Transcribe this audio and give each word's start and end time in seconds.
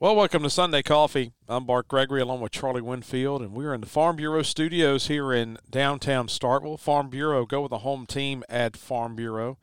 Well, 0.00 0.14
welcome 0.14 0.44
to 0.44 0.50
Sunday 0.50 0.84
Coffee. 0.84 1.32
I'm 1.48 1.64
Bart 1.64 1.88
Gregory 1.88 2.20
along 2.20 2.40
with 2.40 2.52
Charlie 2.52 2.80
Winfield, 2.80 3.42
and 3.42 3.52
we're 3.52 3.74
in 3.74 3.80
the 3.80 3.88
Farm 3.88 4.14
Bureau 4.14 4.42
studios 4.42 5.08
here 5.08 5.32
in 5.32 5.58
downtown 5.68 6.28
Starkville. 6.28 6.78
Farm 6.78 7.10
Bureau, 7.10 7.44
go 7.44 7.62
with 7.62 7.70
the 7.70 7.78
home 7.78 8.06
team 8.06 8.44
at 8.48 8.76
Farm 8.76 9.16
Bureau. 9.16 9.58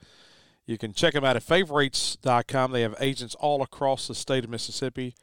You 0.66 0.78
can 0.78 0.92
check 0.92 1.14
them 1.14 1.24
out 1.24 1.38
at 1.38 1.44
favorites.com. 1.44 2.74
They 2.74 2.82
have 2.82 2.96
agents 3.00 3.34
all 3.36 3.62
across 3.62 4.10
the 4.10 4.14
state 4.14 4.44
of 4.44 4.50
Mississippi. 4.50 5.16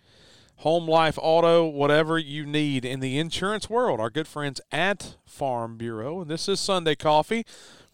Home, 0.61 0.89
life, 0.89 1.19
auto, 1.21 1.67
whatever 1.67 2.19
you 2.19 2.47
need 2.47 2.87
in 2.87 3.01
the 3.01 3.19
insurance 3.19 3.69
world. 3.69 4.01
Our 4.01 4.09
good 4.09 4.27
friends 4.27 4.63
at 4.71 5.17
Farm 5.27 5.77
Bureau. 5.77 6.23
And 6.23 6.31
this 6.31 6.49
is 6.49 6.59
Sunday 6.59 6.95
Coffee, 6.95 7.45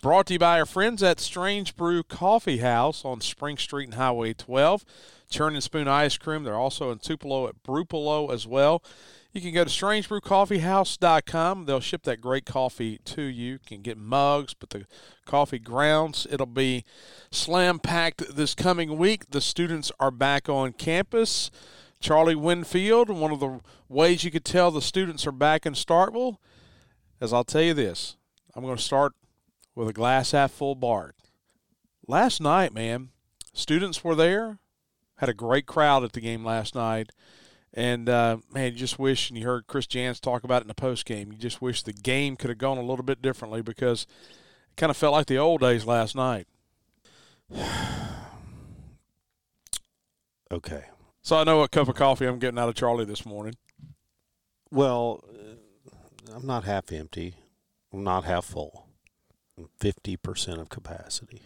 brought 0.00 0.26
to 0.26 0.34
you 0.34 0.38
by 0.38 0.60
our 0.60 0.66
friends 0.66 1.02
at 1.02 1.18
Strange 1.18 1.74
Brew 1.74 2.04
Coffee 2.04 2.58
House 2.58 3.04
on 3.04 3.20
Spring 3.20 3.56
Street 3.56 3.86
and 3.86 3.94
Highway 3.94 4.34
12. 4.34 4.84
Churn 5.30 5.54
and 5.54 5.62
Spoon 5.62 5.88
Ice 5.88 6.16
Cream. 6.16 6.44
They're 6.44 6.54
also 6.54 6.90
in 6.90 6.98
Tupelo 6.98 7.48
at 7.48 7.62
Brupelo 7.62 8.30
as 8.30 8.46
well. 8.46 8.82
You 9.32 9.40
can 9.40 9.52
go 9.52 9.64
to 9.64 9.70
strangebrewcoffeehouse.com. 9.70 11.66
They'll 11.66 11.80
ship 11.80 12.02
that 12.04 12.20
great 12.20 12.46
coffee 12.46 12.98
to 13.04 13.22
you. 13.22 13.52
You 13.52 13.58
can 13.58 13.82
get 13.82 13.98
mugs, 13.98 14.54
but 14.54 14.70
the 14.70 14.86
coffee 15.26 15.58
grounds, 15.58 16.26
it'll 16.30 16.46
be 16.46 16.84
slam 17.30 17.78
packed 17.78 18.34
this 18.34 18.54
coming 18.54 18.96
week. 18.96 19.30
The 19.30 19.40
students 19.40 19.92
are 20.00 20.10
back 20.10 20.48
on 20.48 20.72
campus. 20.72 21.50
Charlie 22.00 22.34
Winfield, 22.34 23.10
one 23.10 23.32
of 23.32 23.40
the 23.40 23.60
ways 23.88 24.24
you 24.24 24.30
could 24.30 24.44
tell 24.44 24.70
the 24.70 24.80
students 24.80 25.26
are 25.26 25.32
back 25.32 25.66
in 25.66 25.74
Starkville, 25.74 26.36
as 27.20 27.32
I'll 27.32 27.44
tell 27.44 27.62
you 27.62 27.74
this, 27.74 28.16
I'm 28.54 28.62
going 28.62 28.76
to 28.76 28.82
start 28.82 29.14
with 29.74 29.88
a 29.88 29.92
glass 29.92 30.30
half 30.30 30.52
full 30.52 30.74
Bart. 30.74 31.16
Last 32.06 32.40
night, 32.40 32.72
man, 32.72 33.10
students 33.52 34.04
were 34.04 34.14
there 34.14 34.58
had 35.18 35.28
a 35.28 35.34
great 35.34 35.66
crowd 35.66 36.04
at 36.04 36.12
the 36.12 36.20
game 36.20 36.44
last 36.44 36.74
night. 36.74 37.10
And 37.74 38.08
uh, 38.08 38.38
man, 38.52 38.72
you 38.72 38.78
just 38.78 38.98
wish, 38.98 39.28
and 39.28 39.38
you 39.38 39.44
heard 39.44 39.66
Chris 39.66 39.86
Jans 39.86 40.20
talk 40.20 40.42
about 40.42 40.62
it 40.62 40.64
in 40.64 40.68
the 40.68 40.74
post 40.74 41.04
game. 41.04 41.30
You 41.32 41.38
just 41.38 41.60
wish 41.60 41.82
the 41.82 41.92
game 41.92 42.36
could 42.36 42.50
have 42.50 42.58
gone 42.58 42.78
a 42.78 42.82
little 42.82 43.04
bit 43.04 43.20
differently 43.20 43.60
because 43.62 44.06
it 44.70 44.76
kind 44.76 44.90
of 44.90 44.96
felt 44.96 45.12
like 45.12 45.26
the 45.26 45.36
old 45.38 45.60
days 45.60 45.84
last 45.84 46.16
night. 46.16 46.46
okay. 50.50 50.84
So 51.22 51.36
I 51.36 51.44
know 51.44 51.58
what 51.58 51.70
cup 51.70 51.88
of 51.88 51.94
coffee 51.94 52.26
I'm 52.26 52.38
getting 52.38 52.58
out 52.58 52.70
of 52.70 52.74
Charlie 52.74 53.04
this 53.04 53.26
morning. 53.26 53.54
Well, 54.70 55.22
uh, 55.28 56.34
I'm 56.34 56.46
not 56.46 56.64
half 56.64 56.90
empty. 56.90 57.34
I'm 57.92 58.02
not 58.02 58.24
half 58.24 58.46
full. 58.46 58.86
I'm 59.56 59.68
50% 59.80 60.60
of 60.60 60.68
capacity. 60.68 61.42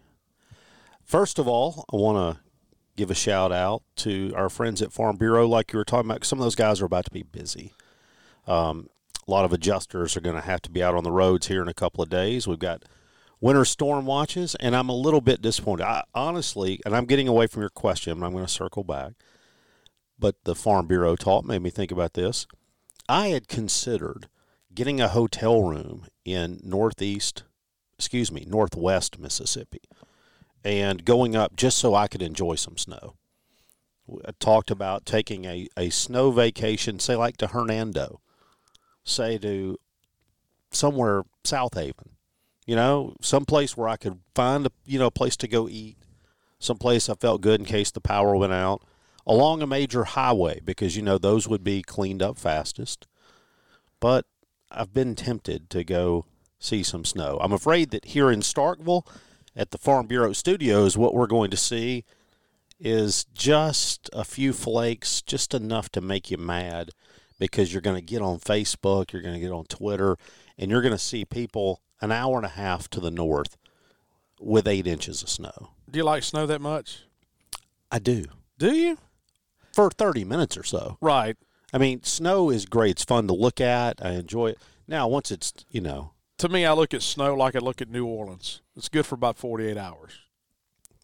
First 1.04 1.38
of 1.38 1.48
all, 1.48 1.84
I 1.92 1.96
want 1.96 2.36
to 2.36 2.42
give 2.96 3.10
a 3.10 3.14
shout 3.14 3.52
out 3.52 3.82
to 3.96 4.32
our 4.36 4.48
friends 4.48 4.82
at 4.82 4.92
Farm 4.92 5.16
Bureau, 5.16 5.46
like 5.46 5.72
you 5.72 5.78
were 5.78 5.84
talking 5.84 6.10
about. 6.10 6.24
Some 6.24 6.38
of 6.38 6.44
those 6.44 6.54
guys 6.54 6.80
are 6.80 6.86
about 6.86 7.04
to 7.06 7.10
be 7.10 7.22
busy. 7.22 7.72
Um, 8.46 8.88
a 9.26 9.30
lot 9.30 9.44
of 9.44 9.52
adjusters 9.52 10.16
are 10.16 10.20
going 10.20 10.36
to 10.36 10.42
have 10.42 10.62
to 10.62 10.70
be 10.70 10.82
out 10.82 10.94
on 10.94 11.04
the 11.04 11.12
roads 11.12 11.46
here 11.46 11.62
in 11.62 11.68
a 11.68 11.74
couple 11.74 12.02
of 12.02 12.10
days. 12.10 12.46
We've 12.46 12.58
got 12.58 12.84
winter 13.40 13.64
storm 13.64 14.04
watches, 14.04 14.54
and 14.56 14.74
I'm 14.74 14.88
a 14.88 14.96
little 14.96 15.20
bit 15.20 15.40
disappointed. 15.40 15.84
I, 15.84 16.04
honestly, 16.14 16.80
and 16.84 16.94
I'm 16.94 17.06
getting 17.06 17.28
away 17.28 17.46
from 17.46 17.62
your 17.62 17.70
question, 17.70 18.22
I'm 18.22 18.32
going 18.32 18.44
to 18.44 18.50
circle 18.50 18.84
back. 18.84 19.12
But 20.18 20.36
the 20.44 20.54
Farm 20.54 20.86
Bureau 20.86 21.16
talk 21.16 21.44
made 21.44 21.62
me 21.62 21.70
think 21.70 21.90
about 21.90 22.14
this. 22.14 22.46
I 23.08 23.28
had 23.28 23.48
considered 23.48 24.28
getting 24.74 25.00
a 25.00 25.08
hotel 25.08 25.62
room 25.62 26.06
in 26.24 26.60
northeast, 26.62 27.44
excuse 27.98 28.30
me, 28.30 28.44
northwest 28.46 29.18
Mississippi 29.18 29.80
and 30.64 31.04
going 31.04 31.34
up 31.34 31.56
just 31.56 31.78
so 31.78 31.94
I 31.94 32.08
could 32.08 32.22
enjoy 32.22 32.54
some 32.54 32.76
snow. 32.76 33.14
I 34.26 34.32
talked 34.38 34.70
about 34.70 35.06
taking 35.06 35.44
a, 35.44 35.68
a 35.76 35.90
snow 35.90 36.30
vacation, 36.30 36.98
say 36.98 37.16
like 37.16 37.36
to 37.38 37.48
Hernando, 37.48 38.20
say 39.04 39.38
to 39.38 39.78
somewhere 40.70 41.24
Southaven, 41.44 42.10
you 42.66 42.76
know, 42.76 43.14
someplace 43.20 43.76
where 43.76 43.88
I 43.88 43.96
could 43.96 44.20
find 44.34 44.66
a 44.66 44.70
you 44.84 44.98
know 44.98 45.10
place 45.10 45.36
to 45.38 45.48
go 45.48 45.68
eat, 45.68 45.98
someplace 46.58 47.08
I 47.08 47.14
felt 47.14 47.40
good 47.40 47.60
in 47.60 47.66
case 47.66 47.90
the 47.90 48.00
power 48.00 48.36
went 48.36 48.52
out, 48.52 48.82
along 49.26 49.62
a 49.62 49.66
major 49.66 50.04
highway 50.04 50.60
because 50.64 50.96
you 50.96 51.02
know 51.02 51.18
those 51.18 51.48
would 51.48 51.64
be 51.64 51.82
cleaned 51.82 52.22
up 52.22 52.38
fastest. 52.38 53.06
But 54.00 54.26
I've 54.70 54.92
been 54.92 55.14
tempted 55.14 55.70
to 55.70 55.84
go 55.84 56.26
see 56.58 56.82
some 56.82 57.04
snow. 57.04 57.38
I'm 57.40 57.52
afraid 57.52 57.90
that 57.90 58.06
here 58.06 58.30
in 58.30 58.40
Starkville 58.40 59.06
at 59.54 59.70
the 59.70 59.78
Farm 59.78 60.06
Bureau 60.06 60.32
Studios, 60.32 60.96
what 60.96 61.14
we're 61.14 61.26
going 61.26 61.50
to 61.50 61.56
see 61.56 62.04
is 62.80 63.24
just 63.32 64.10
a 64.12 64.24
few 64.24 64.52
flakes, 64.52 65.22
just 65.22 65.54
enough 65.54 65.88
to 65.90 66.00
make 66.00 66.30
you 66.30 66.38
mad 66.38 66.90
because 67.38 67.72
you're 67.72 67.82
going 67.82 67.96
to 67.96 68.02
get 68.02 68.22
on 68.22 68.38
Facebook, 68.38 69.12
you're 69.12 69.22
going 69.22 69.34
to 69.34 69.40
get 69.40 69.52
on 69.52 69.64
Twitter, 69.64 70.16
and 70.58 70.70
you're 70.70 70.82
going 70.82 70.94
to 70.94 70.98
see 70.98 71.24
people 71.24 71.80
an 72.00 72.12
hour 72.12 72.36
and 72.36 72.46
a 72.46 72.50
half 72.50 72.88
to 72.90 73.00
the 73.00 73.10
north 73.10 73.56
with 74.40 74.66
eight 74.66 74.86
inches 74.86 75.22
of 75.22 75.28
snow. 75.28 75.70
Do 75.90 75.98
you 75.98 76.04
like 76.04 76.22
snow 76.22 76.46
that 76.46 76.60
much? 76.60 77.02
I 77.90 77.98
do. 77.98 78.24
Do 78.58 78.74
you? 78.74 78.98
For 79.72 79.90
30 79.90 80.24
minutes 80.24 80.56
or 80.56 80.64
so. 80.64 80.98
Right. 81.00 81.36
I 81.72 81.78
mean, 81.78 82.02
snow 82.02 82.50
is 82.50 82.66
great. 82.66 82.92
It's 82.92 83.04
fun 83.04 83.26
to 83.28 83.34
look 83.34 83.60
at. 83.60 84.04
I 84.04 84.12
enjoy 84.12 84.48
it. 84.48 84.58
Now, 84.86 85.08
once 85.08 85.30
it's, 85.30 85.52
you 85.70 85.80
know, 85.80 86.12
to 86.42 86.48
me, 86.48 86.66
I 86.66 86.72
look 86.72 86.92
at 86.92 87.02
snow 87.02 87.34
like 87.34 87.54
I 87.56 87.60
look 87.60 87.80
at 87.80 87.88
New 87.88 88.04
Orleans. 88.04 88.62
It's 88.76 88.88
good 88.88 89.06
for 89.06 89.14
about 89.14 89.36
48 89.36 89.76
hours. 89.76 90.12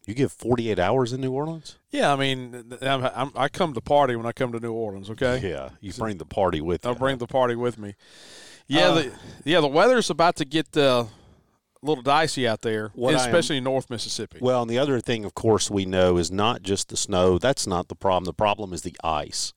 You 0.05 0.13
give 0.13 0.31
48 0.33 0.79
hours 0.79 1.13
in 1.13 1.21
New 1.21 1.31
Orleans? 1.31 1.77
Yeah, 1.91 2.11
I 2.11 2.15
mean, 2.17 2.73
I'm, 2.81 3.05
I'm, 3.05 3.31
i 3.35 3.47
come 3.47 3.73
to 3.73 3.81
party 3.81 4.15
when 4.15 4.25
I 4.25 4.31
come 4.31 4.51
to 4.51 4.59
New 4.59 4.73
Orleans. 4.73 5.09
Okay. 5.09 5.39
Yeah, 5.49 5.69
you 5.79 5.93
bring 5.93 6.17
the 6.17 6.25
party 6.25 6.61
with 6.61 6.83
you. 6.83 6.91
I 6.91 6.93
bring 6.93 7.19
the 7.19 7.27
party 7.27 7.55
with 7.55 7.77
me. 7.77 7.95
Yeah, 8.67 8.89
uh, 8.89 8.93
the 8.95 9.11
yeah 9.45 9.61
the 9.61 9.67
weather's 9.67 10.09
about 10.09 10.35
to 10.37 10.45
get 10.45 10.75
uh, 10.75 11.05
a 11.81 11.85
little 11.85 12.03
dicey 12.03 12.47
out 12.47 12.61
there, 12.61 12.91
especially 12.97 13.57
am, 13.57 13.59
in 13.59 13.63
North 13.63 13.89
Mississippi. 13.89 14.39
Well, 14.41 14.63
and 14.63 14.69
the 14.69 14.77
other 14.77 14.99
thing, 14.99 15.25
of 15.25 15.35
course, 15.35 15.71
we 15.71 15.85
know 15.85 16.17
is 16.17 16.31
not 16.31 16.63
just 16.63 16.89
the 16.89 16.97
snow. 16.97 17.37
That's 17.37 17.65
not 17.65 17.87
the 17.87 17.95
problem. 17.95 18.25
The 18.25 18.33
problem 18.33 18.73
is 18.73 18.81
the 18.81 18.95
ice, 19.03 19.53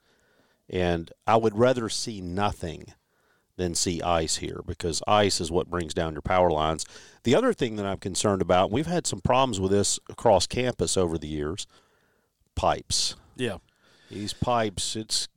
and 0.68 1.10
I 1.26 1.36
would 1.36 1.56
rather 1.58 1.88
see 1.88 2.20
nothing 2.20 2.92
than 3.56 3.74
see 3.74 4.00
ice 4.02 4.36
here 4.36 4.60
because 4.66 5.02
ice 5.06 5.40
is 5.40 5.50
what 5.50 5.70
brings 5.70 5.94
down 5.94 6.12
your 6.12 6.22
power 6.22 6.50
lines. 6.50 6.84
The 7.24 7.34
other 7.34 7.52
thing 7.52 7.76
that 7.76 7.86
I'm 7.86 7.98
concerned 7.98 8.42
about, 8.42 8.70
we've 8.70 8.86
had 8.86 9.06
some 9.06 9.20
problems 9.20 9.60
with 9.60 9.70
this 9.70 9.98
across 10.08 10.46
campus 10.46 10.96
over 10.96 11.18
the 11.18 11.28
years, 11.28 11.66
pipes. 12.54 13.16
Yeah. 13.36 13.58
These 14.10 14.32
pipes, 14.32 14.96
it's 14.96 15.28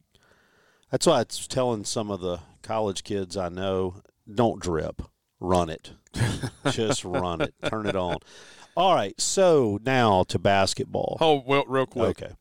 that's 0.91 1.07
why 1.07 1.21
it's 1.21 1.47
telling 1.47 1.83
some 1.83 2.09
of 2.09 2.21
the 2.21 2.39
college 2.61 3.03
kids 3.03 3.35
I 3.35 3.49
know, 3.49 4.01
don't 4.33 4.61
drip, 4.61 5.01
run 5.39 5.69
it. 5.69 5.91
Just 6.71 7.03
run 7.03 7.41
it. 7.41 7.53
Turn 7.65 7.85
it 7.85 7.95
on. 7.95 8.17
All 8.77 8.93
right, 8.93 9.19
so 9.19 9.79
now 9.85 10.23
to 10.23 10.37
basketball. 10.37 11.17
Oh, 11.21 11.41
well, 11.45 11.63
real 11.67 11.85
quick. 11.85 12.21
Okay. 12.21 12.33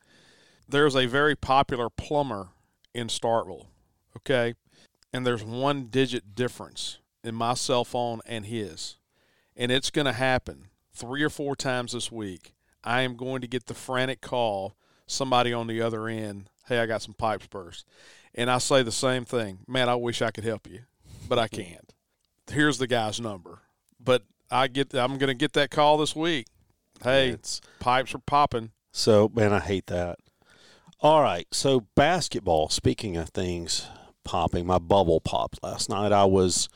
There's 0.69 0.97
a 0.97 1.07
very 1.07 1.37
popular 1.37 1.89
plumber 1.89 2.49
in 2.93 3.07
Starkville. 3.07 3.67
Okay 4.17 4.55
and 5.15 5.25
there's 5.25 5.45
one 5.45 5.85
digit 5.85 6.35
difference 6.35 6.99
in 7.23 7.37
my 7.37 7.55
cell 7.55 7.85
phone 7.85 8.21
and 8.27 8.47
his, 8.47 8.97
and 9.57 9.71
it's 9.71 9.91
going 9.91 10.07
to 10.07 10.13
happen 10.13 10.67
three 10.93 11.23
or 11.23 11.31
four 11.31 11.55
times 11.55 11.93
this 11.93 12.11
week. 12.11 12.53
I 12.83 13.03
am 13.03 13.15
going 13.15 13.41
to 13.41 13.47
get 13.47 13.67
the 13.67 13.75
frantic 13.75 14.21
call, 14.21 14.77
somebody 15.07 15.53
on 15.53 15.69
the 15.69 15.81
other 15.81 16.09
end, 16.09 16.51
hey, 16.67 16.81
I 16.81 16.87
got 16.87 17.01
some 17.01 17.15
pipes 17.15 17.47
burst. 17.47 17.87
And 18.35 18.51
I 18.51 18.59
say 18.59 18.83
the 18.83 18.91
same 18.91 19.25
thing, 19.25 19.61
man, 19.69 19.89
I 19.89 19.95
wish 19.95 20.21
I 20.21 20.33
could 20.33 20.43
help 20.43 20.69
you, 20.69 20.81
but 21.29 21.39
I 21.39 21.47
can't. 21.47 21.95
Here's 22.51 22.79
the 22.79 22.89
guy's 22.89 23.21
number. 23.21 23.61
But 24.03 24.25
I 24.51 24.67
get 24.67 24.95
I'm 24.97 25.17
going 25.17 25.29
to 25.29 25.35
get 25.35 25.53
that 25.53 25.71
call 25.71 25.97
this 25.97 26.17
week. 26.17 26.49
Hey, 27.05 27.29
it's, 27.29 27.61
pipes 27.79 28.17
are 28.17 28.19
popping. 28.19 28.73
So, 28.91 29.31
man, 29.33 29.53
I 29.53 29.61
hate 29.61 29.87
that. 29.87 30.19
All 31.01 31.23
right, 31.23 31.47
so 31.53 31.87
basketball, 31.95 32.69
speaking 32.69 33.17
of 33.17 33.29
things 33.29 33.87
popping. 34.25 34.67
My 34.67 34.79
bubble 34.79 35.21
popped 35.21 35.63
last 35.63 35.89
night. 35.89 36.13
I 36.13 36.25
was 36.25 36.69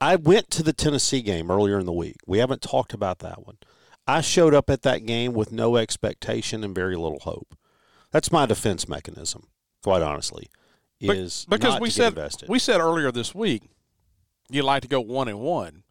I 0.00 0.16
went 0.16 0.50
to 0.52 0.62
the 0.62 0.72
Tennessee 0.72 1.22
game 1.22 1.50
earlier 1.50 1.78
in 1.78 1.86
the 1.86 1.92
week. 1.92 2.16
We 2.26 2.38
haven't 2.38 2.62
talked 2.62 2.92
about 2.92 3.18
that 3.20 3.44
one. 3.44 3.58
I 4.06 4.20
showed 4.20 4.54
up 4.54 4.70
at 4.70 4.82
that 4.82 5.04
game 5.04 5.32
with 5.32 5.52
no 5.52 5.76
expectation 5.76 6.64
and 6.64 6.74
very 6.74 6.96
little 6.96 7.20
hope. 7.20 7.56
That's 8.10 8.32
my 8.32 8.46
defense 8.46 8.88
mechanism, 8.88 9.48
quite 9.82 10.02
honestly. 10.02 10.48
is 11.00 11.46
because 11.48 11.74
not 11.74 11.80
we 11.82 11.90
said 11.90 12.16
we 12.48 12.58
said 12.58 12.80
earlier 12.80 13.12
this 13.12 13.34
week 13.34 13.64
you 14.50 14.62
like 14.62 14.82
to 14.82 14.88
go 14.88 15.00
one 15.00 15.28
and 15.28 15.40
one, 15.40 15.82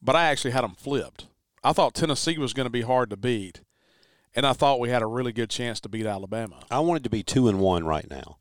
but 0.00 0.16
I 0.16 0.24
actually 0.24 0.52
had 0.52 0.64
them 0.64 0.74
flipped. 0.74 1.26
I 1.62 1.72
thought 1.72 1.94
Tennessee 1.94 2.38
was 2.38 2.54
going 2.54 2.66
to 2.66 2.70
be 2.70 2.82
hard 2.82 3.10
to 3.10 3.16
beat, 3.16 3.60
and 4.34 4.46
I 4.46 4.52
thought 4.52 4.80
we 4.80 4.90
had 4.90 5.02
a 5.02 5.06
really 5.06 5.32
good 5.32 5.50
chance 5.50 5.80
to 5.80 5.88
beat 5.88 6.06
Alabama. 6.06 6.60
I 6.70 6.80
wanted 6.80 7.04
to 7.04 7.10
be 7.10 7.22
two 7.22 7.48
and 7.48 7.60
one 7.60 7.84
right 7.84 8.08
now. 8.08 8.38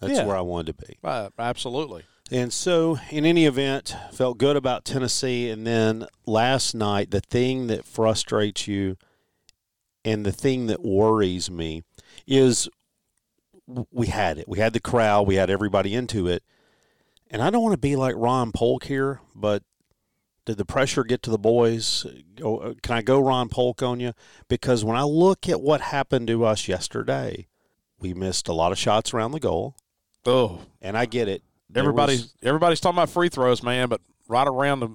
That's 0.00 0.14
Yeah. 0.14 0.24
where 0.26 0.36
I 0.36 0.40
wanted 0.40 0.78
to 0.78 0.86
be. 0.86 0.98
Uh, 1.02 1.30
absolutely. 1.38 2.04
And 2.30 2.52
so, 2.52 2.98
in 3.10 3.24
any 3.24 3.46
event, 3.46 3.96
felt 4.12 4.38
good 4.38 4.56
about 4.56 4.84
Tennessee. 4.84 5.48
And 5.50 5.66
then 5.66 6.06
last 6.26 6.74
night, 6.74 7.10
the 7.10 7.20
thing 7.20 7.68
that 7.68 7.84
frustrates 7.86 8.68
you 8.68 8.96
and 10.04 10.26
the 10.26 10.32
thing 10.32 10.66
that 10.66 10.84
worries 10.84 11.50
me 11.50 11.82
is 12.26 12.68
we 13.90 14.06
had 14.08 14.38
it. 14.38 14.48
We 14.48 14.58
had 14.58 14.72
the 14.72 14.80
crowd, 14.80 15.26
we 15.26 15.36
had 15.36 15.50
everybody 15.50 15.94
into 15.94 16.26
it. 16.26 16.42
And 17.30 17.42
I 17.42 17.50
don't 17.50 17.62
want 17.62 17.74
to 17.74 17.78
be 17.78 17.96
like 17.96 18.14
Ron 18.16 18.52
Polk 18.52 18.84
here, 18.84 19.20
but 19.34 19.62
did 20.46 20.56
the 20.56 20.64
pressure 20.64 21.04
get 21.04 21.22
to 21.24 21.30
the 21.30 21.38
boys? 21.38 22.06
Can 22.36 22.76
I 22.96 23.02
go 23.02 23.20
Ron 23.20 23.48
Polk 23.50 23.82
on 23.82 24.00
you? 24.00 24.12
Because 24.48 24.84
when 24.84 24.96
I 24.96 25.02
look 25.02 25.46
at 25.48 25.60
what 25.60 25.80
happened 25.82 26.26
to 26.28 26.44
us 26.44 26.68
yesterday, 26.68 27.48
we 27.98 28.14
missed 28.14 28.48
a 28.48 28.54
lot 28.54 28.72
of 28.72 28.78
shots 28.78 29.12
around 29.12 29.32
the 29.32 29.40
goal. 29.40 29.76
Oh, 30.26 30.60
And 30.82 30.96
I 30.96 31.06
get 31.06 31.28
it. 31.28 31.42
There 31.70 31.82
everybody's 31.82 32.22
was- 32.22 32.34
everybody's 32.42 32.80
talking 32.80 32.96
about 32.96 33.10
free 33.10 33.28
throws, 33.28 33.62
man, 33.62 33.88
but 33.88 34.00
right 34.28 34.46
around 34.48 34.80
the, 34.80 34.88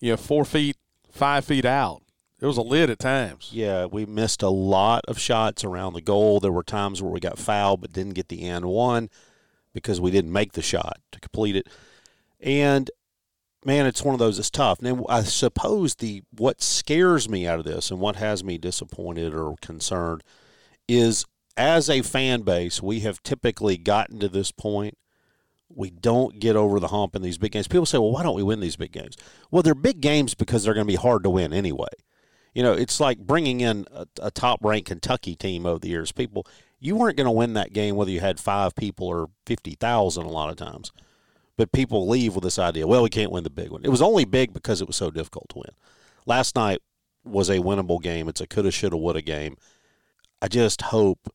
you 0.00 0.10
know, 0.12 0.16
four 0.16 0.44
feet, 0.44 0.76
five 1.10 1.44
feet 1.44 1.64
out, 1.64 2.02
it 2.40 2.46
was 2.46 2.56
a 2.56 2.62
lid 2.62 2.90
at 2.90 2.98
times. 2.98 3.50
Yeah, 3.52 3.86
we 3.86 4.04
missed 4.04 4.42
a 4.42 4.48
lot 4.48 5.04
of 5.08 5.18
shots 5.18 5.64
around 5.64 5.92
the 5.94 6.00
goal. 6.00 6.40
There 6.40 6.52
were 6.52 6.62
times 6.64 7.00
where 7.02 7.12
we 7.12 7.20
got 7.20 7.38
fouled 7.38 7.80
but 7.80 7.92
didn't 7.92 8.14
get 8.14 8.28
the 8.28 8.42
and 8.42 8.66
one 8.66 9.08
because 9.72 10.00
we 10.00 10.10
didn't 10.10 10.32
make 10.32 10.52
the 10.52 10.62
shot 10.62 10.98
to 11.12 11.20
complete 11.20 11.56
it. 11.56 11.68
And 12.40 12.90
man, 13.64 13.86
it's 13.86 14.02
one 14.02 14.14
of 14.14 14.18
those. 14.18 14.38
It's 14.38 14.50
tough. 14.50 14.82
Now, 14.82 15.04
I 15.08 15.22
suppose 15.22 15.94
the 15.96 16.22
what 16.36 16.60
scares 16.60 17.28
me 17.28 17.46
out 17.46 17.58
of 17.58 17.64
this 17.64 17.90
and 17.90 18.00
what 18.00 18.16
has 18.16 18.42
me 18.44 18.58
disappointed 18.58 19.34
or 19.34 19.54
concerned 19.62 20.22
is 20.88 21.24
as 21.56 21.90
a 21.90 22.02
fan 22.02 22.42
base, 22.42 22.82
we 22.82 23.00
have 23.00 23.22
typically 23.22 23.76
gotten 23.76 24.18
to 24.20 24.28
this 24.28 24.50
point. 24.52 24.96
We 25.74 25.90
don't 25.90 26.38
get 26.38 26.56
over 26.56 26.78
the 26.78 26.88
hump 26.88 27.16
in 27.16 27.22
these 27.22 27.38
big 27.38 27.52
games. 27.52 27.68
People 27.68 27.86
say, 27.86 27.98
"Well, 27.98 28.12
why 28.12 28.22
don't 28.22 28.36
we 28.36 28.42
win 28.42 28.60
these 28.60 28.76
big 28.76 28.92
games?" 28.92 29.16
Well, 29.50 29.62
they're 29.62 29.74
big 29.74 30.00
games 30.00 30.34
because 30.34 30.64
they're 30.64 30.74
going 30.74 30.86
to 30.86 30.92
be 30.92 30.96
hard 30.96 31.22
to 31.24 31.30
win 31.30 31.52
anyway. 31.52 31.88
You 32.54 32.62
know, 32.62 32.72
it's 32.74 33.00
like 33.00 33.18
bringing 33.18 33.60
in 33.60 33.86
a, 33.90 34.06
a 34.20 34.30
top-ranked 34.30 34.88
Kentucky 34.88 35.34
team 35.34 35.64
over 35.64 35.78
the 35.78 35.88
years. 35.88 36.12
People, 36.12 36.46
you 36.78 36.94
weren't 36.94 37.16
going 37.16 37.26
to 37.26 37.30
win 37.30 37.54
that 37.54 37.72
game 37.72 37.96
whether 37.96 38.10
you 38.10 38.20
had 38.20 38.38
five 38.38 38.74
people 38.74 39.06
or 39.06 39.30
fifty 39.46 39.74
thousand. 39.74 40.24
A 40.24 40.30
lot 40.30 40.50
of 40.50 40.56
times, 40.56 40.92
but 41.56 41.72
people 41.72 42.06
leave 42.06 42.34
with 42.34 42.44
this 42.44 42.58
idea: 42.58 42.86
well, 42.86 43.02
we 43.02 43.08
can't 43.08 43.32
win 43.32 43.44
the 43.44 43.50
big 43.50 43.70
one. 43.70 43.84
It 43.84 43.90
was 43.90 44.02
only 44.02 44.26
big 44.26 44.52
because 44.52 44.82
it 44.82 44.86
was 44.86 44.96
so 44.96 45.10
difficult 45.10 45.48
to 45.50 45.58
win. 45.58 45.74
Last 46.26 46.54
night 46.54 46.80
was 47.24 47.48
a 47.48 47.58
winnable 47.58 48.02
game. 48.02 48.28
It's 48.28 48.40
a 48.40 48.46
coulda, 48.46 48.70
shoulda, 48.70 48.96
woulda 48.96 49.22
game. 49.22 49.56
I 50.42 50.48
just 50.48 50.82
hope 50.82 51.32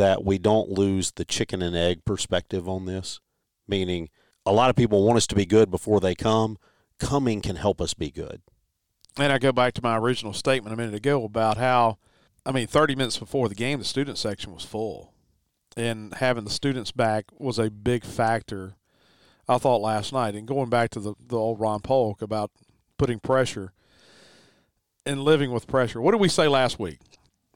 that 0.00 0.24
we 0.24 0.38
don't 0.38 0.70
lose 0.70 1.12
the 1.12 1.26
chicken 1.26 1.60
and 1.60 1.76
egg 1.76 2.06
perspective 2.06 2.66
on 2.66 2.86
this. 2.86 3.20
Meaning, 3.68 4.08
a 4.46 4.52
lot 4.52 4.70
of 4.70 4.76
people 4.76 5.04
want 5.04 5.18
us 5.18 5.26
to 5.26 5.34
be 5.34 5.44
good 5.44 5.70
before 5.70 6.00
they 6.00 6.14
come. 6.14 6.56
Coming 6.98 7.42
can 7.42 7.56
help 7.56 7.82
us 7.82 7.92
be 7.92 8.10
good. 8.10 8.40
And 9.18 9.30
I 9.30 9.36
go 9.36 9.52
back 9.52 9.74
to 9.74 9.82
my 9.82 9.98
original 9.98 10.32
statement 10.32 10.72
a 10.72 10.76
minute 10.78 10.94
ago 10.94 11.22
about 11.22 11.58
how, 11.58 11.98
I 12.46 12.52
mean, 12.52 12.66
30 12.66 12.94
minutes 12.94 13.18
before 13.18 13.50
the 13.50 13.54
game, 13.54 13.78
the 13.78 13.84
student 13.84 14.16
section 14.16 14.54
was 14.54 14.64
full. 14.64 15.12
And 15.76 16.14
having 16.14 16.44
the 16.44 16.50
students 16.50 16.92
back 16.92 17.26
was 17.38 17.58
a 17.58 17.70
big 17.70 18.02
factor, 18.02 18.76
I 19.46 19.58
thought, 19.58 19.82
last 19.82 20.14
night. 20.14 20.34
And 20.34 20.48
going 20.48 20.70
back 20.70 20.88
to 20.90 21.00
the, 21.00 21.14
the 21.28 21.36
old 21.36 21.60
Ron 21.60 21.80
Polk 21.80 22.22
about 22.22 22.50
putting 22.96 23.20
pressure 23.20 23.74
and 25.04 25.22
living 25.22 25.52
with 25.52 25.66
pressure. 25.66 26.00
What 26.00 26.12
did 26.12 26.22
we 26.22 26.30
say 26.30 26.48
last 26.48 26.78
week? 26.78 27.00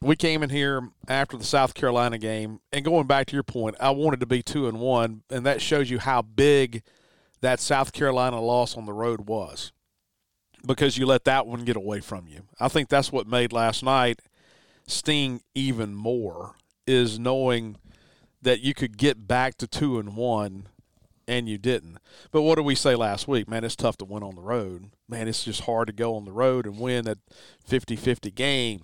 We 0.04 0.16
came 0.16 0.42
in 0.42 0.50
here 0.50 0.90
after 1.08 1.38
the 1.38 1.44
South 1.44 1.72
Carolina 1.72 2.18
game, 2.18 2.60
and 2.70 2.84
going 2.84 3.06
back 3.06 3.26
to 3.28 3.34
your 3.34 3.42
point, 3.42 3.74
I 3.80 3.90
wanted 3.90 4.20
to 4.20 4.26
be 4.26 4.42
two 4.42 4.68
and 4.68 4.78
one, 4.78 5.22
and 5.30 5.46
that 5.46 5.62
shows 5.62 5.88
you 5.88 5.98
how 5.98 6.20
big 6.20 6.82
that 7.40 7.58
South 7.58 7.94
Carolina 7.94 8.38
loss 8.38 8.76
on 8.76 8.84
the 8.84 8.92
road 8.92 9.22
was 9.22 9.72
because 10.66 10.98
you 10.98 11.06
let 11.06 11.24
that 11.24 11.46
one 11.46 11.64
get 11.64 11.76
away 11.76 12.00
from 12.00 12.28
you. 12.28 12.42
I 12.60 12.68
think 12.68 12.90
that's 12.90 13.12
what 13.12 13.26
made 13.26 13.50
last 13.50 13.82
night 13.82 14.20
sting 14.86 15.40
even 15.54 15.94
more 15.94 16.56
is 16.86 17.18
knowing 17.18 17.76
that 18.42 18.60
you 18.60 18.74
could 18.74 18.98
get 18.98 19.26
back 19.26 19.56
to 19.56 19.66
two 19.66 19.98
and 19.98 20.16
one 20.16 20.68
and 21.26 21.48
you 21.48 21.56
didn't. 21.56 21.96
But 22.30 22.42
what 22.42 22.56
did 22.56 22.66
we 22.66 22.74
say 22.74 22.94
last 22.94 23.26
week? 23.26 23.48
Man, 23.48 23.64
it's 23.64 23.74
tough 23.74 23.96
to 23.98 24.04
win 24.04 24.22
on 24.22 24.34
the 24.34 24.42
road. 24.42 24.90
Man, 25.08 25.28
it's 25.28 25.44
just 25.44 25.62
hard 25.62 25.86
to 25.86 25.94
go 25.94 26.14
on 26.14 26.26
the 26.26 26.32
road 26.32 26.66
and 26.66 26.78
win 26.78 27.06
that 27.06 27.18
50-50 27.66 28.34
game. 28.34 28.82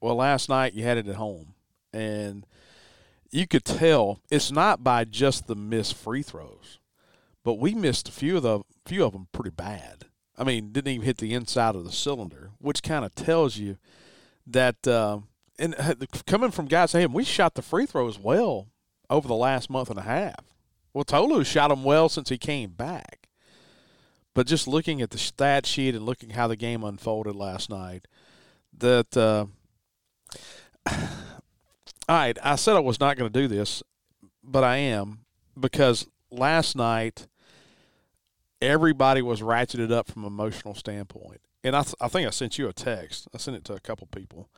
Well, 0.00 0.16
last 0.16 0.48
night 0.48 0.74
you 0.74 0.84
had 0.84 0.98
it 0.98 1.08
at 1.08 1.16
home 1.16 1.54
and 1.92 2.46
you 3.30 3.46
could 3.46 3.64
tell 3.64 4.20
it's 4.30 4.50
not 4.50 4.82
by 4.82 5.04
just 5.04 5.46
the 5.46 5.54
missed 5.54 5.94
free 5.94 6.22
throws, 6.22 6.78
but 7.44 7.54
we 7.54 7.74
missed 7.74 8.08
a 8.08 8.12
few 8.12 8.36
of 8.36 8.42
the 8.42 8.60
few 8.86 9.04
of 9.04 9.12
them 9.12 9.28
pretty 9.32 9.50
bad. 9.50 10.04
I 10.36 10.44
mean, 10.44 10.72
didn't 10.72 10.92
even 10.92 11.04
hit 11.04 11.18
the 11.18 11.34
inside 11.34 11.74
of 11.74 11.84
the 11.84 11.92
cylinder, 11.92 12.50
which 12.58 12.82
kind 12.82 13.04
of 13.04 13.14
tells 13.14 13.56
you 13.56 13.76
that. 14.46 14.86
Uh, 14.86 15.20
and 15.58 15.74
uh, 15.76 15.94
coming 16.26 16.52
from 16.52 16.66
guys 16.66 16.92
saying 16.92 17.12
we 17.12 17.24
shot 17.24 17.54
the 17.54 17.62
free 17.62 17.84
throws 17.84 18.16
well 18.18 18.68
over 19.10 19.26
the 19.26 19.34
last 19.34 19.68
month 19.68 19.90
and 19.90 19.98
a 19.98 20.02
half. 20.02 20.54
Well, 20.94 21.04
Tolu 21.04 21.44
shot 21.44 21.68
them 21.68 21.84
well 21.84 22.08
since 22.08 22.28
he 22.28 22.38
came 22.38 22.70
back. 22.70 23.28
But 24.34 24.46
just 24.46 24.68
looking 24.68 25.02
at 25.02 25.10
the 25.10 25.18
stat 25.18 25.66
sheet 25.66 25.96
and 25.96 26.06
looking 26.06 26.30
how 26.30 26.46
the 26.46 26.54
game 26.54 26.84
unfolded 26.84 27.34
last 27.34 27.68
night, 27.68 28.06
that 28.76 29.16
uh, 29.16 29.46
all 32.08 32.16
right, 32.16 32.38
I 32.42 32.56
said 32.56 32.76
I 32.76 32.80
was 32.80 33.00
not 33.00 33.16
going 33.16 33.30
to 33.32 33.40
do 33.40 33.48
this, 33.48 33.82
but 34.42 34.64
I 34.64 34.76
am 34.76 35.20
because 35.58 36.06
last 36.30 36.76
night 36.76 37.26
everybody 38.60 39.22
was 39.22 39.40
ratcheted 39.40 39.90
up 39.90 40.10
from 40.10 40.24
an 40.24 40.28
emotional 40.28 40.74
standpoint. 40.74 41.40
And 41.64 41.74
I, 41.74 41.82
th- 41.82 41.94
I 42.00 42.08
think 42.08 42.26
I 42.26 42.30
sent 42.30 42.58
you 42.58 42.68
a 42.68 42.72
text. 42.72 43.28
I 43.34 43.38
sent 43.38 43.56
it 43.56 43.64
to 43.64 43.74
a 43.74 43.80
couple 43.80 44.06
people. 44.08 44.48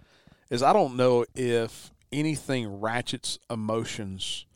Is 0.51 0.63
I 0.63 0.73
don't 0.73 0.97
know 0.97 1.25
if 1.35 1.91
anything 2.13 2.81
ratchets 2.81 3.39
emotions 3.49 4.47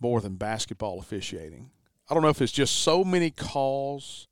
more 0.00 0.20
than 0.20 0.36
basketball 0.36 0.98
officiating. 0.98 1.70
I 2.08 2.14
don't 2.14 2.22
know 2.22 2.28
if 2.28 2.42
it's 2.42 2.52
just 2.52 2.80
so 2.80 3.04
many 3.04 3.30
calls 3.30 4.28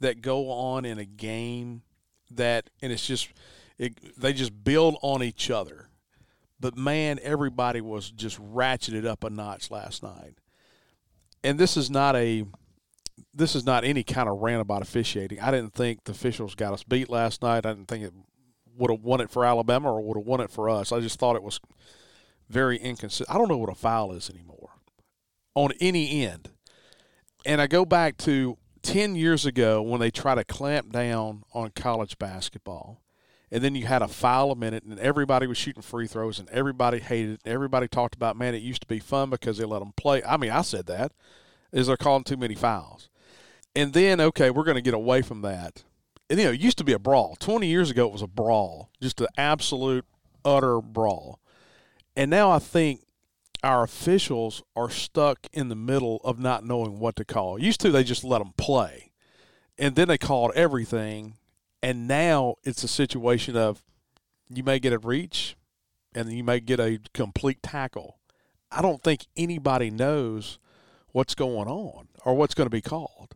that 0.00 0.20
go 0.20 0.50
on 0.50 0.84
in 0.84 0.98
a 0.98 1.04
game 1.04 1.82
that, 2.30 2.68
and 2.82 2.92
it's 2.92 3.06
just, 3.06 3.28
it, 3.78 4.20
they 4.20 4.32
just 4.32 4.64
build 4.64 4.96
on 5.02 5.22
each 5.22 5.50
other. 5.50 5.88
But 6.62 6.78
man, 6.78 7.18
everybody 7.24 7.80
was 7.80 8.12
just 8.12 8.40
ratcheted 8.40 9.04
up 9.04 9.24
a 9.24 9.30
notch 9.30 9.68
last 9.68 10.00
night. 10.00 10.36
And 11.42 11.58
this 11.58 11.76
is 11.76 11.90
not 11.90 12.14
a, 12.14 12.44
this 13.34 13.56
is 13.56 13.66
not 13.66 13.82
any 13.82 14.04
kind 14.04 14.28
of 14.28 14.38
rant 14.38 14.62
about 14.62 14.80
officiating. 14.80 15.40
I 15.40 15.50
didn't 15.50 15.74
think 15.74 16.04
the 16.04 16.12
officials 16.12 16.54
got 16.54 16.72
us 16.72 16.84
beat 16.84 17.10
last 17.10 17.42
night. 17.42 17.66
I 17.66 17.72
didn't 17.72 17.88
think 17.88 18.04
it 18.04 18.12
would 18.76 18.92
have 18.92 19.02
won 19.02 19.20
it 19.20 19.28
for 19.28 19.44
Alabama 19.44 19.92
or 19.92 20.00
would 20.02 20.16
have 20.16 20.24
won 20.24 20.40
it 20.40 20.52
for 20.52 20.70
us. 20.70 20.92
I 20.92 21.00
just 21.00 21.18
thought 21.18 21.34
it 21.34 21.42
was 21.42 21.58
very 22.48 22.78
inconsistent. 22.78 23.28
I 23.28 23.38
don't 23.38 23.48
know 23.48 23.58
what 23.58 23.68
a 23.68 23.74
foul 23.74 24.12
is 24.12 24.30
anymore 24.30 24.70
on 25.56 25.72
any 25.80 26.24
end. 26.24 26.50
And 27.44 27.60
I 27.60 27.66
go 27.66 27.84
back 27.84 28.18
to 28.18 28.56
10 28.82 29.16
years 29.16 29.44
ago 29.44 29.82
when 29.82 29.98
they 29.98 30.12
try 30.12 30.36
to 30.36 30.44
clamp 30.44 30.92
down 30.92 31.42
on 31.52 31.72
college 31.74 32.20
basketball. 32.20 33.02
And 33.52 33.62
then 33.62 33.74
you 33.74 33.84
had 33.84 34.00
a 34.00 34.08
foul 34.08 34.50
a 34.50 34.56
minute, 34.56 34.82
and 34.84 34.98
everybody 34.98 35.46
was 35.46 35.58
shooting 35.58 35.82
free 35.82 36.06
throws, 36.06 36.38
and 36.38 36.48
everybody 36.48 37.00
hated 37.00 37.34
it. 37.34 37.40
Everybody 37.44 37.86
talked 37.86 38.14
about, 38.14 38.34
man, 38.34 38.54
it 38.54 38.62
used 38.62 38.80
to 38.80 38.88
be 38.88 38.98
fun 38.98 39.28
because 39.28 39.58
they 39.58 39.66
let 39.66 39.80
them 39.80 39.92
play. 39.94 40.22
I 40.24 40.38
mean, 40.38 40.50
I 40.50 40.62
said 40.62 40.86
that. 40.86 41.12
Is 41.70 41.86
they're 41.86 41.98
calling 41.98 42.24
too 42.24 42.38
many 42.38 42.54
fouls. 42.54 43.10
And 43.76 43.92
then, 43.92 44.20
okay, 44.22 44.50
we're 44.50 44.64
going 44.64 44.76
to 44.76 44.82
get 44.82 44.94
away 44.94 45.20
from 45.20 45.42
that. 45.42 45.84
And, 46.30 46.38
you 46.38 46.46
know, 46.46 46.52
it 46.52 46.60
used 46.60 46.78
to 46.78 46.84
be 46.84 46.94
a 46.94 46.98
brawl. 46.98 47.36
20 47.40 47.66
years 47.66 47.90
ago, 47.90 48.06
it 48.06 48.12
was 48.12 48.22
a 48.22 48.26
brawl, 48.26 48.90
just 49.02 49.20
an 49.20 49.28
absolute, 49.36 50.06
utter 50.46 50.80
brawl. 50.80 51.38
And 52.16 52.30
now 52.30 52.50
I 52.50 52.58
think 52.58 53.02
our 53.62 53.82
officials 53.82 54.62
are 54.74 54.90
stuck 54.90 55.46
in 55.52 55.68
the 55.68 55.76
middle 55.76 56.20
of 56.24 56.38
not 56.38 56.64
knowing 56.64 56.98
what 56.98 57.16
to 57.16 57.24
call. 57.24 57.58
Used 57.58 57.80
to, 57.80 57.90
they 57.90 58.02
just 58.02 58.24
let 58.24 58.38
them 58.38 58.54
play. 58.56 59.12
And 59.78 59.94
then 59.94 60.08
they 60.08 60.18
called 60.18 60.52
everything. 60.54 61.34
And 61.82 62.06
now 62.06 62.56
it's 62.62 62.84
a 62.84 62.88
situation 62.88 63.56
of 63.56 63.82
you 64.48 64.62
may 64.62 64.78
get 64.78 64.92
a 64.92 64.98
reach 64.98 65.56
and 66.14 66.32
you 66.32 66.44
may 66.44 66.60
get 66.60 66.78
a 66.78 67.00
complete 67.12 67.62
tackle. 67.62 68.18
I 68.70 68.82
don't 68.82 69.02
think 69.02 69.26
anybody 69.36 69.90
knows 69.90 70.58
what's 71.10 71.34
going 71.34 71.68
on 71.68 72.08
or 72.24 72.34
what's 72.34 72.54
going 72.54 72.66
to 72.66 72.70
be 72.70 72.80
called. 72.80 73.34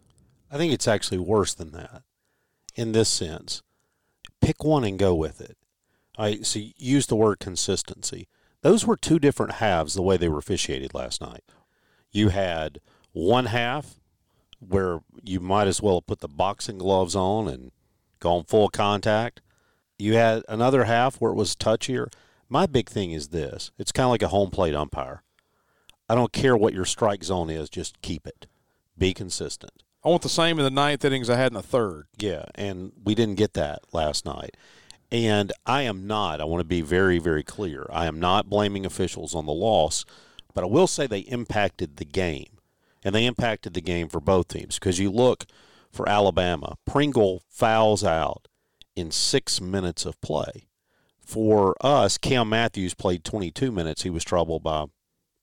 I 0.50 0.56
think 0.56 0.72
it's 0.72 0.88
actually 0.88 1.18
worse 1.18 1.54
than 1.54 1.72
that 1.72 2.02
in 2.74 2.92
this 2.92 3.08
sense. 3.08 3.62
Pick 4.40 4.62
one 4.62 4.84
and 4.84 4.98
go 4.98 5.14
with 5.14 5.40
it. 5.40 5.56
I 6.16 6.42
so 6.42 6.60
use 6.76 7.06
the 7.06 7.16
word 7.16 7.40
consistency. 7.40 8.28
Those 8.62 8.86
were 8.86 8.96
two 8.96 9.18
different 9.18 9.54
halves 9.54 9.94
the 9.94 10.02
way 10.02 10.16
they 10.16 10.28
were 10.28 10.38
officiated 10.38 10.94
last 10.94 11.20
night. 11.20 11.44
You 12.10 12.30
had 12.30 12.80
one 13.12 13.46
half 13.46 13.96
where 14.58 15.00
you 15.22 15.40
might 15.40 15.66
as 15.66 15.82
well 15.82 16.00
put 16.00 16.20
the 16.20 16.28
boxing 16.28 16.78
gloves 16.78 17.14
on 17.14 17.48
and 17.48 17.72
gone 18.26 18.42
full 18.42 18.68
contact. 18.68 19.40
You 20.00 20.14
had 20.14 20.42
another 20.48 20.84
half 20.84 21.20
where 21.20 21.30
it 21.30 21.36
was 21.36 21.54
touchier. 21.54 22.12
My 22.48 22.66
big 22.66 22.88
thing 22.88 23.12
is 23.12 23.28
this 23.28 23.70
it's 23.78 23.92
kind 23.92 24.06
of 24.06 24.10
like 24.10 24.22
a 24.22 24.28
home 24.28 24.50
plate 24.50 24.74
umpire. 24.74 25.22
I 26.08 26.16
don't 26.16 26.32
care 26.32 26.56
what 26.56 26.74
your 26.74 26.84
strike 26.84 27.22
zone 27.22 27.50
is, 27.50 27.70
just 27.70 28.02
keep 28.02 28.26
it. 28.26 28.48
Be 28.98 29.14
consistent. 29.14 29.84
I 30.04 30.08
want 30.08 30.22
the 30.22 30.28
same 30.28 30.58
in 30.58 30.64
the 30.64 30.70
ninth 30.70 31.04
innings 31.04 31.30
I 31.30 31.36
had 31.36 31.52
in 31.52 31.56
the 31.56 31.62
third. 31.62 32.06
Yeah, 32.16 32.46
and 32.56 32.90
we 33.04 33.14
didn't 33.14 33.36
get 33.36 33.54
that 33.54 33.82
last 33.92 34.24
night. 34.24 34.56
And 35.12 35.52
I 35.64 35.82
am 35.82 36.08
not, 36.08 36.40
I 36.40 36.44
want 36.44 36.60
to 36.60 36.64
be 36.64 36.80
very, 36.80 37.20
very 37.20 37.44
clear. 37.44 37.86
I 37.92 38.06
am 38.06 38.18
not 38.18 38.50
blaming 38.50 38.84
officials 38.84 39.36
on 39.36 39.46
the 39.46 39.52
loss, 39.52 40.04
but 40.52 40.64
I 40.64 40.66
will 40.66 40.88
say 40.88 41.06
they 41.06 41.20
impacted 41.20 41.96
the 41.96 42.04
game. 42.04 42.58
And 43.04 43.14
they 43.14 43.24
impacted 43.24 43.74
the 43.74 43.80
game 43.80 44.08
for 44.08 44.20
both 44.20 44.48
teams 44.48 44.80
because 44.80 44.98
you 44.98 45.12
look 45.12 45.46
for 45.96 46.08
Alabama, 46.08 46.76
Pringle 46.86 47.42
fouls 47.48 48.04
out 48.04 48.48
in 48.94 49.10
six 49.10 49.60
minutes 49.60 50.04
of 50.04 50.20
play. 50.20 50.68
For 51.20 51.74
us, 51.80 52.18
Cam 52.18 52.48
Matthews 52.48 52.94
played 52.94 53.24
22 53.24 53.72
minutes. 53.72 54.02
He 54.02 54.10
was 54.10 54.22
troubled 54.22 54.62
by 54.62 54.86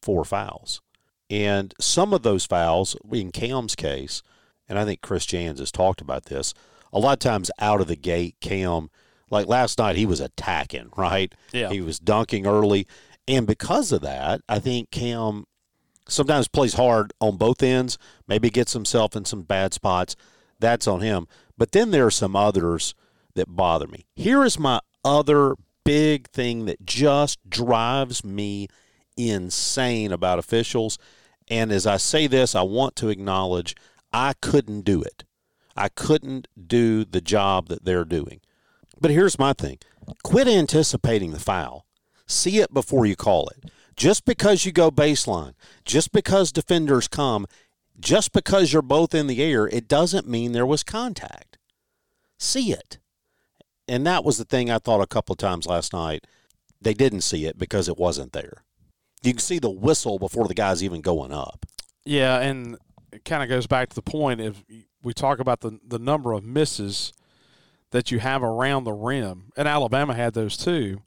four 0.01 0.23
fouls. 0.23 0.81
And 1.29 1.73
some 1.79 2.13
of 2.13 2.23
those 2.23 2.45
fouls, 2.45 2.95
in 3.11 3.31
Cam's 3.31 3.75
case, 3.75 4.21
and 4.69 4.79
I 4.79 4.85
think 4.85 5.01
Chris 5.01 5.25
Jans 5.25 5.59
has 5.59 5.71
talked 5.71 5.99
about 5.99 6.25
this, 6.25 6.53
a 6.93 6.99
lot 6.99 7.13
of 7.13 7.19
times 7.19 7.51
out 7.59 7.81
of 7.81 7.87
the 7.87 7.95
gate, 7.95 8.35
Cam, 8.39 8.89
like 9.29 9.47
last 9.47 9.79
night, 9.79 9.95
he 9.95 10.05
was 10.05 10.19
attacking, 10.19 10.89
right? 10.97 11.33
Yeah. 11.51 11.69
He 11.69 11.81
was 11.81 11.99
dunking 11.99 12.45
early. 12.45 12.87
And 13.27 13.47
because 13.47 13.91
of 13.91 14.01
that, 14.01 14.41
I 14.47 14.59
think 14.59 14.91
Cam 14.91 15.45
sometimes 16.07 16.47
plays 16.47 16.73
hard 16.75 17.13
on 17.19 17.37
both 17.37 17.63
ends, 17.63 17.97
maybe 18.27 18.49
gets 18.49 18.73
himself 18.73 19.15
in 19.15 19.25
some 19.25 19.41
bad 19.41 19.73
spots. 19.73 20.15
That's 20.59 20.87
on 20.87 21.01
him. 21.01 21.27
But 21.57 21.71
then 21.71 21.91
there 21.91 22.05
are 22.05 22.11
some 22.11 22.35
others 22.35 22.95
that 23.35 23.55
bother 23.55 23.87
me. 23.87 24.05
Here 24.15 24.43
is 24.43 24.59
my 24.59 24.79
other 25.03 25.55
big 25.83 26.29
thing 26.29 26.65
that 26.65 26.85
just 26.85 27.39
drives 27.49 28.23
me 28.23 28.67
insane 29.17 30.11
about 30.11 30.39
officials. 30.39 30.97
And 31.49 31.71
as 31.71 31.85
I 31.85 31.97
say 31.97 32.27
this, 32.27 32.55
I 32.55 32.61
want 32.61 32.95
to 32.97 33.09
acknowledge 33.09 33.75
I 34.11 34.33
couldn't 34.41 34.81
do 34.81 35.01
it. 35.01 35.23
I 35.75 35.89
couldn't 35.89 36.47
do 36.67 37.03
the 37.03 37.21
job 37.21 37.67
that 37.67 37.83
they're 37.83 38.05
doing. 38.05 38.41
But 38.99 39.11
here's 39.11 39.39
my 39.39 39.53
thing 39.53 39.79
quit 40.23 40.47
anticipating 40.47 41.31
the 41.31 41.39
foul, 41.39 41.85
see 42.27 42.59
it 42.59 42.73
before 42.73 43.05
you 43.05 43.15
call 43.15 43.49
it. 43.49 43.71
Just 43.95 44.25
because 44.25 44.65
you 44.65 44.71
go 44.71 44.89
baseline, 44.89 45.53
just 45.85 46.11
because 46.11 46.51
defenders 46.51 47.07
come, 47.07 47.45
just 47.99 48.31
because 48.31 48.73
you're 48.73 48.81
both 48.81 49.13
in 49.13 49.27
the 49.27 49.41
air, 49.41 49.67
it 49.67 49.87
doesn't 49.87 50.27
mean 50.27 50.51
there 50.51 50.65
was 50.65 50.83
contact. 50.83 51.57
See 52.37 52.71
it. 52.71 52.97
And 53.87 54.05
that 54.07 54.23
was 54.23 54.37
the 54.37 54.45
thing 54.45 54.71
I 54.71 54.79
thought 54.79 55.01
a 55.01 55.07
couple 55.07 55.35
times 55.35 55.65
last 55.65 55.93
night. 55.93 56.25
They 56.81 56.93
didn't 56.93 57.21
see 57.21 57.45
it 57.45 57.57
because 57.57 57.87
it 57.87 57.97
wasn't 57.97 58.33
there. 58.33 58.63
You 59.21 59.33
can 59.33 59.39
see 59.39 59.59
the 59.59 59.69
whistle 59.69 60.19
before 60.19 60.47
the 60.47 60.53
guy's 60.53 60.83
even 60.83 61.01
going 61.01 61.31
up. 61.31 61.65
Yeah, 62.05 62.39
and 62.39 62.77
it 63.11 63.23
kind 63.23 63.43
of 63.43 63.49
goes 63.49 63.67
back 63.67 63.89
to 63.89 63.95
the 63.95 64.01
point 64.01 64.41
if 64.41 64.63
we 65.01 65.13
talk 65.13 65.39
about 65.39 65.61
the 65.61 65.79
the 65.85 65.99
number 65.99 66.33
of 66.33 66.43
misses 66.43 67.13
that 67.91 68.11
you 68.11 68.19
have 68.19 68.43
around 68.43 68.83
the 68.83 68.91
rim, 68.91 69.51
and 69.55 69.67
Alabama 69.67 70.13
had 70.13 70.33
those 70.33 70.57
too, 70.57 71.01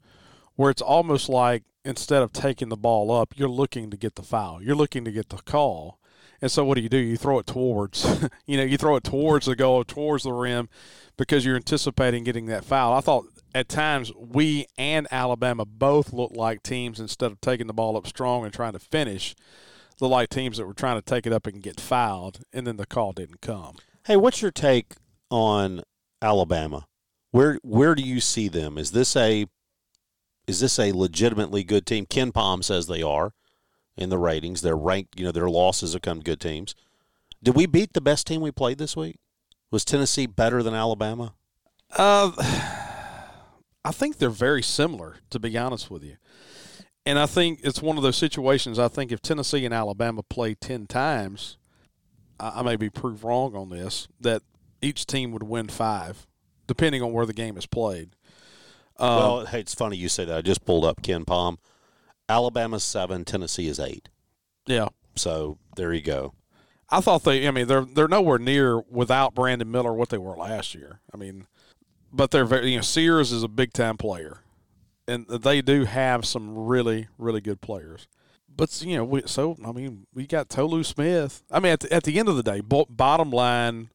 where 0.55 0.71
it's 0.71 0.81
almost 0.81 1.29
like 1.29 1.63
instead 1.85 2.23
of 2.23 2.33
taking 2.33 2.69
the 2.69 2.77
ball 2.77 3.11
up, 3.11 3.33
you're 3.37 3.49
looking 3.49 3.91
to 3.91 3.97
get 3.97 4.15
the 4.15 4.23
foul, 4.23 4.63
you're 4.63 4.75
looking 4.75 5.05
to 5.05 5.11
get 5.11 5.29
the 5.29 5.37
call, 5.37 5.99
and 6.41 6.51
so 6.51 6.63
what 6.63 6.75
do 6.75 6.81
you 6.81 6.89
do? 6.89 6.97
You 6.97 7.17
throw 7.17 7.39
it 7.39 7.47
towards, 7.47 8.29
you 8.45 8.57
know, 8.57 8.63
you 8.63 8.77
throw 8.77 8.95
it 8.95 9.03
towards 9.03 9.45
the 9.45 9.55
goal, 9.55 9.83
towards 9.83 10.23
the 10.23 10.33
rim, 10.33 10.69
because 11.17 11.45
you're 11.45 11.55
anticipating 11.55 12.23
getting 12.23 12.45
that 12.47 12.65
foul. 12.65 12.93
I 12.93 13.01
thought 13.01 13.25
at 13.55 13.69
times 13.69 14.11
we 14.15 14.67
and 14.77 15.07
Alabama 15.09 15.65
both 15.65 16.13
looked 16.13 16.35
like 16.35 16.61
teams 16.61 16.99
instead 16.99 17.31
of 17.31 17.41
taking 17.41 17.67
the 17.67 17.73
ball 17.73 17.97
up 17.97 18.07
strong 18.07 18.45
and 18.45 18.53
trying 18.53 18.73
to 18.73 18.79
finish, 18.79 19.35
looked 19.99 20.11
like 20.11 20.29
teams 20.29 20.57
that 20.57 20.67
were 20.67 20.73
trying 20.73 20.97
to 20.97 21.05
take 21.05 21.25
it 21.25 21.33
up 21.33 21.47
and 21.47 21.63
get 21.63 21.79
fouled, 21.79 22.41
and 22.53 22.67
then 22.67 22.77
the 22.77 22.85
call 22.85 23.13
didn't 23.13 23.41
come. 23.41 23.77
Hey, 24.05 24.15
what's 24.15 24.41
your 24.41 24.51
take 24.51 24.95
on 25.31 25.81
Alabama? 26.21 26.85
Where 27.31 27.59
where 27.63 27.95
do 27.95 28.03
you 28.03 28.21
see 28.21 28.47
them? 28.47 28.77
Is 28.77 28.91
this 28.91 29.15
a 29.15 29.47
is 30.47 30.61
this 30.61 30.79
a 30.79 30.93
legitimately 30.93 31.63
good 31.63 31.85
team? 31.85 32.05
KenPom 32.05 32.63
says 32.63 32.87
they 32.87 33.01
are 33.01 33.33
in 33.97 34.09
the 34.09 34.17
ratings. 34.17 34.61
They're 34.61 34.77
ranked, 34.77 35.19
you 35.19 35.25
know, 35.25 35.31
their 35.31 35.49
losses 35.49 35.93
have 35.93 36.01
come 36.01 36.19
to 36.19 36.23
good 36.23 36.39
teams. 36.39 36.75
Did 37.41 37.55
we 37.55 37.65
beat 37.65 37.93
the 37.93 38.01
best 38.01 38.27
team 38.27 38.41
we 38.41 38.51
played 38.51 38.77
this 38.77 38.95
week? 38.95 39.17
Was 39.71 39.83
Tennessee 39.83 40.25
better 40.25 40.63
than 40.63 40.73
Alabama? 40.73 41.33
Uh, 41.95 42.31
I 43.83 43.91
think 43.91 44.17
they're 44.17 44.29
very 44.29 44.63
similar, 44.63 45.17
to 45.29 45.39
be 45.39 45.57
honest 45.57 45.91
with 45.91 46.03
you. 46.03 46.17
And 47.05 47.17
I 47.17 47.25
think 47.25 47.61
it's 47.63 47.81
one 47.81 47.97
of 47.97 48.03
those 48.03 48.17
situations. 48.17 48.79
I 48.79 48.89
think 48.89 49.11
if 49.11 49.21
Tennessee 49.21 49.65
and 49.65 49.73
Alabama 49.73 50.23
play 50.23 50.55
10 50.55 50.87
times, 50.87 51.57
I, 52.39 52.59
I 52.59 52.61
may 52.63 52.75
be 52.75 52.89
proved 52.89 53.23
wrong 53.23 53.55
on 53.55 53.69
this, 53.69 54.07
that 54.19 54.41
each 54.81 55.05
team 55.05 55.31
would 55.31 55.43
win 55.43 55.67
five, 55.67 56.27
depending 56.67 57.01
on 57.01 57.13
where 57.13 57.25
the 57.25 57.33
game 57.33 57.57
is 57.57 57.65
played. 57.65 58.09
Um, 58.97 59.17
well, 59.17 59.45
hey, 59.45 59.61
it's 59.61 59.73
funny 59.75 59.95
you 59.95 60.09
say 60.09 60.25
that. 60.25 60.37
I 60.37 60.41
just 60.41 60.65
pulled 60.65 60.83
up 60.83 61.01
KenPom. 61.01 61.57
Alabama's 62.29 62.83
seven, 62.83 63.25
Tennessee 63.25 63.67
is 63.67 63.79
eight. 63.79 64.09
yeah. 64.65 64.89
So 65.15 65.57
there 65.75 65.93
you 65.93 66.01
go. 66.01 66.33
I 66.89 67.01
thought 67.01 67.23
they. 67.23 67.47
I 67.47 67.51
mean, 67.51 67.67
they're 67.67 67.85
they're 67.85 68.07
nowhere 68.07 68.37
near 68.37 68.79
without 68.89 69.33
Brandon 69.33 69.69
Miller 69.69 69.93
what 69.93 70.09
they 70.09 70.17
were 70.17 70.37
last 70.37 70.75
year. 70.75 70.99
I 71.13 71.17
mean, 71.17 71.47
but 72.13 72.31
they're 72.31 72.45
very. 72.45 72.69
You 72.71 72.77
know, 72.77 72.81
Sears 72.83 73.31
is 73.31 73.41
a 73.43 73.47
big 73.47 73.73
time 73.73 73.97
player, 73.97 74.41
and 75.07 75.27
they 75.27 75.61
do 75.61 75.85
have 75.85 76.23
some 76.25 76.55
really 76.55 77.07
really 77.17 77.41
good 77.41 77.61
players. 77.61 78.07
But 78.55 78.79
you 78.85 78.97
know, 78.97 79.03
we, 79.05 79.23
so 79.25 79.57
I 79.65 79.71
mean, 79.71 80.05
we 80.13 80.27
got 80.27 80.49
Tolu 80.49 80.83
Smith. 80.83 81.43
I 81.49 81.59
mean, 81.59 81.73
at 81.73 81.79
the, 81.81 81.91
at 81.93 82.03
the 82.03 82.19
end 82.19 82.29
of 82.29 82.35
the 82.35 82.43
day, 82.43 82.61
bo- 82.61 82.87
bottom 82.89 83.31
line, 83.31 83.89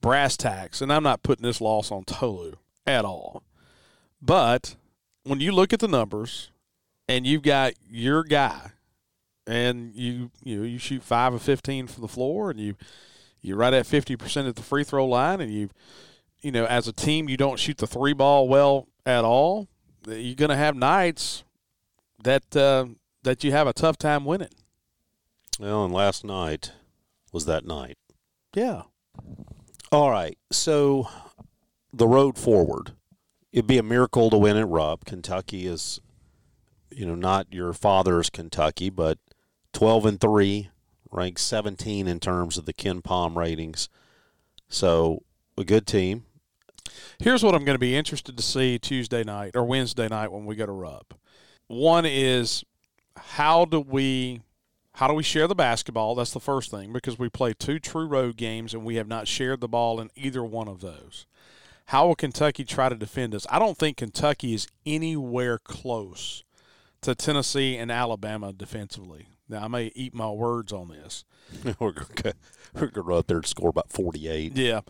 brass 0.00 0.36
tacks, 0.36 0.80
and 0.80 0.92
I'm 0.92 1.02
not 1.02 1.22
putting 1.22 1.42
this 1.44 1.60
loss 1.60 1.90
on 1.90 2.04
Tolu 2.04 2.54
at 2.86 3.04
all. 3.04 3.42
But 4.22 4.76
when 5.24 5.40
you 5.40 5.52
look 5.52 5.72
at 5.72 5.80
the 5.80 5.88
numbers, 5.88 6.50
and 7.10 7.26
you've 7.26 7.42
got 7.42 7.74
your 7.88 8.22
guy 8.22 8.70
and 9.46 9.94
you 9.94 10.30
you 10.44 10.56
know 10.56 10.62
you 10.62 10.78
shoot 10.78 11.02
five 11.02 11.34
of 11.34 11.42
fifteen 11.42 11.86
from 11.86 12.02
the 12.02 12.08
floor, 12.08 12.50
and 12.50 12.60
you 12.60 12.76
you're 13.40 13.56
right 13.56 13.74
at 13.74 13.86
fifty 13.86 14.16
percent 14.16 14.46
at 14.46 14.56
the 14.56 14.62
free 14.62 14.84
throw 14.84 15.04
line, 15.04 15.40
and 15.40 15.52
you 15.52 15.70
you 16.40 16.52
know 16.52 16.64
as 16.66 16.86
a 16.86 16.92
team 16.92 17.28
you 17.28 17.36
don't 17.36 17.58
shoot 17.58 17.78
the 17.78 17.86
three 17.86 18.12
ball 18.12 18.48
well 18.48 18.86
at 19.04 19.24
all. 19.24 19.68
You're 20.06 20.36
going 20.36 20.50
to 20.50 20.56
have 20.56 20.76
nights 20.76 21.44
that 22.22 22.56
uh, 22.56 22.86
that 23.24 23.42
you 23.44 23.50
have 23.50 23.66
a 23.66 23.72
tough 23.72 23.98
time 23.98 24.24
winning. 24.24 24.48
Well, 25.58 25.84
and 25.84 25.92
last 25.92 26.24
night 26.24 26.72
was 27.32 27.44
that 27.46 27.66
night. 27.66 27.98
Yeah, 28.54 28.82
All 29.92 30.10
right. 30.10 30.38
So 30.50 31.08
the 31.92 32.06
road 32.06 32.38
forward. 32.38 32.92
It'd 33.52 33.66
be 33.66 33.78
a 33.78 33.82
miracle 33.82 34.30
to 34.30 34.38
win 34.38 34.56
at 34.56 34.68
Rupp. 34.68 35.04
Kentucky 35.04 35.66
is, 35.66 36.00
you 37.00 37.06
know, 37.06 37.14
not 37.14 37.46
your 37.50 37.72
father's 37.72 38.28
Kentucky, 38.28 38.90
but 38.90 39.16
12 39.72 40.04
and 40.04 40.20
3, 40.20 40.68
ranked 41.10 41.40
17 41.40 42.06
in 42.06 42.20
terms 42.20 42.58
of 42.58 42.66
the 42.66 42.74
KenPom 42.74 43.34
ratings. 43.34 43.88
So 44.68 45.22
a 45.56 45.64
good 45.64 45.86
team. 45.86 46.24
Here's 47.18 47.42
what 47.42 47.54
I'm 47.54 47.64
going 47.64 47.74
to 47.74 47.80
be 47.80 47.96
interested 47.96 48.36
to 48.36 48.42
see 48.42 48.78
Tuesday 48.78 49.24
night 49.24 49.52
or 49.54 49.64
Wednesday 49.64 50.08
night 50.08 50.30
when 50.30 50.44
we 50.44 50.54
go 50.54 50.66
to 50.66 50.72
Rupp. 50.72 51.14
One 51.68 52.04
is 52.04 52.64
how 53.16 53.64
do 53.64 53.80
we 53.80 54.42
how 54.94 55.08
do 55.08 55.14
we 55.14 55.22
share 55.22 55.48
the 55.48 55.54
basketball? 55.54 56.14
That's 56.14 56.32
the 56.32 56.40
first 56.40 56.70
thing 56.70 56.92
because 56.92 57.18
we 57.18 57.30
play 57.30 57.54
two 57.54 57.78
true 57.78 58.06
road 58.06 58.36
games 58.36 58.74
and 58.74 58.84
we 58.84 58.96
have 58.96 59.08
not 59.08 59.26
shared 59.26 59.62
the 59.62 59.68
ball 59.68 60.00
in 60.00 60.10
either 60.16 60.44
one 60.44 60.68
of 60.68 60.80
those. 60.80 61.24
How 61.86 62.08
will 62.08 62.14
Kentucky 62.14 62.64
try 62.64 62.90
to 62.90 62.94
defend 62.94 63.34
us? 63.34 63.46
I 63.48 63.58
don't 63.58 63.78
think 63.78 63.96
Kentucky 63.96 64.52
is 64.52 64.68
anywhere 64.84 65.58
close 65.58 66.44
to 67.02 67.14
Tennessee 67.14 67.76
and 67.76 67.90
Alabama 67.90 68.52
defensively. 68.52 69.28
Now 69.48 69.64
I 69.64 69.68
may 69.68 69.92
eat 69.94 70.14
my 70.14 70.30
words 70.30 70.72
on 70.72 70.88
this. 70.88 71.24
we're 71.80 71.92
going 71.92 72.34
to 72.74 73.02
run 73.02 73.18
up 73.18 73.26
there 73.26 73.38
and 73.38 73.46
score 73.46 73.70
about 73.70 73.90
48. 73.90 74.56
Yeah, 74.56 74.80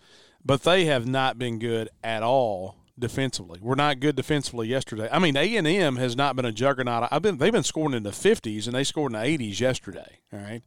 but 0.45 0.63
they 0.63 0.85
have 0.85 1.07
not 1.07 1.39
been 1.39 1.59
good 1.59 1.89
at 2.03 2.23
all 2.23 2.75
defensively. 2.97 3.59
We're 3.61 3.75
not 3.75 3.99
good 3.99 4.15
defensively 4.15 4.67
yesterday. 4.67 5.09
I 5.11 5.19
mean, 5.19 5.35
A 5.35 5.57
and 5.57 5.67
M 5.67 5.95
has 5.97 6.15
not 6.15 6.35
been 6.35 6.45
a 6.45 6.51
juggernaut. 6.51 7.09
I've 7.11 7.21
been 7.21 7.37
they've 7.37 7.51
been 7.51 7.63
scoring 7.63 7.95
in 7.95 8.03
the 8.03 8.11
fifties 8.11 8.67
and 8.67 8.75
they 8.75 8.83
scored 8.83 9.13
in 9.13 9.19
the 9.19 9.25
eighties 9.25 9.59
yesterday. 9.59 10.19
All 10.31 10.39
right, 10.39 10.61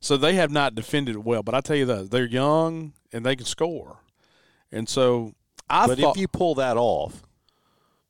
so 0.00 0.16
they 0.16 0.34
have 0.34 0.50
not 0.50 0.74
defended 0.74 1.16
well. 1.18 1.42
But 1.42 1.54
I 1.54 1.60
tell 1.60 1.76
you 1.76 1.86
that 1.86 2.10
they're 2.10 2.26
young 2.26 2.92
and 3.12 3.24
they 3.24 3.36
can 3.36 3.46
score, 3.46 3.98
and 4.70 4.88
so 4.88 5.34
I 5.70 5.86
but 5.86 5.98
thought, 5.98 6.16
if 6.16 6.20
you 6.20 6.28
pull 6.28 6.56
that 6.56 6.76
off, 6.76 7.22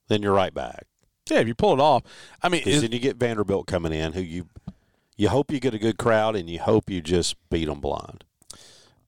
then 0.08 0.22
you're 0.22 0.32
right 0.32 0.54
back. 0.54 0.86
Yeah, 1.30 1.38
if 1.38 1.46
you 1.48 1.54
pull 1.54 1.72
it 1.74 1.80
off, 1.80 2.02
I 2.42 2.48
mean, 2.48 2.62
is- 2.66 2.82
then 2.82 2.92
you 2.92 2.98
get 2.98 3.16
Vanderbilt 3.16 3.66
coming 3.66 3.92
in, 3.92 4.12
who 4.12 4.20
you 4.20 4.48
You 5.16 5.28
hope 5.28 5.52
you 5.52 5.60
get 5.60 5.74
a 5.74 5.78
good 5.78 5.98
crowd, 5.98 6.34
and 6.36 6.48
you 6.48 6.58
hope 6.58 6.90
you 6.90 7.00
just 7.00 7.36
beat 7.50 7.66
them 7.66 7.80
blind. 7.80 8.24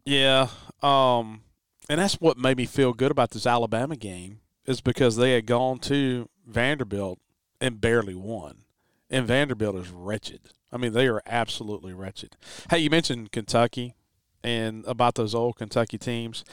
Yeah, 0.04 0.48
um, 0.82 1.40
and 1.88 1.98
that's 1.98 2.20
what 2.20 2.36
made 2.36 2.56
me 2.58 2.66
feel 2.66 2.92
good 2.92 3.10
about 3.10 3.30
this 3.30 3.46
Alabama 3.46 3.96
game 3.96 4.40
is 4.66 4.80
because 4.80 5.16
they 5.16 5.32
had 5.32 5.46
gone 5.46 5.78
to 5.78 6.28
Vanderbilt 6.46 7.18
and 7.60 7.80
barely 7.80 8.14
won, 8.14 8.64
and 9.10 9.26
Vanderbilt 9.26 9.76
is 9.76 9.90
wretched. 9.90 10.40
I 10.70 10.76
mean, 10.76 10.92
they 10.92 11.06
are 11.06 11.22
absolutely 11.26 11.94
wretched. 11.94 12.36
Hey, 12.70 12.78
you 12.78 12.90
mentioned 12.90 13.32
Kentucky 13.32 13.94
and 14.42 14.84
about 14.86 15.14
those 15.14 15.34
old 15.34 15.56
Kentucky 15.56 15.96
teams. 15.98 16.44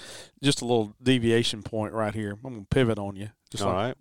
Just 0.41 0.61
a 0.61 0.65
little 0.65 0.95
deviation 1.03 1.61
point 1.61 1.93
right 1.93 2.13
here. 2.13 2.37
I'm 2.43 2.53
going 2.53 2.61
to 2.61 2.67
pivot 2.69 2.97
on 2.99 3.15
you. 3.15 3.29
Just 3.49 3.63
All 3.63 3.73
like, 3.73 3.85
right. 3.85 3.97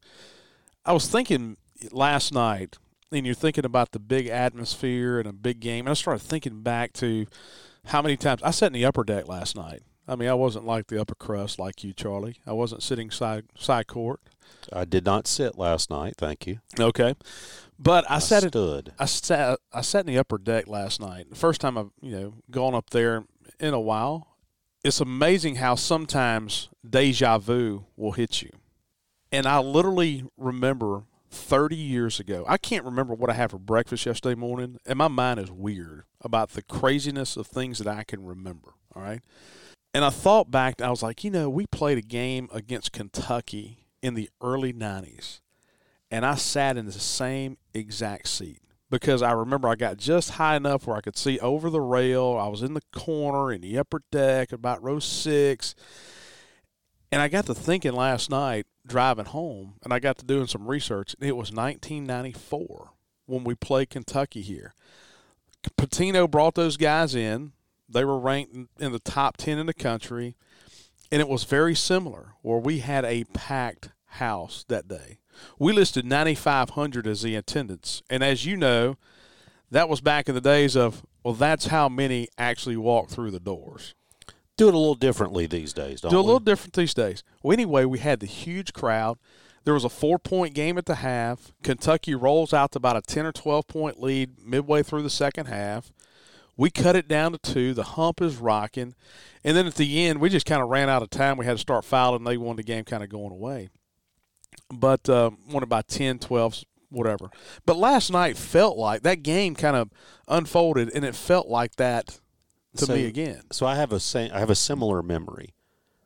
I 0.91 0.93
was 0.93 1.07
thinking 1.07 1.57
last 1.93 2.35
night, 2.35 2.77
and 3.13 3.25
you're 3.25 3.33
thinking 3.33 3.65
about 3.65 3.93
the 3.93 4.01
big 4.01 4.27
atmosphere 4.27 5.21
and 5.21 5.29
a 5.29 5.33
big 5.33 5.61
game. 5.61 5.87
And 5.87 5.91
I 5.91 5.95
started 5.95 6.21
thinking 6.21 6.63
back 6.63 6.95
to 6.95 7.27
how 7.85 8.03
many 8.03 8.17
times 8.17 8.43
I 8.43 8.51
sat 8.51 8.67
in 8.67 8.73
the 8.73 8.85
upper 8.85 9.05
deck 9.05 9.29
last 9.29 9.55
night. 9.55 9.83
I 10.09 10.17
mean, 10.17 10.29
I 10.29 10.35
wasn't 10.35 10.67
like 10.67 10.89
the 10.89 11.01
upper 11.01 11.15
crust 11.15 11.61
like 11.61 11.85
you, 11.85 11.93
Charlie. 11.93 12.39
I 12.45 12.55
wasn't 12.55 12.83
sitting 12.83 13.13
side 13.13 13.45
side 13.57 13.87
court. 13.87 14.19
I 14.73 14.85
did 14.85 15.05
not 15.05 15.29
sit 15.29 15.57
last 15.57 15.91
night. 15.91 16.15
Thank 16.19 16.49
you. 16.49 16.59
Okay, 16.77 17.15
but 17.79 18.11
I, 18.11 18.17
I 18.17 18.19
sat 18.19 18.43
it. 18.43 18.49
stood. 18.49 18.93
I 18.99 19.05
sat 19.05 19.61
I 19.73 19.83
sat 19.83 20.01
in 20.01 20.13
the 20.13 20.19
upper 20.19 20.39
deck 20.39 20.67
last 20.67 21.01
night. 21.01 21.31
The 21.31 21.37
first 21.37 21.61
time 21.61 21.79
I've 21.79 21.93
you 22.01 22.19
know 22.19 22.35
gone 22.51 22.75
up 22.75 22.91
there 22.91 23.27
in 23.61 23.75
a 23.75 23.81
while. 23.81 24.27
It's 24.83 25.01
amazing 25.01 25.57
how 25.57 25.77
sometimes 25.77 26.69
deja 26.85 27.39
vu 27.39 27.85
will 27.97 28.13
hit 28.13 28.43
you. 28.43 28.51
And 29.33 29.47
I 29.47 29.61
literally 29.61 30.25
remember 30.37 31.05
30 31.31 31.77
years 31.77 32.19
ago. 32.19 32.45
I 32.49 32.57
can't 32.57 32.85
remember 32.85 33.15
what 33.15 33.31
I 33.31 33.35
had 33.35 33.51
for 33.51 33.59
breakfast 33.59 34.05
yesterday 34.07 34.35
morning, 34.35 34.79
and 34.85 34.99
my 34.99 35.09
mind 35.09 35.39
is 35.39 35.51
weird 35.51 36.05
about 36.21 36.51
the 36.51 36.63
craziness 36.63 37.37
of 37.37 37.47
things 37.47 37.79
that 37.79 37.87
I 37.87 38.03
can 38.03 38.25
remember. 38.25 38.75
All 38.95 39.03
right. 39.03 39.21
And 39.95 40.05
I 40.05 40.11
thought 40.11 40.51
back, 40.51 40.81
I 40.81 40.91
was 40.91 41.03
like, 41.03 41.25
you 41.25 41.31
know, 41.31 41.49
we 41.49 41.67
played 41.67 41.99
a 41.99 42.03
game 42.03 42.49
against 42.53 42.93
Kentucky 42.93 43.87
in 44.03 44.15
the 44.15 44.31
early 44.41 44.73
90s, 44.73 45.41
and 46.11 46.27
I 46.27 46.35
sat 46.35 46.77
in 46.77 46.87
the 46.87 46.93
same 46.93 47.59
exact 47.75 48.29
seat 48.29 48.61
because 48.91 49.23
I 49.23 49.33
remember 49.33 49.69
I 49.69 49.77
got 49.77 49.97
just 49.97 50.31
high 50.31 50.57
enough 50.57 50.87
where 50.87 50.97
I 50.97 51.01
could 51.01 51.17
see 51.17 51.39
over 51.39 51.71
the 51.71 51.81
rail. 51.81 52.37
I 52.41 52.49
was 52.49 52.63
in 52.63 52.75
the 52.75 52.83
corner 52.93 53.53
in 53.53 53.61
the 53.61 53.79
upper 53.79 54.03
deck, 54.11 54.53
about 54.53 54.83
row 54.83 54.99
six. 54.99 55.75
And 57.13 57.21
I 57.21 57.29
got 57.29 57.47
to 57.47 57.55
thinking 57.55 57.93
last 57.93 58.31
night 58.31 58.67
driving 58.87 59.27
home, 59.27 59.75
and 59.83 59.93
I 59.93 59.99
got 59.99 60.19
to 60.19 60.25
doing 60.25 60.47
some 60.47 60.67
research. 60.67 61.15
It 61.21 61.37
was 61.37 61.53
1994 61.53 62.91
when 63.27 63.45
we 63.45 63.55
played 63.55 63.91
Kentucky 63.91 64.43
here. 64.43 64.75
Pitino 65.77 66.31
brought 66.31 66.55
those 66.55 66.77
guys 66.77 67.15
in. 67.15 67.53
They 67.89 68.05
were 68.05 68.19
ranked 68.19 68.55
in 68.79 68.93
the 68.93 68.99
top 69.01 69.37
10 69.37 69.59
in 69.59 69.67
the 69.67 69.75
country. 69.75 70.37
And 71.13 71.21
it 71.21 71.29
was 71.29 71.45
very 71.45 71.75
similar, 71.75 72.35
where 72.43 72.59
we 72.59 72.79
had 72.79 73.05
a 73.05 73.25
packed 73.25 73.91
house 74.07 74.65
that 74.69 74.87
day. 74.87 75.19
We 75.59 75.73
listed 75.73 76.05
9,500 76.05 77.07
as 77.07 77.23
the 77.23 77.35
attendance. 77.35 78.03
And 78.09 78.23
as 78.23 78.47
you 78.47 78.57
know, 78.57 78.97
that 79.71 79.89
was 79.89 80.01
back 80.01 80.29
in 80.29 80.35
the 80.35 80.41
days 80.41 80.77
of, 80.77 81.05
well, 81.25 81.35
that's 81.35 81.67
how 81.67 81.89
many 81.89 82.29
actually 82.39 82.77
walked 82.77 83.11
through 83.11 83.33
the 83.33 83.41
doors. 83.41 83.95
Do 84.61 84.69
it 84.69 84.75
a 84.75 84.79
little 84.79 84.95
differently 84.95 85.47
these 85.47 85.73
days, 85.73 86.03
don't 86.03 86.11
Do 86.11 86.19
a 86.19 86.21
we? 86.21 86.27
little 86.27 86.39
different 86.39 86.75
these 86.75 86.93
days. 86.93 87.25
Well, 87.43 87.55
anyway, 87.55 87.87
we 87.87 87.99
had 87.99 88.21
the 88.21 88.27
huge 88.27 88.75
crowd. 88.75 89.17
There 89.65 89.73
was 89.73 89.87
a 89.87 89.89
four 89.89 90.19
point 90.19 90.53
game 90.53 90.77
at 90.77 90.85
the 90.85 90.97
half. 90.97 91.53
Kentucky 91.63 92.15
rolls 92.15 92.53
out 92.53 92.73
to 92.73 92.77
about 92.77 92.99
a 92.99 93.01
10 93.01 93.25
or 93.25 93.33
12 93.33 93.67
point 93.67 94.03
lead 94.03 94.33
midway 94.45 94.83
through 94.83 95.03
the 95.03 95.09
second 95.09 95.47
half. 95.47 95.93
We 96.59 96.69
cut 96.69 96.95
it 96.95 97.09
down 97.09 97.33
to 97.33 97.39
two. 97.39 97.73
The 97.73 97.85
hump 97.85 98.21
is 98.21 98.37
rocking. 98.37 98.95
And 99.43 99.57
then 99.57 99.67
at 99.67 99.77
the 99.77 100.05
end, 100.07 100.21
we 100.21 100.29
just 100.29 100.45
kind 100.45 100.61
of 100.61 100.69
ran 100.69 100.91
out 100.91 101.03
of 101.03 101.09
time. 101.09 101.39
We 101.39 101.47
had 101.47 101.53
to 101.57 101.59
start 101.59 101.87
fouling. 101.87 102.25
They 102.25 102.37
won 102.37 102.57
the 102.57 102.63
game 102.63 102.85
kind 102.85 103.03
of 103.03 103.09
going 103.09 103.33
away. 103.33 103.71
But 104.71 105.09
uh, 105.09 105.31
won 105.51 105.63
it 105.63 105.71
by 105.71 105.81
10, 105.81 106.19
12, 106.19 106.65
whatever. 106.91 107.31
But 107.65 107.79
last 107.79 108.13
night 108.13 108.37
felt 108.37 108.77
like 108.77 109.05
that 109.05 109.23
game 109.23 109.55
kind 109.55 109.77
of 109.77 109.91
unfolded, 110.29 110.91
and 110.95 111.03
it 111.03 111.15
felt 111.15 111.49
like 111.49 111.77
that 111.77 112.21
to 112.77 112.87
So- 112.87 112.95
me 112.95 113.07
again. 113.07 113.43
So 113.53 113.67
I 113.67 113.77
have 113.77 113.93
a 113.93 114.01
sa- 114.01 114.29
I 114.33 114.39
have 114.39 114.51
a 114.51 114.55
similar 114.55 115.03
memory, 115.03 115.55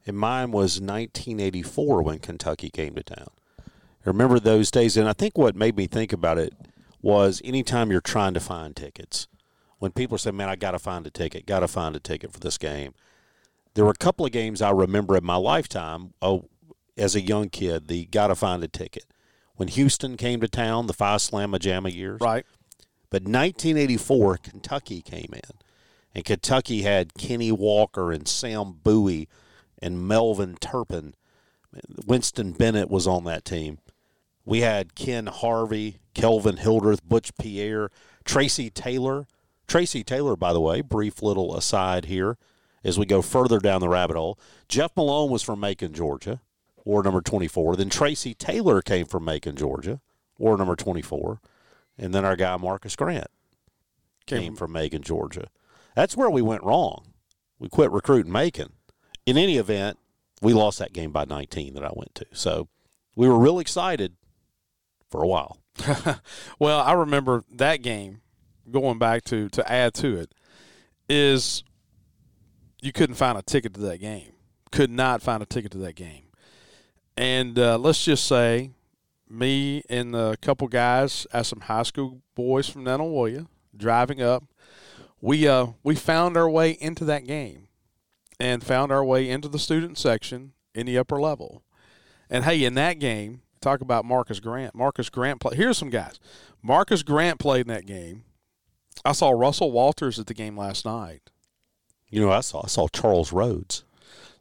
and 0.07 0.17
mine 0.17 0.51
was 0.51 0.81
1984 0.81 2.03
when 2.03 2.19
Kentucky 2.19 2.71
came 2.71 2.95
to 2.95 3.03
town. 3.03 3.29
I 3.59 4.11
remember 4.11 4.39
those 4.39 4.71
days, 4.71 4.97
and 4.97 5.09
I 5.09 5.13
think 5.13 5.37
what 5.39 5.57
made 5.57 5.77
me 5.77 5.87
think 5.87 6.13
about 6.13 6.39
it 6.39 6.53
was 7.03 7.41
anytime 7.45 7.91
you're 7.91 8.01
trying 8.01 8.35
to 8.35 8.41
find 8.41 8.75
tickets, 8.77 9.27
when 9.79 9.93
people 9.93 10.19
say, 10.19 10.31
"Man, 10.31 10.49
I 10.49 10.57
got 10.57 10.71
to 10.73 10.79
find 10.79 11.07
a 11.07 11.11
ticket, 11.11 11.47
got 11.47 11.61
to 11.61 11.69
find 11.69 11.95
a 11.97 12.01
ticket 12.01 12.33
for 12.33 12.41
this 12.41 12.59
game." 12.59 12.95
There 13.75 13.85
were 13.85 13.91
a 13.91 13.95
couple 13.97 14.25
of 14.25 14.33
games 14.33 14.63
I 14.63 14.71
remember 14.71 15.17
in 15.17 15.25
my 15.25 15.37
lifetime. 15.37 16.15
Oh, 16.23 16.49
as 16.97 17.15
a 17.15 17.21
young 17.21 17.49
kid, 17.51 17.89
the 17.89 18.07
got 18.07 18.29
to 18.29 18.35
find 18.35 18.63
a 18.63 18.69
ticket. 18.69 19.05
When 19.57 19.69
Houston 19.69 20.17
came 20.17 20.41
to 20.41 20.49
town, 20.49 20.87
the 20.87 20.93
five 20.93 21.21
slamma 21.21 21.59
jamma 21.59 21.93
years, 21.95 22.21
Right. 22.21 22.47
but 23.11 23.27
1984, 23.27 24.37
Kentucky 24.39 25.01
came 25.03 25.31
in, 25.33 25.41
and 26.15 26.25
Kentucky 26.25 26.83
had 26.83 27.15
Kenny 27.15 27.51
Walker 27.51 28.13
and 28.13 28.29
Sam 28.29 28.79
Bowie 28.83 29.29
and 29.81 30.07
Melvin 30.07 30.57
Turpin. 30.61 31.15
Winston 32.07 32.53
Bennett 32.53 32.89
was 32.89 33.07
on 33.07 33.25
that 33.25 33.45
team. 33.45 33.79
We 34.45 34.61
had 34.61 34.95
Ken 34.95 35.27
Harvey, 35.27 35.99
Kelvin 36.15 36.59
Hildreth, 36.59 37.07
Butch 37.07 37.33
Pierre, 37.37 37.91
Tracy 38.25 38.71
Taylor. 38.71 39.27
Tracy 39.67 40.05
Taylor, 40.05 40.37
by 40.37 40.53
the 40.53 40.61
way, 40.61 40.83
brief 40.83 41.23
little 41.23 41.57
aside 41.57 42.05
here 42.05 42.37
as 42.85 42.99
we 42.99 43.07
go 43.07 43.23
further 43.23 43.59
down 43.59 43.81
the 43.81 43.89
rabbit 43.89 44.17
hole. 44.17 44.39
Jeff 44.69 44.95
Malone 44.97 45.31
was 45.31 45.43
from 45.43 45.59
Macon, 45.59 45.95
Georgia, 45.95 46.41
ward 46.85 47.07
number 47.07 47.23
24. 47.23 47.77
Then 47.77 47.89
Tracy 47.89 48.35
Taylor 48.35 48.83
came 48.83 49.07
from 49.07 49.25
Macon, 49.25 49.57
Georgia, 49.57 50.01
ward 50.39 50.59
number 50.59 50.77
24. 50.77 51.41
And 51.97 52.15
then 52.15 52.25
our 52.25 52.37
guy 52.37 52.57
Marcus 52.57 52.97
Grant 52.97 53.29
Came 54.27 54.41
came 54.41 54.57
from 54.57 54.73
Macon, 54.73 55.03
Georgia. 55.03 55.49
That's 55.95 56.17
where 56.17 56.31
we 56.31 56.43
went 56.43 56.65
wrong. 56.65 57.13
We 57.59 57.69
quit 57.69 57.91
recruiting 57.91 58.33
Macon. 58.33 58.73
In 59.27 59.39
any 59.39 59.57
event, 59.57 59.99
we 60.43 60.53
lost 60.53 60.79
that 60.79 60.93
game 60.93 61.13
by 61.13 61.25
19 61.25 61.75
that 61.75 61.85
I 61.85 61.93
went 61.95 62.15
to. 62.17 62.27
So 62.33 62.69
we 63.17 63.29
were 63.29 63.39
real 63.39 63.59
excited 63.59 64.17
for 65.11 65.23
a 65.23 65.27
while. 65.27 65.59
well, 66.59 66.81
I 66.81 66.93
remember 66.93 67.45
that 67.53 67.83
game 67.83 68.21
going 68.71 68.99
back 68.99 69.25
to 69.25 69.49
to 69.51 69.71
add 69.71 69.95
to 69.95 70.17
it 70.17 70.35
is 71.09 71.63
you 72.81 72.93
couldn't 72.93 73.17
find 73.17 73.39
a 73.39 73.43
ticket 73.43 73.75
to 73.75 73.81
that 73.81 74.01
game. 74.01 74.33
Could 74.73 74.91
not 74.91 75.23
find 75.23 75.43
a 75.43 75.47
ticket 75.47 75.73
to 75.73 75.79
that 75.79 75.95
game. 75.95 76.25
And 77.17 77.59
uh, 77.59 77.79
let's 77.79 78.05
just 78.05 78.27
say 78.27 78.73
me 79.29 79.83
and 79.89 80.15
a 80.15 80.37
couple 80.37 80.69
guys 80.69 81.27
as 81.33 81.49
some 81.49 81.61
high 81.61 81.83
school 81.83 82.21
boys 82.35 82.69
from 82.69 82.85
Nanih 82.85 83.01
Waiya 83.01 83.47
driving 83.77 84.21
up, 84.21 84.45
we 85.25 85.49
uh 85.49 85.69
we 85.83 85.95
found 85.95 86.37
our 86.37 86.49
way 86.51 86.73
into 86.73 87.03
that 87.07 87.27
game 87.27 87.69
and 88.39 88.63
found 88.63 88.93
our 88.93 89.03
way 89.03 89.29
into 89.31 89.49
the 89.49 89.59
student 89.59 89.97
section 89.97 90.53
in 90.75 90.85
the 90.85 90.99
upper 90.99 91.19
level. 91.19 91.63
And 92.29 92.45
hey, 92.45 92.63
in 92.63 92.75
that 92.75 92.99
game, 92.99 93.41
talk 93.63 93.81
about 93.81 94.05
Marcus 94.05 94.39
Grant. 94.39 94.75
Marcus 94.75 95.09
Grant 95.09 95.41
play. 95.41 95.57
Here's 95.57 95.79
some 95.79 95.89
guys. 95.89 96.21
Marcus 96.63 97.03
Grant 97.03 97.39
played 97.39 97.63
in 97.63 97.73
that 97.73 97.87
game. 97.87 98.25
I 99.03 99.13
saw 99.13 99.31
Russell 99.31 99.73
Walters 99.73 100.19
at 100.19 100.27
the 100.27 100.35
game 100.35 100.59
last 100.59 100.85
night. 100.85 101.31
You 102.11 102.21
know, 102.21 102.31
I 102.31 102.41
saw 102.41 102.61
I 102.65 102.69
saw 102.69 102.87
Charles 102.89 103.33
Rhodes. 103.33 103.85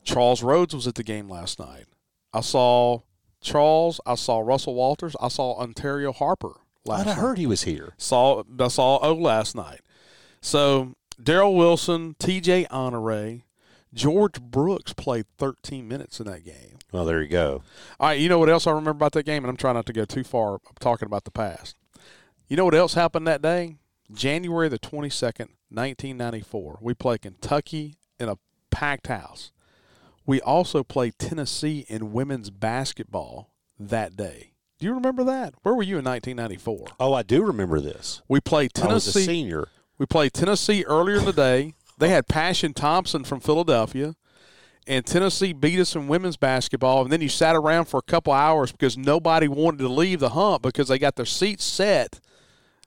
Charles 0.03 0.43
Rhodes 0.43 0.75
was 0.75 0.85
at 0.85 0.95
the 0.95 1.03
game 1.03 1.29
last 1.29 1.59
night. 1.59 1.85
I 2.33 2.41
saw 2.41 3.03
Charles. 3.39 4.01
I 4.05 4.15
saw 4.15 4.39
Russell 4.39 4.75
Walters. 4.75 5.15
I 5.21 5.29
saw 5.29 5.53
Ontario 5.59 6.11
Harper 6.11 6.55
last 6.83 7.01
I'd 7.01 7.05
night. 7.05 7.13
have 7.13 7.21
heard 7.23 7.37
he 7.37 7.47
was 7.47 7.63
here. 7.63 7.93
Saw 7.97 8.43
I 8.59 8.67
saw 8.67 8.97
O 8.97 9.13
last 9.13 9.55
night. 9.55 9.79
So 10.43 10.93
Daryl 11.19 11.55
Wilson, 11.55 12.17
T.J. 12.19 12.67
Honore, 12.69 13.43
George 13.93 14.41
Brooks 14.41 14.91
played 14.91 15.25
13 15.37 15.87
minutes 15.87 16.19
in 16.19 16.25
that 16.27 16.43
game. 16.43 16.79
Well, 16.91 17.05
there 17.05 17.21
you 17.21 17.29
go. 17.29 17.63
All 17.97 18.09
right, 18.09 18.19
you 18.19 18.27
know 18.27 18.39
what 18.39 18.49
else 18.49 18.67
I 18.67 18.71
remember 18.71 18.91
about 18.91 19.13
that 19.13 19.25
game, 19.25 19.43
and 19.43 19.49
I'm 19.49 19.55
trying 19.55 19.75
not 19.75 19.85
to 19.85 19.93
go 19.93 20.03
too 20.03 20.25
far 20.25 20.59
talking 20.81 21.05
about 21.05 21.23
the 21.23 21.31
past. 21.31 21.77
You 22.49 22.57
know 22.57 22.65
what 22.65 22.75
else 22.75 22.93
happened 22.93 23.25
that 23.25 23.41
day? 23.41 23.77
January 24.13 24.67
the 24.67 24.77
22nd, 24.77 25.47
1994. 25.69 26.79
We 26.81 26.93
played 26.93 27.21
Kentucky 27.21 27.95
in 28.19 28.27
a 28.27 28.37
packed 28.69 29.07
house. 29.07 29.53
We 30.25 30.41
also 30.41 30.83
played 30.83 31.17
Tennessee 31.17 31.85
in 31.87 32.11
women's 32.11 32.49
basketball 32.49 33.53
that 33.79 34.17
day. 34.17 34.51
Do 34.77 34.87
you 34.87 34.93
remember 34.93 35.23
that? 35.23 35.53
Where 35.61 35.73
were 35.73 35.83
you 35.83 35.99
in 35.99 36.03
1994? 36.03 36.87
Oh, 36.99 37.13
I 37.13 37.23
do 37.23 37.43
remember 37.43 37.79
this. 37.79 38.21
We 38.27 38.41
played 38.41 38.73
Tennessee. 38.73 38.91
I 38.91 38.93
was 38.93 39.07
a 39.07 39.13
Tennessee. 39.13 39.25
senior. 39.25 39.67
We 39.97 40.05
played 40.05 40.33
Tennessee 40.33 40.83
earlier 40.85 41.17
in 41.17 41.25
the 41.25 41.33
day. 41.33 41.73
They 41.97 42.09
had 42.09 42.27
Pashen 42.27 42.73
Thompson 42.73 43.23
from 43.23 43.39
Philadelphia, 43.39 44.15
and 44.87 45.05
Tennessee 45.05 45.53
beat 45.53 45.79
us 45.79 45.95
in 45.95 46.07
women's 46.07 46.37
basketball. 46.37 47.03
And 47.03 47.11
then 47.11 47.21
you 47.21 47.29
sat 47.29 47.55
around 47.55 47.85
for 47.85 47.99
a 47.99 48.03
couple 48.03 48.33
hours 48.33 48.71
because 48.71 48.97
nobody 48.97 49.47
wanted 49.47 49.79
to 49.79 49.87
leave 49.87 50.19
the 50.19 50.29
hump 50.29 50.63
because 50.63 50.87
they 50.87 50.97
got 50.97 51.15
their 51.15 51.25
seats 51.25 51.63
set 51.63 52.19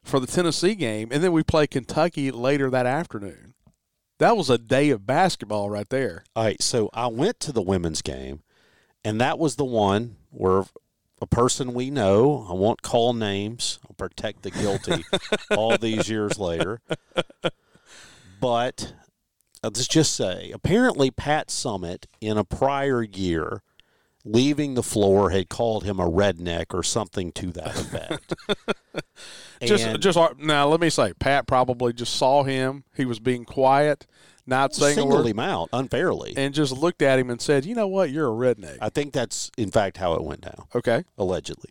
for 0.03 0.21
the 0.21 0.27
Tennessee 0.27 0.75
game, 0.75 1.09
and 1.11 1.23
then 1.23 1.33
we 1.33 1.43
play 1.43 1.67
Kentucky 1.67 2.31
later 2.31 2.71
that 2.71 2.87
afternoon. 2.87 3.55
That 4.19 4.37
was 4.37 4.49
a 4.49 4.57
day 4.57 4.91
of 4.91 5.07
basketball 5.07 5.69
right 5.69 5.89
there. 5.89 6.25
All 6.35 6.45
right, 6.45 6.63
so 6.63 6.89
I 6.95 7.09
went 7.09 7.41
to 7.41 7.53
the 7.53 7.61
women's 7.61 8.03
game, 8.03 8.43
and 9.05 9.21
that 9.21 9.39
was 9.39 9.57
the 9.57 9.65
one 9.65 10.17
where 10.31 10.65
a 11.21 11.27
person 11.27 11.73
we 11.75 11.91
know, 11.91 12.47
I 12.49 12.53
won't 12.53 12.83
call 12.83 13.13
names, 13.15 13.79
I'll 13.89 13.95
protect 13.95 14.43
the 14.43 14.51
guilty 14.51 15.05
all 15.51 15.77
these 15.79 16.09
years 16.09 16.39
later. 16.39 16.81
But 18.41 18.93
let's 19.63 19.87
just 19.89 20.15
say, 20.15 20.51
apparently, 20.53 21.11
Pat 21.11 21.49
Summitt 21.49 22.07
in 22.21 22.37
a 22.37 22.45
prior 22.45 23.03
year, 23.03 23.63
leaving 24.25 24.75
the 24.75 24.83
floor, 24.83 25.31
had 25.31 25.49
called 25.49 25.85
him 25.85 25.99
a 25.99 26.11
redneck 26.11 26.67
or 26.75 26.83
something 26.83 27.33
to 27.33 27.47
that 27.53 27.79
effect. 27.79 28.35
Just, 29.63 29.85
And- 29.87 30.03
just 30.03 30.19
uh, 30.19 30.35
now, 30.39 30.69
let 30.69 30.81
me 30.81 30.91
say, 30.91 31.15
Pat 31.15 31.47
probably 31.47 31.95
just 31.95 32.15
saw 32.15 32.43
him. 32.43 32.85
He 32.95 33.07
was 33.07 33.19
being 33.19 33.47
quiet, 33.47 34.07
not 34.47 34.75
saying 34.75 34.99
a 34.99 35.07
word, 35.07 35.27
him 35.27 35.39
out 35.39 35.69
unfairly. 35.73 36.35
and 36.37 36.55
just 36.55 36.73
looked 36.73 37.03
at 37.03 37.19
him 37.19 37.31
and 37.31 37.41
said, 37.41 37.65
"You 37.65 37.75
know 37.75 37.89
what? 37.89 38.11
You're 38.11 38.29
a 38.29 38.55
redneck." 38.55 38.79
I 38.81 38.89
think 38.89 39.13
that's, 39.13 39.51
in 39.57 39.71
fact, 39.71 39.97
how 39.97 40.15
it 40.15 40.23
went 40.23 40.43
down. 40.43 40.67
okay. 40.75 41.05
allegedly. 41.19 41.71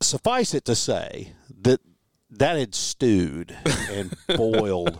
Suffice 0.00 0.54
it 0.54 0.64
to 0.64 0.74
say 0.74 1.34
that 1.60 1.80
that 2.30 2.56
had 2.56 2.74
stewed 2.74 3.56
and 3.90 4.14
boiled 4.36 4.98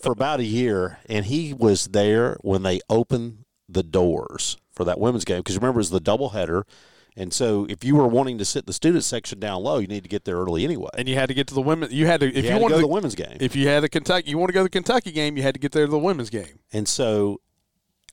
for 0.00 0.12
about 0.12 0.40
a 0.40 0.44
year, 0.44 0.98
and 1.08 1.26
he 1.26 1.52
was 1.52 1.88
there 1.88 2.38
when 2.40 2.62
they 2.62 2.80
opened 2.88 3.44
the 3.68 3.82
doors 3.82 4.56
for 4.72 4.84
that 4.84 4.98
women's 4.98 5.24
game. 5.24 5.38
Because 5.38 5.56
remember, 5.56 5.78
it 5.78 5.82
was 5.82 5.90
the 5.90 6.00
doubleheader, 6.00 6.62
and 7.16 7.32
so 7.32 7.66
if 7.70 7.82
you 7.82 7.96
were 7.96 8.06
wanting 8.06 8.38
to 8.38 8.44
sit 8.44 8.66
the 8.66 8.72
student 8.72 9.02
section 9.04 9.40
down 9.40 9.62
low, 9.62 9.78
you 9.78 9.86
need 9.86 10.02
to 10.02 10.08
get 10.08 10.24
there 10.24 10.36
early 10.36 10.64
anyway. 10.64 10.90
And 10.98 11.08
you 11.08 11.14
had 11.14 11.28
to 11.28 11.34
get 11.34 11.46
to 11.48 11.54
the 11.54 11.62
women. 11.62 11.88
You 11.90 12.06
had 12.06 12.20
to 12.20 12.26
if 12.28 12.36
you 12.36 12.42
you, 12.42 12.50
had 12.50 12.58
to 12.62 12.68
go 12.68 12.74
to 12.74 12.80
the 12.80 12.86
women's 12.86 13.14
game, 13.14 13.36
if 13.40 13.56
you 13.56 13.68
had 13.68 13.82
a 13.84 13.88
Kentucky, 13.88 14.30
you 14.30 14.38
want 14.38 14.48
to 14.50 14.52
go 14.52 14.60
to 14.60 14.64
the 14.64 14.70
Kentucky 14.70 15.12
game, 15.12 15.36
you 15.36 15.42
had 15.42 15.54
to 15.54 15.60
get 15.60 15.72
there 15.72 15.86
to 15.86 15.90
the 15.90 15.98
women's 15.98 16.30
game. 16.30 16.58
and 16.72 16.86
so 16.86 17.40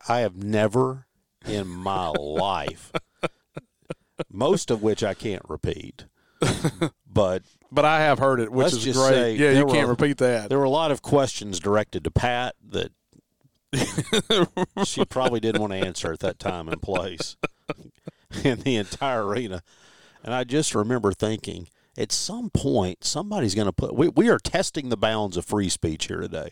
I 0.08 0.20
have 0.20 0.36
never 0.42 1.08
in 1.46 1.68
my 1.68 2.08
life, 2.20 2.92
most 4.32 4.72
of 4.72 4.82
which 4.82 5.04
I 5.04 5.14
can't 5.14 5.44
repeat, 5.50 6.06
but 7.06 7.44
But 7.72 7.86
I 7.86 8.02
have 8.02 8.20
heard 8.20 8.40
it, 8.40 8.52
which 8.52 8.66
Let's 8.66 8.76
is 8.76 8.84
just 8.84 9.00
great. 9.00 9.14
say 9.14 9.36
yeah, 9.36 9.52
you 9.60 9.66
can't 9.66 9.88
were- 9.88 9.94
repeat 9.94 10.18
that. 10.20 10.50
There 10.50 10.58
were 10.60 10.64
a 10.64 10.70
lot 10.70 10.92
of 10.92 11.02
questions 11.02 11.60
directed 11.60 12.04
to 12.06 12.12
Pat 12.12 12.56
that 12.70 12.92
she 14.86 15.04
probably 15.06 15.40
didn't 15.40 15.60
want 15.62 15.74
to 15.74 15.80
answer 15.80 16.12
at 16.14 16.20
that 16.20 16.38
time 16.40 16.70
and 16.70 16.82
place 16.82 17.36
in 18.44 18.60
the 18.62 18.76
entire 18.76 19.26
arena. 19.26 19.62
And 20.24 20.34
I 20.34 20.44
just 20.44 20.74
remember 20.74 21.12
thinking, 21.12 21.68
at 21.98 22.12
some 22.12 22.50
point, 22.50 23.04
somebody's 23.04 23.56
going 23.56 23.68
to 23.68 23.74
put. 23.74 23.96
We, 23.96 24.08
we 24.10 24.30
are 24.30 24.40
testing 24.40 24.90
the 24.90 24.98
bounds 24.98 25.38
of 25.38 25.46
free 25.46 25.70
speech 25.70 26.08
here 26.08 26.22
today. 26.22 26.50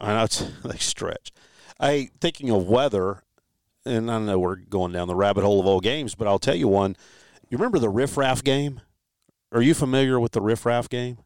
I 0.00 0.14
know 0.14 0.24
it's 0.24 0.40
they 0.64 0.78
stretch. 0.78 1.32
I 1.80 2.10
thinking 2.20 2.50
of 2.50 2.66
weather, 2.68 3.22
and 3.84 4.10
I 4.10 4.18
know 4.18 4.38
we're 4.38 4.56
going 4.56 4.92
down 4.92 5.08
the 5.08 5.14
rabbit 5.14 5.44
hole 5.44 5.60
of 5.60 5.66
old 5.66 5.82
games, 5.82 6.14
but 6.14 6.26
I'll 6.26 6.38
tell 6.38 6.54
you 6.54 6.68
one. 6.68 6.96
You 7.48 7.58
remember 7.58 7.78
the 7.78 7.90
Riff 7.90 8.16
Raff 8.16 8.42
game? 8.42 8.80
Are 9.52 9.62
you 9.62 9.74
familiar 9.74 10.18
with 10.18 10.32
the 10.32 10.40
Riff 10.40 10.66
Raff 10.66 10.88
game? 10.88 11.18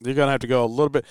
You're 0.00 0.14
gonna 0.14 0.32
have 0.32 0.40
to 0.40 0.46
go 0.46 0.64
a 0.64 0.66
little 0.66 0.88
bit, 0.88 1.04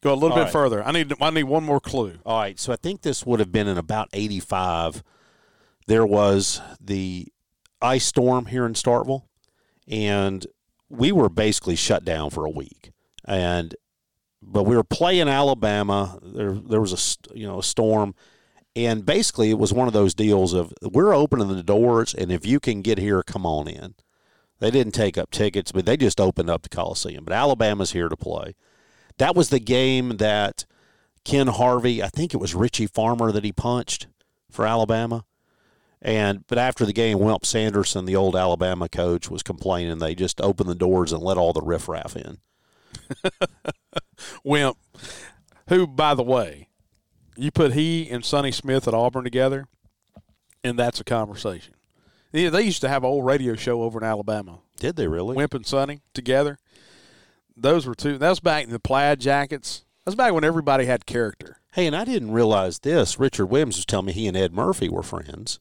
go 0.00 0.12
a 0.12 0.14
little 0.14 0.30
All 0.30 0.36
bit 0.36 0.44
right. 0.44 0.52
further. 0.52 0.84
I 0.84 0.92
need 0.92 1.12
I 1.20 1.30
need 1.30 1.44
one 1.44 1.64
more 1.64 1.80
clue. 1.80 2.18
All 2.24 2.38
right, 2.38 2.58
so 2.58 2.72
I 2.72 2.76
think 2.76 3.02
this 3.02 3.26
would 3.26 3.40
have 3.40 3.52
been 3.52 3.68
in 3.68 3.78
about 3.78 4.08
85. 4.12 5.02
There 5.86 6.06
was 6.06 6.60
the 6.80 7.28
ice 7.80 8.04
storm 8.04 8.46
here 8.46 8.66
in 8.66 8.74
Starkville, 8.74 9.24
and 9.88 10.46
we 10.88 11.12
were 11.12 11.28
basically 11.28 11.76
shut 11.76 12.04
down 12.04 12.30
for 12.30 12.44
a 12.44 12.50
week. 12.50 12.92
And 13.24 13.74
but 14.40 14.64
we 14.64 14.76
were 14.76 14.84
playing 14.84 15.28
Alabama. 15.28 16.18
There 16.22 16.52
there 16.52 16.80
was 16.80 16.92
a 16.92 17.36
you 17.36 17.46
know 17.46 17.60
a 17.60 17.64
storm, 17.64 18.14
and 18.74 19.06
basically 19.06 19.50
it 19.50 19.58
was 19.58 19.72
one 19.72 19.86
of 19.86 19.94
those 19.94 20.14
deals 20.14 20.52
of 20.52 20.72
we're 20.82 21.14
opening 21.14 21.48
the 21.48 21.62
doors, 21.62 22.14
and 22.14 22.30
if 22.32 22.46
you 22.46 22.60
can 22.60 22.82
get 22.82 22.98
here, 22.98 23.22
come 23.22 23.46
on 23.46 23.68
in. 23.68 23.94
They 24.58 24.70
didn't 24.70 24.92
take 24.92 25.18
up 25.18 25.32
tickets, 25.32 25.72
but 25.72 25.86
they 25.86 25.96
just 25.96 26.20
opened 26.20 26.48
up 26.48 26.62
the 26.62 26.68
Coliseum. 26.68 27.24
But 27.24 27.34
Alabama's 27.34 27.92
here 27.92 28.08
to 28.08 28.16
play. 28.16 28.54
That 29.18 29.34
was 29.34 29.48
the 29.48 29.58
game 29.58 30.18
that 30.18 30.66
Ken 31.24 31.48
Harvey, 31.48 32.02
I 32.02 32.08
think 32.08 32.32
it 32.32 32.38
was 32.38 32.54
Richie 32.54 32.86
Farmer 32.86 33.32
that 33.32 33.44
he 33.44 33.52
punched 33.52 34.06
for 34.50 34.66
Alabama. 34.66 35.24
And 36.04 36.44
but 36.48 36.58
after 36.58 36.84
the 36.84 36.92
game, 36.92 37.20
Wimp 37.20 37.46
Sanderson, 37.46 38.06
the 38.06 38.16
old 38.16 38.34
Alabama 38.34 38.88
coach, 38.88 39.30
was 39.30 39.44
complaining 39.44 39.98
they 39.98 40.16
just 40.16 40.40
opened 40.40 40.68
the 40.68 40.74
doors 40.74 41.12
and 41.12 41.22
let 41.22 41.36
all 41.38 41.52
the 41.52 41.62
riffraff 41.62 42.16
in. 42.16 42.38
Wimp, 44.44 44.76
who 45.68 45.86
by 45.86 46.14
the 46.14 46.24
way, 46.24 46.68
you 47.36 47.52
put 47.52 47.74
he 47.74 48.10
and 48.10 48.24
Sonny 48.24 48.50
Smith 48.50 48.88
at 48.88 48.94
Auburn 48.94 49.22
together, 49.22 49.68
and 50.64 50.76
that's 50.76 51.00
a 51.00 51.04
conversation. 51.04 51.74
Yeah, 52.32 52.50
they 52.50 52.62
used 52.62 52.80
to 52.80 52.88
have 52.88 53.04
an 53.04 53.10
old 53.10 53.24
radio 53.24 53.54
show 53.54 53.82
over 53.82 54.00
in 54.00 54.04
Alabama. 54.04 54.58
Did 54.78 54.96
they 54.96 55.06
really? 55.06 55.36
Wimp 55.36 55.54
and 55.54 55.66
Sonny 55.66 56.00
together. 56.14 56.58
Those 57.56 57.86
were 57.86 57.94
two. 57.94 58.18
That 58.18 58.30
was 58.30 58.40
back 58.40 58.64
in 58.64 58.70
the 58.70 58.80
plaid 58.80 59.20
jackets. 59.20 59.84
That 60.04 60.10
was 60.10 60.16
back 60.16 60.32
when 60.32 60.42
everybody 60.42 60.86
had 60.86 61.06
character. 61.06 61.58
Hey, 61.74 61.86
and 61.86 61.94
I 61.94 62.04
didn't 62.04 62.32
realize 62.32 62.80
this. 62.80 63.20
Richard 63.20 63.46
Williams 63.46 63.76
was 63.76 63.86
telling 63.86 64.06
me 64.06 64.12
he 64.12 64.26
and 64.26 64.36
Ed 64.36 64.52
Murphy 64.52 64.88
were 64.88 65.04
friends. 65.04 65.60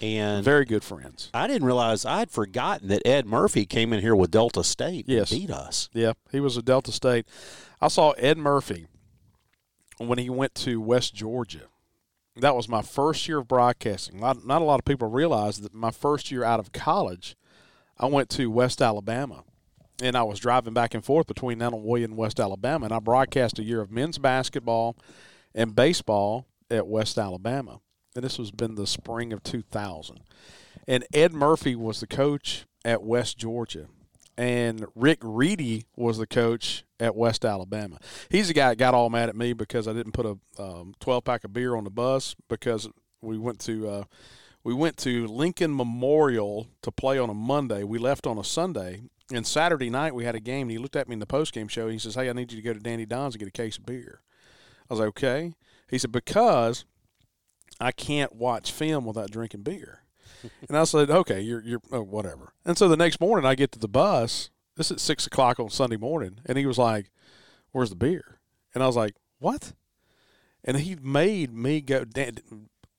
And 0.00 0.44
Very 0.44 0.64
good 0.64 0.84
friends. 0.84 1.30
I 1.34 1.46
didn't 1.46 1.64
realize 1.66 2.04
I'd 2.04 2.30
forgotten 2.30 2.88
that 2.88 3.02
Ed 3.06 3.26
Murphy 3.26 3.66
came 3.66 3.92
in 3.92 4.00
here 4.00 4.14
with 4.14 4.30
Delta 4.30 4.62
State 4.62 5.06
Yes. 5.08 5.32
and 5.32 5.40
beat 5.40 5.50
us. 5.50 5.88
Yeah, 5.92 6.12
he 6.30 6.40
was 6.40 6.56
a 6.56 6.62
Delta 6.62 6.92
State. 6.92 7.26
I 7.80 7.88
saw 7.88 8.10
Ed 8.12 8.38
Murphy 8.38 8.86
when 9.98 10.18
he 10.18 10.30
went 10.30 10.54
to 10.56 10.80
West 10.80 11.14
Georgia. 11.14 11.62
That 12.36 12.54
was 12.54 12.68
my 12.68 12.82
first 12.82 13.26
year 13.26 13.38
of 13.38 13.48
broadcasting. 13.48 14.20
Not, 14.20 14.46
not 14.46 14.62
a 14.62 14.64
lot 14.64 14.78
of 14.78 14.84
people 14.84 15.10
realize 15.10 15.58
that 15.62 15.74
my 15.74 15.90
first 15.90 16.30
year 16.30 16.44
out 16.44 16.60
of 16.60 16.72
college, 16.72 17.34
I 17.98 18.06
went 18.06 18.28
to 18.30 18.48
West 18.50 18.80
Alabama. 18.80 19.42
And 20.00 20.14
I 20.16 20.22
was 20.22 20.38
driving 20.38 20.74
back 20.74 20.94
and 20.94 21.04
forth 21.04 21.26
between 21.26 21.58
Annaway 21.58 22.04
and 22.04 22.16
West 22.16 22.38
Alabama. 22.38 22.84
And 22.84 22.94
I 22.94 23.00
broadcast 23.00 23.58
a 23.58 23.64
year 23.64 23.80
of 23.80 23.90
men's 23.90 24.18
basketball 24.18 24.96
and 25.56 25.74
baseball 25.74 26.46
at 26.70 26.86
West 26.86 27.18
Alabama. 27.18 27.80
And 28.18 28.24
this 28.24 28.36
was 28.36 28.50
been 28.50 28.74
the 28.74 28.84
spring 28.84 29.32
of 29.32 29.44
2000. 29.44 30.18
And 30.88 31.06
Ed 31.14 31.32
Murphy 31.32 31.76
was 31.76 32.00
the 32.00 32.08
coach 32.08 32.66
at 32.84 33.04
West 33.04 33.38
Georgia 33.38 33.86
and 34.36 34.86
Rick 34.96 35.18
Reedy 35.22 35.86
was 35.94 36.18
the 36.18 36.26
coach 36.26 36.84
at 36.98 37.14
West 37.14 37.44
Alabama. 37.44 37.98
He's 38.28 38.48
the 38.48 38.54
guy 38.54 38.70
that 38.70 38.76
got 38.76 38.92
all 38.92 39.08
mad 39.08 39.28
at 39.28 39.36
me 39.36 39.52
because 39.52 39.86
I 39.86 39.92
didn't 39.92 40.12
put 40.12 40.26
a 40.26 40.38
um, 40.60 40.94
12 40.98 41.24
pack 41.24 41.44
of 41.44 41.52
beer 41.52 41.76
on 41.76 41.84
the 41.84 41.90
bus 41.90 42.34
because 42.48 42.88
we 43.20 43.38
went 43.38 43.60
to 43.60 43.88
uh, 43.88 44.04
we 44.62 44.74
went 44.74 44.96
to 44.98 45.28
Lincoln 45.28 45.76
Memorial 45.76 46.66
to 46.82 46.90
play 46.90 47.18
on 47.20 47.30
a 47.30 47.34
Monday. 47.34 47.84
We 47.84 47.98
left 47.98 48.26
on 48.26 48.36
a 48.36 48.44
Sunday, 48.44 49.02
and 49.32 49.46
Saturday 49.46 49.90
night 49.90 50.14
we 50.14 50.24
had 50.24 50.34
a 50.34 50.40
game. 50.40 50.62
And 50.62 50.70
he 50.72 50.78
looked 50.78 50.96
at 50.96 51.08
me 51.08 51.14
in 51.14 51.20
the 51.20 51.26
post 51.26 51.52
game 51.52 51.68
show. 51.68 51.88
He 51.88 52.00
says, 52.00 52.16
"Hey, 52.16 52.28
I 52.28 52.32
need 52.32 52.52
you 52.52 52.56
to 52.58 52.64
go 52.64 52.72
to 52.72 52.80
Danny 52.80 53.06
Don's 53.06 53.34
and 53.34 53.40
get 53.40 53.48
a 53.48 53.52
case 53.52 53.78
of 53.78 53.86
beer." 53.86 54.22
I 54.90 54.94
was 54.94 55.00
like, 55.00 55.08
"Okay." 55.08 55.54
He 55.88 55.98
said, 55.98 56.12
"Because 56.12 56.84
I 57.80 57.92
can't 57.92 58.34
watch 58.34 58.72
film 58.72 59.04
without 59.04 59.30
drinking 59.30 59.62
beer." 59.62 60.02
And 60.68 60.76
I 60.76 60.84
said, 60.84 61.10
okay, 61.10 61.40
you're, 61.40 61.62
you're 61.62 61.80
oh, 61.92 62.02
whatever. 62.02 62.52
And 62.64 62.76
so 62.78 62.88
the 62.88 62.96
next 62.96 63.20
morning 63.20 63.46
I 63.46 63.54
get 63.54 63.72
to 63.72 63.78
the 63.78 63.88
bus. 63.88 64.50
This 64.76 64.90
is 64.90 65.02
six 65.02 65.26
o'clock 65.26 65.58
on 65.58 65.70
Sunday 65.70 65.96
morning. 65.96 66.40
And 66.46 66.56
he 66.56 66.66
was 66.66 66.78
like, 66.78 67.10
where's 67.72 67.90
the 67.90 67.96
beer? 67.96 68.40
And 68.74 68.82
I 68.82 68.86
was 68.86 68.96
like, 68.96 69.14
what? 69.38 69.72
And 70.64 70.76
he 70.76 70.96
made 70.96 71.52
me 71.52 71.80
go. 71.80 72.04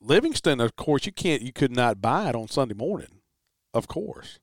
Livingston, 0.01 0.59
of 0.59 0.75
course, 0.75 1.05
you 1.05 1.11
can't, 1.11 1.41
you 1.41 1.53
could 1.53 1.71
not 1.71 2.01
buy 2.01 2.29
it 2.29 2.35
on 2.35 2.47
Sunday 2.47 2.75
morning. 2.75 3.21
Of 3.73 3.87
course. 3.87 4.39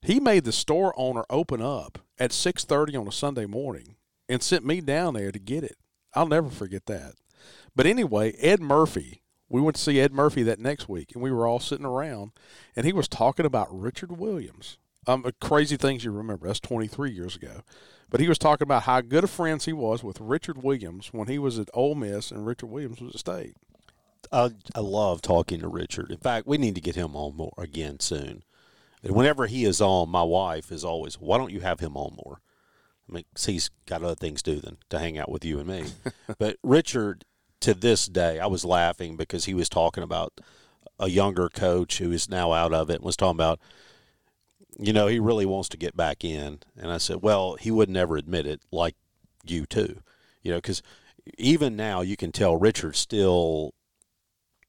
He 0.00 0.20
made 0.20 0.44
the 0.44 0.52
store 0.52 0.92
owner 0.98 1.24
open 1.30 1.62
up 1.62 1.98
at 2.18 2.30
6:30 2.30 3.00
on 3.00 3.08
a 3.08 3.12
Sunday 3.12 3.46
morning 3.46 3.96
and 4.28 4.42
sent 4.42 4.66
me 4.66 4.80
down 4.80 5.14
there 5.14 5.32
to 5.32 5.38
get 5.38 5.64
it. 5.64 5.76
I'll 6.14 6.28
never 6.28 6.50
forget 6.50 6.86
that. 6.86 7.14
But 7.74 7.86
anyway, 7.86 8.32
Ed 8.32 8.60
Murphy, 8.60 9.22
we 9.54 9.60
went 9.60 9.76
to 9.76 9.82
see 9.82 10.00
Ed 10.00 10.12
Murphy 10.12 10.42
that 10.42 10.58
next 10.58 10.88
week, 10.88 11.12
and 11.14 11.22
we 11.22 11.30
were 11.30 11.46
all 11.46 11.60
sitting 11.60 11.86
around, 11.86 12.32
and 12.74 12.84
he 12.84 12.92
was 12.92 13.06
talking 13.06 13.46
about 13.46 13.68
Richard 13.70 14.18
Williams. 14.18 14.78
Um, 15.06 15.24
crazy 15.40 15.76
things 15.76 16.02
you 16.02 16.10
remember. 16.10 16.48
That's 16.48 16.58
23 16.58 17.12
years 17.12 17.36
ago. 17.36 17.60
But 18.10 18.18
he 18.18 18.28
was 18.28 18.36
talking 18.36 18.64
about 18.64 18.82
how 18.82 19.00
good 19.00 19.22
of 19.22 19.30
friends 19.30 19.64
he 19.64 19.72
was 19.72 20.02
with 20.02 20.20
Richard 20.20 20.64
Williams 20.64 21.10
when 21.12 21.28
he 21.28 21.38
was 21.38 21.60
at 21.60 21.70
Ole 21.72 21.94
Miss 21.94 22.32
and 22.32 22.44
Richard 22.44 22.66
Williams 22.66 23.00
was 23.00 23.14
at 23.14 23.20
State. 23.20 23.54
I, 24.32 24.50
I 24.74 24.80
love 24.80 25.22
talking 25.22 25.60
to 25.60 25.68
Richard. 25.68 26.10
In 26.10 26.18
fact, 26.18 26.48
we 26.48 26.58
need 26.58 26.74
to 26.74 26.80
get 26.80 26.96
him 26.96 27.14
on 27.14 27.36
more 27.36 27.54
again 27.56 28.00
soon. 28.00 28.42
And 29.04 29.14
whenever 29.14 29.46
he 29.46 29.64
is 29.64 29.80
on, 29.80 30.08
my 30.08 30.24
wife 30.24 30.72
is 30.72 30.84
always, 30.84 31.14
"Why 31.14 31.38
don't 31.38 31.52
you 31.52 31.60
have 31.60 31.78
him 31.78 31.96
on 31.96 32.16
more?" 32.24 32.40
I 33.08 33.12
mean, 33.12 33.24
he's 33.38 33.70
got 33.86 34.02
other 34.02 34.16
things 34.16 34.42
to 34.42 34.56
do 34.56 34.60
than 34.60 34.78
to 34.90 34.98
hang 34.98 35.16
out 35.16 35.30
with 35.30 35.44
you 35.44 35.60
and 35.60 35.68
me. 35.68 35.84
but 36.38 36.56
Richard, 36.64 37.24
to 37.64 37.72
this 37.72 38.06
day, 38.06 38.38
I 38.38 38.46
was 38.46 38.62
laughing 38.64 39.16
because 39.16 39.46
he 39.46 39.54
was 39.54 39.70
talking 39.70 40.02
about 40.02 40.38
a 40.98 41.08
younger 41.08 41.48
coach 41.48 41.96
who 41.96 42.12
is 42.12 42.28
now 42.28 42.52
out 42.52 42.74
of 42.74 42.90
it. 42.90 42.96
and 42.96 43.04
Was 43.04 43.16
talking 43.16 43.36
about 43.36 43.58
you 44.78 44.92
know, 44.92 45.06
he 45.06 45.18
really 45.18 45.46
wants 45.46 45.68
to 45.70 45.76
get 45.76 45.96
back 45.96 46.24
in. 46.24 46.58
And 46.76 46.90
I 46.90 46.98
said, 46.98 47.22
well, 47.22 47.54
he 47.54 47.70
would 47.70 47.88
never 47.88 48.16
admit 48.16 48.46
it 48.46 48.60
like 48.72 48.96
you 49.44 49.66
too, 49.66 50.00
you 50.42 50.50
know, 50.50 50.58
because 50.58 50.82
even 51.38 51.76
now 51.76 52.00
you 52.00 52.16
can 52.16 52.32
tell 52.32 52.56
Richard 52.56 52.96
still, 52.96 53.72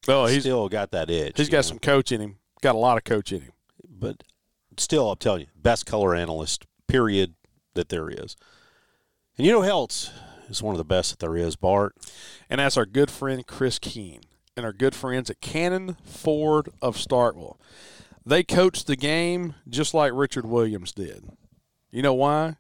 Oh, 0.08 0.28
he's 0.28 0.44
still 0.44 0.70
got 0.70 0.92
that 0.92 1.10
edge. 1.10 1.34
He's 1.36 1.50
got 1.50 1.58
know. 1.58 1.62
some 1.64 1.80
coach 1.80 2.12
in 2.12 2.22
him. 2.22 2.38
Got 2.62 2.76
a 2.76 2.78
lot 2.78 2.98
of 2.98 3.04
coach 3.04 3.32
in 3.32 3.42
him. 3.42 3.52
but 3.90 4.24
still, 4.78 5.12
I'm 5.12 5.18
telling 5.18 5.42
you, 5.42 5.48
best 5.56 5.86
color 5.86 6.14
analyst, 6.16 6.66
period, 6.88 7.34
that 7.74 7.90
there 7.90 8.10
is. 8.10 8.38
And 9.38 9.46
you 9.46 9.52
know 9.52 9.64
else 9.64 10.12
is 10.50 10.62
one 10.64 10.74
of 10.74 10.78
the 10.78 10.84
best 10.86 11.12
that 11.12 11.20
there 11.20 11.36
is, 11.38 11.56
Bart? 11.56 11.96
And 12.50 12.60
that's 12.60 12.78
our 12.78 12.86
good 12.86 13.10
friend 13.12 13.46
Chris 13.48 13.80
Keene 13.80 14.22
and 14.58 14.66
our 14.66 14.74
good 14.74 14.96
friends 14.96 15.30
at 15.30 15.42
Cannon 15.42 15.98
Ford 16.04 16.70
of 16.82 16.96
Starkville. 16.98 17.58
They 18.26 18.44
coached 18.44 18.88
the 18.88 18.96
game 18.96 19.56
just 19.70 19.94
like 19.94 20.12
Richard 20.14 20.46
Williams 20.46 20.92
did. 20.92 21.26
You 21.92 22.02
know 22.02 22.14
why? 22.14 22.56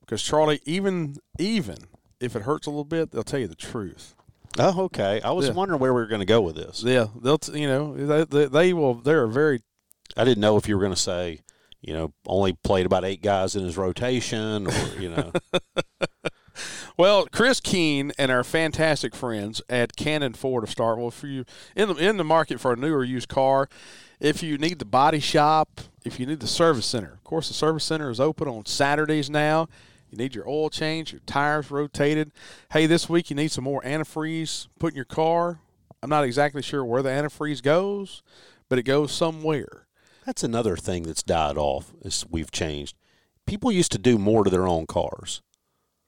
Because 0.00 0.22
Charlie, 0.22 0.60
even 0.64 1.16
even 1.38 1.76
if 2.20 2.34
it 2.36 2.42
hurts 2.42 2.66
a 2.66 2.70
little 2.70 2.84
bit, 2.84 3.10
they'll 3.10 3.22
tell 3.22 3.40
you 3.40 3.48
the 3.48 3.54
truth. 3.54 4.14
Oh, 4.58 4.82
okay. 4.84 5.20
I 5.22 5.30
was 5.32 5.46
Yeah. 5.48 5.52
wondering 5.52 5.80
where 5.80 5.92
we 5.94 6.00
were 6.00 6.06
going 6.06 6.20
to 6.20 6.26
go 6.26 6.40
with 6.40 6.56
this. 6.56 6.82
Yeah, 6.82 7.06
they'll 7.20 7.38
t- 7.38 7.58
you 7.60 7.66
know 7.68 7.94
they, 7.96 8.24
they, 8.24 8.46
they 8.46 8.72
will. 8.72 8.94
They're 8.94 9.26
very 9.26 9.60
I 10.16 10.24
didn't 10.24 10.40
know 10.40 10.56
if 10.56 10.68
you 10.68 10.76
were 10.76 10.82
going 10.82 10.94
to 10.94 11.00
say, 11.00 11.40
you 11.80 11.94
know, 11.94 12.12
only 12.26 12.52
played 12.64 12.84
about 12.86 13.04
eight 13.04 13.22
guys 13.22 13.54
in 13.56 13.64
his 13.64 13.76
rotation, 13.76 14.66
or 14.66 15.00
you 15.00 15.10
know. 15.10 15.32
Well, 16.98 17.26
Chris 17.32 17.58
Keene 17.58 18.12
and 18.18 18.30
our 18.30 18.44
fantastic 18.44 19.14
friends 19.14 19.62
at 19.70 19.96
Cannon 19.96 20.34
Ford 20.34 20.62
of 20.62 20.70
Starkville, 20.70 21.08
if 21.08 21.24
you 21.24 21.46
in 21.74 21.88
the 21.88 21.94
in 21.96 22.18
the 22.18 22.24
market 22.24 22.60
for 22.60 22.72
a 22.72 22.76
new 22.76 22.92
or 22.92 23.02
used 23.02 23.28
car, 23.28 23.70
if 24.20 24.42
you 24.42 24.58
need 24.58 24.78
the 24.78 24.84
body 24.84 25.18
shop, 25.18 25.80
if 26.04 26.20
you 26.20 26.26
need 26.26 26.40
the 26.40 26.46
service 26.46 26.84
center, 26.84 27.14
of 27.14 27.24
course 27.24 27.48
the 27.48 27.54
service 27.54 27.84
center 27.84 28.10
is 28.10 28.20
open 28.20 28.46
on 28.46 28.66
Saturdays 28.66 29.30
now. 29.30 29.68
You 30.10 30.18
need 30.18 30.34
your 30.34 30.46
oil 30.46 30.68
change, 30.68 31.12
your 31.12 31.22
tires 31.24 31.70
rotated. 31.70 32.30
Hey, 32.72 32.84
this 32.84 33.08
week 33.08 33.30
you 33.30 33.36
need 33.36 33.50
some 33.50 33.64
more 33.64 33.80
antifreeze 33.80 34.68
put 34.78 34.92
in 34.92 34.96
your 34.96 35.06
car. 35.06 35.60
I'm 36.02 36.10
not 36.10 36.24
exactly 36.24 36.60
sure 36.60 36.84
where 36.84 37.02
the 37.02 37.08
antifreeze 37.08 37.62
goes, 37.62 38.22
but 38.68 38.78
it 38.78 38.82
goes 38.82 39.12
somewhere. 39.12 39.86
That's 40.26 40.44
another 40.44 40.76
thing 40.76 41.04
that's 41.04 41.22
died 41.22 41.56
off. 41.56 41.94
Is 42.02 42.26
we've 42.28 42.50
changed. 42.50 42.96
People 43.46 43.72
used 43.72 43.92
to 43.92 43.98
do 43.98 44.18
more 44.18 44.44
to 44.44 44.50
their 44.50 44.68
own 44.68 44.86
cars. 44.86 45.40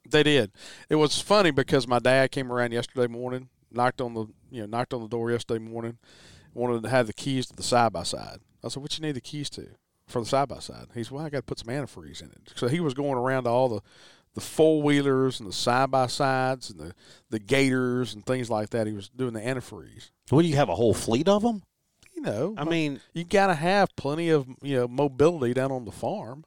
They 0.09 0.23
did. 0.23 0.53
It 0.89 0.97
was 0.97 1.21
funny 1.21 1.51
because 1.51 1.87
my 1.89 1.99
dad 1.99 2.31
came 2.31 2.53
around 2.53 2.73
yesterday 2.73 3.07
morning, 3.07 3.49
knocked 3.71 4.01
on 4.01 4.15
the 4.15 4.27
you 4.51 4.61
know 4.61 4.67
knocked 4.67 4.95
on 4.95 5.03
the 5.03 5.09
door 5.09 5.31
yesterday 5.31 5.65
morning, 5.65 5.99
wanted 6.53 6.83
to 6.83 6.89
have 6.89 7.07
the 7.07 7.13
keys 7.13 7.47
to 7.47 7.57
the 7.57 7.63
side 7.63 7.93
by 7.93 8.03
side. 8.03 8.39
I 8.63 8.69
said, 8.69 8.83
"What 8.83 8.97
you 8.99 9.03
need 9.03 9.13
the 9.17 9.21
keys 9.21 9.51
to 9.51 9.67
for 10.07 10.21
the 10.21 10.27
side 10.27 10.49
by 10.49 10.59
side?" 10.59 10.89
He 10.95 11.05
said, 11.05 11.13
"Well, 11.13 11.25
I 11.25 11.31
got 11.31 11.39
to 11.39 11.43
put 11.45 11.59
some 11.59 11.69
antifreeze 11.69 12.23
in 12.23 12.29
it." 12.29 12.53
So 12.55 12.69
he 12.69 12.81
was 12.81 12.95
going 12.95 13.15
around 13.19 13.45
to 13.45 13.51
all 13.51 13.69
the 13.69 13.81
the 14.35 14.41
four 14.41 14.83
wheelers 14.83 15.39
and 15.39 15.49
the 15.49 15.53
side 15.53 15.91
by 15.91 16.07
sides 16.09 16.69
and 16.71 16.79
the 16.81 16.95
the 17.31 17.39
gators 17.39 18.15
and 18.15 18.25
things 18.27 18.51
like 18.51 18.71
that. 18.71 18.87
He 18.87 18.93
was 18.93 19.09
doing 19.09 19.33
the 19.33 19.41
antifreeze. 19.41 20.11
Well, 20.31 20.43
you 20.43 20.57
have 20.57 20.69
a 20.69 20.75
whole 20.75 20.95
fleet 20.95 21.29
of 21.29 21.43
them? 21.43 21.63
You 22.15 22.23
know, 22.23 22.55
I 22.57 22.65
mean, 22.65 23.01
you 23.13 23.25
got 23.25 23.49
to 23.49 23.55
have 23.55 23.95
plenty 23.97 24.29
of 24.31 24.47
you 24.63 24.77
know 24.77 24.89
mobility 24.89 25.55
down 25.55 25.73
on 25.73 25.85
the 25.85 25.93
farm. 25.93 26.45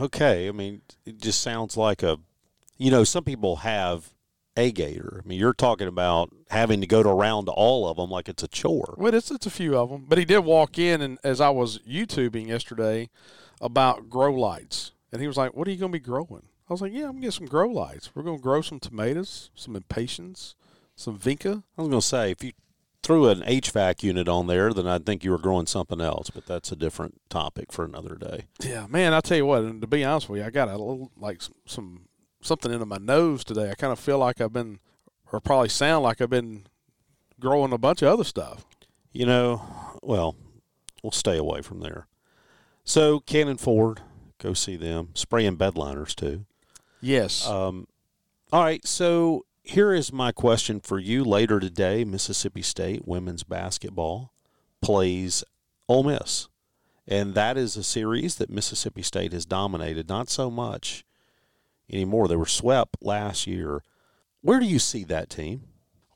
okay. 0.00 0.48
I 0.48 0.52
mean, 0.52 0.82
it 1.04 1.20
just 1.20 1.40
sounds 1.40 1.76
like 1.76 2.02
a, 2.02 2.18
you 2.80 2.90
know, 2.90 3.04
some 3.04 3.24
people 3.24 3.56
have 3.56 4.10
a 4.56 4.72
gator. 4.72 5.20
I 5.22 5.28
mean, 5.28 5.38
you're 5.38 5.52
talking 5.52 5.86
about 5.86 6.30
having 6.48 6.80
to 6.80 6.86
go 6.86 7.02
to 7.02 7.08
around 7.10 7.44
to 7.44 7.52
all 7.52 7.86
of 7.86 7.98
them 7.98 8.10
like 8.10 8.28
it's 8.28 8.42
a 8.42 8.48
chore. 8.48 8.94
Well, 8.96 9.14
it's 9.14 9.30
it's 9.30 9.46
a 9.46 9.50
few 9.50 9.76
of 9.76 9.90
them, 9.90 10.06
but 10.08 10.18
he 10.18 10.24
did 10.24 10.40
walk 10.40 10.78
in, 10.78 11.02
and 11.02 11.18
as 11.22 11.40
I 11.40 11.50
was 11.50 11.78
YouTubing 11.80 12.48
yesterday 12.48 13.10
about 13.60 14.08
grow 14.08 14.32
lights, 14.32 14.92
and 15.12 15.20
he 15.20 15.28
was 15.28 15.36
like, 15.36 15.54
"What 15.54 15.68
are 15.68 15.70
you 15.70 15.76
going 15.76 15.92
to 15.92 15.98
be 15.98 16.04
growing?" 16.04 16.44
I 16.68 16.72
was 16.72 16.80
like, 16.80 16.92
"Yeah, 16.92 17.04
I'm 17.04 17.12
gonna 17.12 17.26
get 17.26 17.34
some 17.34 17.46
grow 17.46 17.68
lights. 17.68 18.10
We're 18.14 18.22
going 18.22 18.38
to 18.38 18.42
grow 18.42 18.62
some 18.62 18.80
tomatoes, 18.80 19.50
some 19.54 19.76
impatiens, 19.76 20.54
some 20.96 21.18
vinca." 21.18 21.62
I 21.76 21.82
was 21.82 21.88
going 21.88 22.00
to 22.00 22.06
say, 22.06 22.30
if 22.30 22.42
you 22.42 22.52
threw 23.02 23.28
an 23.28 23.42
HVAC 23.42 24.02
unit 24.02 24.28
on 24.28 24.46
there, 24.46 24.72
then 24.72 24.86
I'd 24.86 25.04
think 25.04 25.24
you 25.24 25.30
were 25.30 25.38
growing 25.38 25.66
something 25.66 26.00
else, 26.00 26.30
but 26.30 26.46
that's 26.46 26.72
a 26.72 26.76
different 26.76 27.20
topic 27.28 27.72
for 27.72 27.84
another 27.84 28.14
day. 28.14 28.46
Yeah, 28.62 28.86
man, 28.88 29.12
I 29.14 29.20
tell 29.20 29.36
you 29.36 29.46
what, 29.46 29.64
and 29.64 29.80
to 29.80 29.86
be 29.86 30.04
honest 30.04 30.28
with 30.28 30.40
you, 30.40 30.46
I 30.46 30.50
got 30.50 30.68
a 30.68 30.72
little 30.72 31.10
like 31.16 31.42
some, 31.42 31.54
some 31.66 32.00
something 32.42 32.72
into 32.72 32.86
my 32.86 32.98
nose 32.98 33.44
today. 33.44 33.70
I 33.70 33.74
kind 33.74 33.92
of 33.92 33.98
feel 33.98 34.18
like 34.18 34.40
I've 34.40 34.52
been, 34.52 34.80
or 35.32 35.40
probably 35.40 35.68
sound 35.68 36.04
like 36.04 36.20
I've 36.20 36.30
been 36.30 36.66
growing 37.38 37.72
a 37.72 37.78
bunch 37.78 38.02
of 38.02 38.08
other 38.08 38.24
stuff. 38.24 38.64
You 39.12 39.26
know, 39.26 39.62
well, 40.02 40.36
we'll 41.02 41.10
stay 41.12 41.36
away 41.36 41.62
from 41.62 41.80
there. 41.80 42.06
So, 42.84 43.20
Cannon 43.20 43.56
Ford, 43.56 44.00
go 44.38 44.54
see 44.54 44.76
them. 44.76 45.10
Spraying 45.14 45.56
bedliners, 45.56 46.14
too. 46.14 46.46
Yes. 47.00 47.46
Um, 47.46 47.86
all 48.52 48.64
right, 48.64 48.86
so 48.86 49.46
here 49.62 49.92
is 49.92 50.12
my 50.12 50.32
question 50.32 50.80
for 50.80 50.98
you. 50.98 51.24
Later 51.24 51.60
today, 51.60 52.04
Mississippi 52.04 52.62
State 52.62 53.06
women's 53.06 53.44
basketball 53.44 54.32
plays 54.82 55.44
Ole 55.88 56.02
Miss, 56.02 56.48
and 57.06 57.34
that 57.34 57.56
is 57.56 57.76
a 57.76 57.82
series 57.82 58.36
that 58.36 58.50
Mississippi 58.50 59.02
State 59.02 59.32
has 59.32 59.46
dominated. 59.46 60.08
Not 60.08 60.28
so 60.28 60.50
much 60.50 61.04
anymore. 61.92 62.28
They 62.28 62.36
were 62.36 62.46
swept 62.46 62.96
last 63.00 63.46
year. 63.46 63.82
Where 64.42 64.60
do 64.60 64.66
you 64.66 64.78
see 64.78 65.04
that 65.04 65.28
team? 65.30 65.62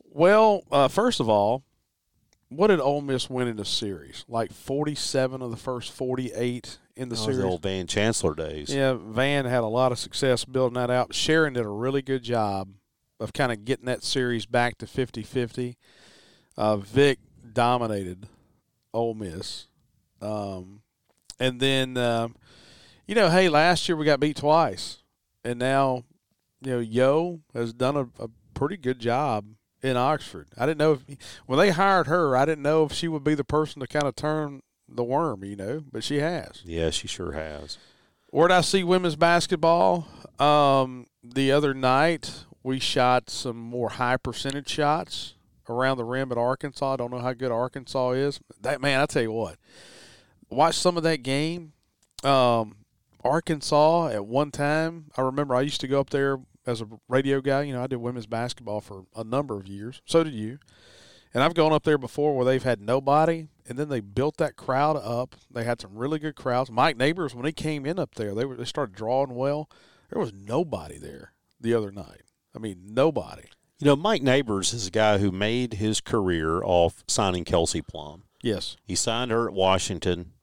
Well, 0.03 0.63
uh, 0.71 0.89
first 0.89 1.21
of 1.21 1.29
all, 1.29 1.65
what 2.49 2.69
did 2.69 2.81
Ole 2.81 3.01
Miss 3.01 3.29
win 3.29 3.49
in 3.49 3.57
the 3.57 3.65
series? 3.65 4.25
Like 4.29 4.53
forty-seven 4.53 5.43
of 5.43 5.51
the 5.51 5.57
first 5.57 5.91
forty-eight 5.93 6.79
in 6.97 7.09
the 7.09 7.17
Oh, 7.17 7.19
series. 7.19 7.39
the 7.39 7.45
old 7.45 7.63
Van 7.63 7.87
Chancellor 7.87 8.35
days. 8.35 8.73
Yeah, 8.73 8.97
Van 8.99 9.45
had 9.45 9.65
a 9.65 9.67
lot 9.67 9.91
of 9.93 9.99
success 9.99 10.45
building 10.45 10.75
that 10.75 10.91
out. 10.91 11.13
Sharon 11.15 11.55
did 11.55 11.65
a 11.65 11.69
really 11.69 12.01
good 12.03 12.23
job 12.23 12.69
of 13.19 13.33
kind 13.33 13.51
of 13.51 13.65
getting 13.65 13.87
that 13.87 14.03
series 14.05 14.47
back 14.47 14.79
to 14.79 14.87
50-50. 14.87 15.77
Uh, 16.57 16.77
Vic 16.77 17.19
dominated 17.53 18.27
Ole 18.93 19.15
Miss, 19.15 19.67
um, 20.23 20.83
and 21.41 21.59
then 21.59 21.97
um, 21.97 22.37
you 23.09 23.17
know, 23.17 23.29
hey, 23.31 23.49
last 23.49 23.89
year 23.89 23.97
we 23.97 24.05
got 24.05 24.21
beat 24.21 24.37
twice, 24.37 24.99
and 25.44 25.59
now 25.59 26.04
you 26.61 26.72
know 26.72 26.78
Yo 26.78 27.40
has 27.52 27.72
done 27.72 27.96
a, 27.96 28.09
a 28.22 28.28
pretty 28.54 28.76
good 28.76 28.98
job 28.98 29.46
in 29.83 29.96
Oxford. 29.96 30.48
I 30.57 30.66
didn't 30.66 30.78
know 30.78 30.92
if 30.92 31.18
when 31.46 31.59
they 31.59 31.70
hired 31.70 32.07
her, 32.07 32.37
I 32.37 32.44
didn't 32.44 32.62
know 32.62 32.85
if 32.85 32.92
she 32.92 33.09
would 33.09 33.24
be 33.24 33.35
the 33.35 33.44
person 33.44 33.80
to 33.80 33.87
kind 33.87 34.07
of 34.07 34.16
turn 34.16 34.62
the 34.88 35.04
worm, 35.04 35.44
you 35.44 35.57
know, 35.57 35.83
but 35.92 36.04
she 36.04 36.20
has. 36.20 36.62
Yeah, 36.64 36.90
she 36.90 37.07
sure 37.07 37.33
has. 37.33 37.78
Where'd 38.30 38.50
I 38.50 38.62
see 38.62 38.83
women's 38.83 39.16
basketball? 39.16 40.09
Um, 40.38 41.07
the 41.22 41.52
other 41.52 41.74
night 41.74 42.44
we 42.62 42.80
shot 42.80 43.30
some 43.30 43.59
more 43.59 43.90
high 43.90 44.16
percentage 44.16 44.68
shots 44.68 45.35
around 45.68 45.98
the 45.98 46.04
rim 46.04 46.33
at 46.33 46.38
Arkansas. 46.38 46.94
I 46.94 46.96
don't 46.96 47.11
know 47.11 47.20
how 47.20 47.33
good 47.33 47.52
Arkansas 47.52 48.11
is. 48.12 48.40
That 48.61 48.80
man, 48.80 49.00
I 49.00 49.07
tell 49.07 49.22
you 49.22 49.33
what, 49.33 49.57
watch 50.50 50.76
some 50.76 50.96
of 50.96 51.02
that 51.04 51.22
game. 51.22 51.72
Um, 52.22 52.76
Arkansas 53.25 54.09
at 54.09 54.27
one 54.27 54.51
time, 54.51 55.07
I 55.17 55.23
remember 55.23 55.55
I 55.55 55.63
used 55.63 55.81
to 55.81 55.89
go 55.89 56.01
up 56.01 56.11
there 56.11 56.39
as 56.67 56.81
a 56.81 56.89
radio 57.09 57.41
guy. 57.41 57.63
You 57.63 57.75
know, 57.75 57.83
I 57.83 57.87
did 57.87 57.97
women's 57.97 58.27
basketball 58.27 58.81
for 58.81 59.05
a 59.17 59.25
number 59.25 59.57
of 59.57 59.67
years. 59.67 60.03
So 60.05 60.23
did 60.23 60.35
you. 60.35 60.59
And 61.33 61.43
I've 61.43 61.55
gone 61.55 61.73
up 61.73 61.83
there 61.83 61.99
before 61.99 62.37
where 62.37 62.45
they've 62.45 62.63
had 62.63 62.81
nobody, 62.81 63.49
and 63.69 63.77
then 63.77 63.89
they 63.89 63.99
built 63.99 64.37
that 64.37 64.55
crowd 64.55 64.97
up. 64.97 65.35
They 65.51 65.65
had 65.65 65.81
some 65.81 65.97
really 65.97 66.21
good 66.21 66.37
crowds. 66.37 66.71
Mike 66.71 66.97
Neighbors, 66.97 67.35
when 67.35 67.45
he 67.45 67.53
came 67.53 67.85
in 67.85 67.99
up 67.99 68.15
there, 68.15 68.35
they 68.35 68.45
were 68.45 68.55
they 68.55 68.65
started 68.65 68.95
drawing 68.95 69.35
well. 69.35 69.69
There 70.11 70.21
was 70.21 70.33
nobody 70.33 70.97
there 70.97 71.33
the 71.61 71.75
other 71.75 71.91
night. 71.91 72.23
I 72.55 72.61
mean, 72.61 72.83
nobody. 72.87 73.49
You 73.81 73.87
know, 73.87 73.97
Mike 73.97 74.23
Neighbors 74.23 74.73
is 74.73 74.87
a 74.87 74.93
guy 74.93 75.19
who 75.19 75.33
made 75.33 75.75
his 75.75 76.01
career 76.01 76.63
off 76.63 77.03
signing 77.09 77.45
Kelsey 77.45 77.83
Plum. 77.83 78.25
Yes. 78.41 78.77
He 78.85 78.95
signed 78.95 79.33
her 79.33 79.49
at 79.49 79.55
Washington, 79.55 80.35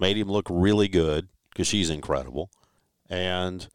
made 0.00 0.16
him 0.16 0.28
look 0.28 0.48
really 0.50 0.88
good 0.88 1.28
because 1.52 1.66
she's 1.66 1.90
incredible. 1.90 2.50
And 3.08 3.66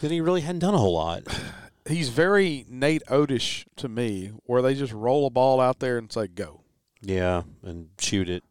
then 0.00 0.10
he 0.10 0.20
really 0.20 0.40
hadn't 0.40 0.60
done 0.60 0.74
a 0.74 0.78
whole 0.78 0.94
lot. 0.94 1.22
He's 1.88 2.08
very 2.08 2.64
Nate 2.68 3.04
Oats-ish 3.08 3.64
to 3.76 3.88
me, 3.88 4.32
where 4.44 4.60
they 4.60 4.74
just 4.74 4.92
roll 4.92 5.24
a 5.24 5.30
ball 5.30 5.60
out 5.60 5.78
there 5.78 5.98
and 5.98 6.10
say 6.10 6.26
go, 6.26 6.62
Yeah, 7.00 7.42
and 7.62 7.90
shoot 8.00 8.28
it. 8.28 8.42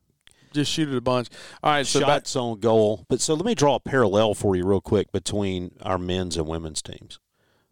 just 0.54 0.72
shoot 0.72 0.88
it 0.88 0.96
a 0.96 1.02
bunch. 1.02 1.28
All 1.62 1.74
right, 1.74 1.86
so 1.86 2.00
back, 2.00 2.08
Shots 2.08 2.36
on 2.38 2.62
goal. 2.62 3.06
But 3.10 3.20
so 3.20 3.34
let 3.34 3.46
me 3.46 3.54
draw 3.54 3.76
a 3.76 3.80
parallel 3.82 4.36
for 4.36 4.56
you 4.56 4.66
real 4.66 4.80
quick 4.80 5.12
between 5.12 5.72
our 5.82 5.98
men's 5.98 6.38
and 6.38 6.48
women's 6.48 6.82
teams. 6.82 7.20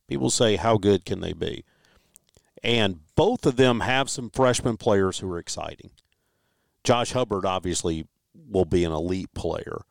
People 0.10 0.30
say, 0.30 0.58
how 0.58 0.78
good 0.78 1.06
can 1.06 1.22
they 1.22 1.32
be? 1.32 1.64
And 2.62 3.00
both 3.16 3.46
of 3.46 3.56
them 3.56 3.80
have 3.80 4.10
some 4.10 4.30
freshman 4.30 4.76
players 4.76 5.20
who 5.20 5.32
are 5.32 5.40
exciting. 5.40 5.92
Josh 6.84 7.14
Hubbard 7.14 7.46
obviously 7.46 8.06
will 8.50 8.66
be 8.66 8.84
an 8.84 8.92
elite 8.92 9.34
player, 9.34 9.84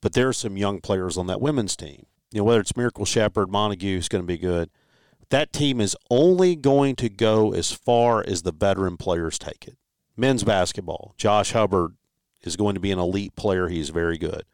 but 0.00 0.12
there 0.12 0.28
are 0.28 0.32
some 0.32 0.56
young 0.56 0.80
players 0.80 1.16
on 1.18 1.26
that 1.28 1.40
women's 1.40 1.76
team. 1.76 2.06
You 2.30 2.38
know, 2.38 2.44
whether 2.44 2.60
it's 2.60 2.72
Mjracle 2.72 3.06
Sheppard, 3.06 3.50
Montague 3.50 3.98
is 3.98 4.08
going 4.08 4.22
to 4.22 4.26
be 4.26 4.38
good. 4.38 4.70
That 5.30 5.52
team 5.52 5.80
is 5.80 5.96
only 6.10 6.56
going 6.56 6.96
to 6.96 7.08
go 7.08 7.52
as 7.52 7.72
far 7.72 8.24
as 8.26 8.42
the 8.42 8.52
veteran 8.52 8.96
players 8.96 9.38
take 9.38 9.66
it. 9.66 9.76
Men's 10.16 10.44
basketball, 10.44 11.14
Josh 11.16 11.52
Hubbard 11.52 11.94
is 12.42 12.56
going 12.56 12.74
to 12.74 12.80
be 12.80 12.90
an 12.92 12.98
elite 12.98 13.34
player. 13.36 13.68
He's 13.68 13.90
very 13.90 14.18
good. 14.18 14.44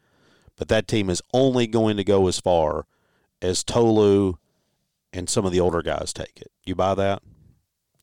but 0.57 0.69
that 0.69 0.87
team 0.87 1.11
is 1.11 1.23
only 1.33 1.67
going 1.67 1.97
to 1.97 2.05
go 2.05 2.29
as 2.29 2.39
far 2.41 2.87
as 3.43 3.65
Tolu 3.65 4.35
and 5.13 5.29
some 5.29 5.45
of 5.45 5.53
the 5.53 5.61
older 5.61 5.83
guys 5.83 6.13
take 6.13 6.41
it. 6.41 6.51
You 6.65 6.75
buy 6.75 6.95
that? 6.95 7.23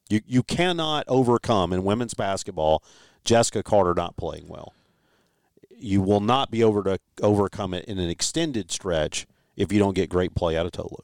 You 0.09 0.21
you 0.27 0.43
cannot 0.43 1.05
overcome 1.07 1.71
in 1.73 1.83
women's 1.83 2.13
basketball 2.13 2.83
Jessica 3.23 3.63
Carter 3.63 3.93
not 3.93 4.17
playing 4.17 4.47
well. 4.47 4.73
You 5.81 6.01
will 6.01 6.19
not 6.19 6.51
be 6.51 6.61
able 6.61 6.83
to 6.83 6.99
overcome 7.21 7.73
it 7.73 7.85
in 7.85 7.97
an 7.99 8.09
extended 8.09 8.71
stretch 8.71 9.25
if 9.55 9.71
you 9.71 9.79
don't 9.79 9.95
get 9.95 10.09
great 10.09 10.35
play 10.35 10.55
out 10.57 10.65
of 10.65 10.71
Tolu. 10.71 10.97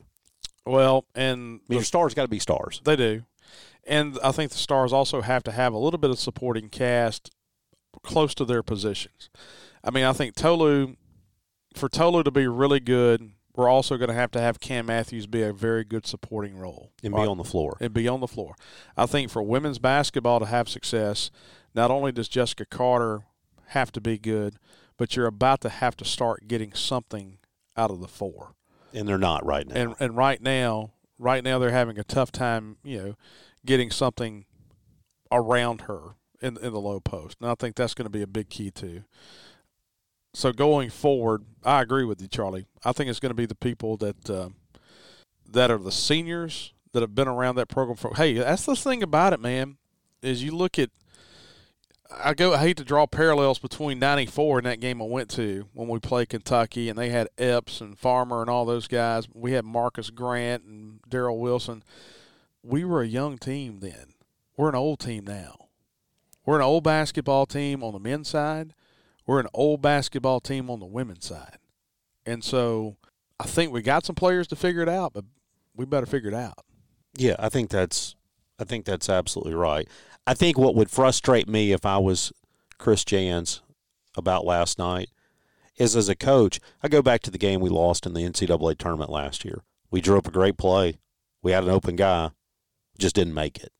Well, 0.65 1.05
and 1.15 1.31
I 1.61 1.63
mean, 1.69 1.77
your 1.77 1.83
stars 1.83 2.13
got 2.13 2.23
to 2.23 2.27
be 2.27 2.39
stars. 2.39 2.81
They 2.83 2.95
do. 2.95 3.23
And 3.85 4.19
I 4.21 4.31
think 4.33 4.51
the 4.51 4.57
Stars 4.57 4.91
also 4.91 5.21
have 5.21 5.43
to 5.43 5.51
have 5.51 5.71
a 5.73 5.77
little 5.77 5.97
bit 5.97 6.09
of 6.09 6.19
supporting 6.19 6.67
cast 6.67 7.31
close 8.03 8.35
to 8.35 8.43
their 8.43 8.61
positions. 8.61 9.29
I 9.81 9.91
mean, 9.91 10.03
I 10.03 10.11
think 10.11 10.35
Tolu, 10.35 10.95
for 11.73 11.87
Tolu 11.87 12.23
to 12.23 12.31
be 12.31 12.47
really 12.47 12.81
good, 12.81 13.31
we're 13.55 13.69
also 13.69 13.95
going 13.95 14.09
to 14.09 14.13
have 14.13 14.29
to 14.31 14.41
have 14.41 14.59
Cam 14.59 14.87
Matthews 14.87 15.25
be 15.25 15.41
a 15.41 15.53
very 15.53 15.85
good 15.85 16.05
supporting 16.05 16.57
role 16.57 16.91
And 17.01 17.13
be 17.13 17.17
Right. 17.19 17.27
on 17.29 17.37
the 17.37 17.45
floor. 17.45 17.77
and 17.79 17.93
be 17.93 18.07
on 18.09 18.19
the 18.19 18.27
floor. 18.27 18.55
I 18.97 19.05
think 19.05 19.31
for 19.31 19.41
women's 19.41 19.79
basketball 19.79 20.39
to 20.41 20.45
have 20.45 20.67
success, 20.67 21.31
not 21.73 21.89
only 21.89 22.11
does 22.11 22.27
Jessica 22.27 22.65
Carter 22.65 23.21
have 23.67 23.91
to 23.93 24.01
be 24.01 24.17
good, 24.17 24.56
but 24.97 25.15
you're 25.15 25.27
about 25.27 25.62
to 25.62 25.69
have 25.69 25.95
to 25.97 26.06
start 26.06 26.47
getting 26.47 26.73
something 26.73 27.38
out 27.75 27.91
of 27.91 27.99
the 27.99 28.08
four. 28.08 28.53
And 28.93 29.08
they're 29.08 29.17
not 29.17 29.45
right 29.45 29.67
now. 29.67 29.75
And 29.75 29.95
and 29.99 30.17
right 30.17 30.41
now, 30.41 30.91
right 31.19 31.43
now 31.43 31.60
they're 31.60 31.71
having 31.71 31.99
a 31.99 32.03
tough 32.03 32.32
time, 32.32 32.77
you 32.84 32.97
know, 32.97 33.15
getting 33.65 33.91
something 33.91 34.45
around 35.32 35.82
her 35.82 36.15
in 36.41 36.58
in 36.58 36.73
the 36.73 36.80
low 36.80 36.99
post. 36.99 37.38
And 37.41 37.49
I 37.49 37.56
think 37.56 37.75
that's 37.75 37.93
going 37.93 38.06
to 38.06 38.12
be 38.12 38.21
a 38.21 38.27
big 38.27 38.49
key 38.49 38.71
too. 38.71 39.03
So 40.34 40.51
going 40.51 40.89
forward, 40.89 41.45
I 41.63 41.82
agree 41.82 42.06
with 42.06 42.21
you, 42.21 42.27
Charlie. 42.27 42.67
I 42.86 42.91
think 42.91 43.10
it's 43.10 43.19
going 43.19 43.32
to 43.32 43.36
be 43.36 43.45
the 43.45 43.56
people 43.56 43.97
that 43.97 44.30
uh, 44.30 44.49
that 45.49 45.71
are 45.71 45.80
the 45.80 45.91
seniors 45.91 46.73
that 46.93 47.01
have 47.01 47.15
been 47.15 47.27
around 47.27 47.56
that 47.56 47.67
program 47.67 47.97
for. 47.97 48.15
Hey, 48.15 48.34
that's 48.34 48.65
the 48.65 48.75
thing 48.75 49.03
about 49.03 49.34
it, 49.34 49.39
man. 49.39 49.77
Is 50.21 50.43
you 50.43 50.51
look 50.51 50.80
at 50.80 50.89
I 52.11 52.33
go. 52.33 52.53
I 52.53 52.59
hate 52.59 52.77
to 52.77 52.83
draw 52.83 53.05
parallels 53.05 53.59
between 53.59 53.99
'94 53.99 54.59
and 54.59 54.67
that 54.67 54.79
game 54.79 55.01
I 55.01 55.05
went 55.05 55.29
to 55.31 55.67
when 55.73 55.87
we 55.87 55.99
played 55.99 56.29
Kentucky, 56.29 56.89
and 56.89 56.97
they 56.97 57.09
had 57.09 57.29
Epps 57.37 57.81
and 57.81 57.97
Farmer 57.97 58.41
and 58.41 58.49
all 58.49 58.65
those 58.65 58.87
guys. 58.87 59.27
We 59.33 59.53
had 59.53 59.65
Marcus 59.65 60.09
Grant 60.09 60.63
and 60.63 60.99
Darryl 61.09 61.39
Wilson. 61.39 61.83
We 62.63 62.85
were 62.85 63.01
a 63.01 63.07
young 63.07 63.37
team 63.37 63.79
then. 63.79 64.13
We're 64.55 64.69
an 64.69 64.75
old 64.75 64.99
team 64.99 65.25
now. 65.25 65.67
We're 66.45 66.57
an 66.57 66.63
old 66.63 66.83
basketball 66.83 67.45
team 67.45 67.83
on 67.83 67.93
the 67.93 67.99
men's 67.99 68.29
side. 68.29 68.73
We're 69.25 69.39
an 69.39 69.47
old 69.53 69.81
basketball 69.81 70.39
team 70.39 70.69
on 70.69 70.79
the 70.79 70.85
women's 70.85 71.25
side, 71.25 71.57
and 72.25 72.43
so 72.43 72.95
I 73.39 73.43
think 73.43 73.71
we 73.71 73.81
got 73.81 74.05
some 74.05 74.15
players 74.15 74.47
to 74.47 74.55
figure 74.55 74.81
it 74.81 74.89
out, 74.89 75.13
but 75.13 75.25
we 75.75 75.85
better 75.85 76.05
figure 76.05 76.29
it 76.29 76.35
out. 76.35 76.63
Yeah, 77.17 77.35
I 77.37 77.49
think 77.49 77.69
that's 77.69 78.15
I 78.59 78.63
think 78.63 78.85
that's 78.85 79.09
absolutely 79.09 79.55
right. 79.55 79.87
I 80.27 80.33
think 80.33 80.57
what 80.57 80.75
would 80.75 80.91
frustrate 80.91 81.47
me 81.47 81.71
if 81.71 81.85
I 81.85 81.99
was 81.99 82.33
Chris 82.77 83.05
Jans 83.05 83.61
about 84.17 84.43
last 84.43 84.77
night 84.77 85.09
is 85.77 85.95
as 85.95 86.09
a 86.09 86.15
coach, 86.15 86.59
I 86.83 86.89
go 86.89 87.01
back 87.01 87.21
to 87.21 87.31
the 87.31 87.37
game 87.37 87.61
we 87.61 87.69
lost 87.69 88.05
in 88.05 88.13
the 88.13 88.23
NCAA 88.23 88.77
tournament 88.77 89.09
last 89.09 89.45
year. 89.45 89.61
We 89.89 90.01
drew 90.01 90.17
up 90.17 90.27
a 90.27 90.31
great 90.31 90.57
play. 90.57 90.99
We 91.41 91.53
had 91.53 91.63
an 91.63 91.69
open 91.69 91.95
guy, 91.95 92.31
just 92.99 93.15
didn't 93.15 93.35
make 93.35 93.57
it. 93.63 93.71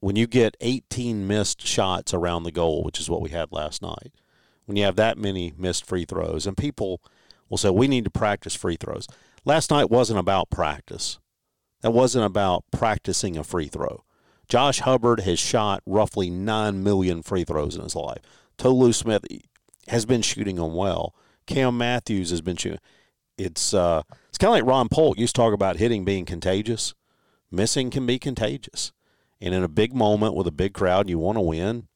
When 0.00 0.14
you 0.14 0.26
get 0.26 0.58
18 0.60 1.26
missed 1.26 1.66
shots 1.66 2.12
around 2.12 2.42
the 2.42 2.52
goal, 2.52 2.82
which 2.82 3.00
is 3.00 3.08
what 3.08 3.22
we 3.22 3.30
had 3.30 3.50
last 3.50 3.80
night, 3.80 4.12
when 4.66 4.76
you 4.76 4.84
have 4.84 4.96
that 4.96 5.16
many 5.16 5.54
missed 5.56 5.86
free 5.86 6.04
throws, 6.04 6.46
and 6.46 6.54
people 6.54 7.00
will 7.48 7.56
say, 7.56 7.70
we 7.70 7.88
need 7.88 8.04
to 8.04 8.10
practice 8.10 8.54
free 8.54 8.76
throws. 8.76 9.06
Last 9.46 9.70
night 9.70 9.90
wasn't 9.90 10.18
about 10.18 10.50
practice. 10.50 11.18
That 11.80 11.92
wasn't 11.92 12.26
about 12.26 12.64
practicing 12.70 13.38
a 13.38 13.44
free 13.44 13.68
throw. 13.68 14.04
Josh 14.48 14.80
Hubbard 14.80 15.20
has 15.20 15.38
shot 15.38 15.82
roughly 15.86 16.30
9 16.30 16.82
million 16.82 17.22
free 17.22 17.44
throws 17.44 17.76
in 17.76 17.82
his 17.82 17.96
life. 17.96 18.22
Tolu 18.58 18.92
Smith 18.92 19.24
has 19.88 20.06
been 20.06 20.22
shooting 20.22 20.56
them 20.56 20.74
well. 20.74 21.14
Cam 21.46 21.76
Matthews 21.76 22.30
has 22.30 22.40
been 22.40 22.56
shooting. 22.56 22.80
It's 23.36 23.74
uh, 23.74 24.02
it's 24.28 24.38
kind 24.38 24.48
of 24.48 24.54
like 24.54 24.68
Ron 24.68 24.88
Polk 24.88 25.18
used 25.18 25.34
to 25.34 25.40
talk 25.40 25.52
about 25.52 25.76
hitting 25.76 26.04
being 26.04 26.24
contagious. 26.24 26.94
Missing 27.50 27.90
can 27.90 28.06
be 28.06 28.18
contagious. 28.18 28.92
And 29.40 29.54
in 29.54 29.62
a 29.62 29.68
big 29.68 29.94
moment 29.94 30.34
with 30.34 30.46
a 30.46 30.52
big 30.52 30.72
crowd 30.72 31.08
you 31.08 31.18
want 31.18 31.36
to 31.36 31.42
win, 31.42 31.88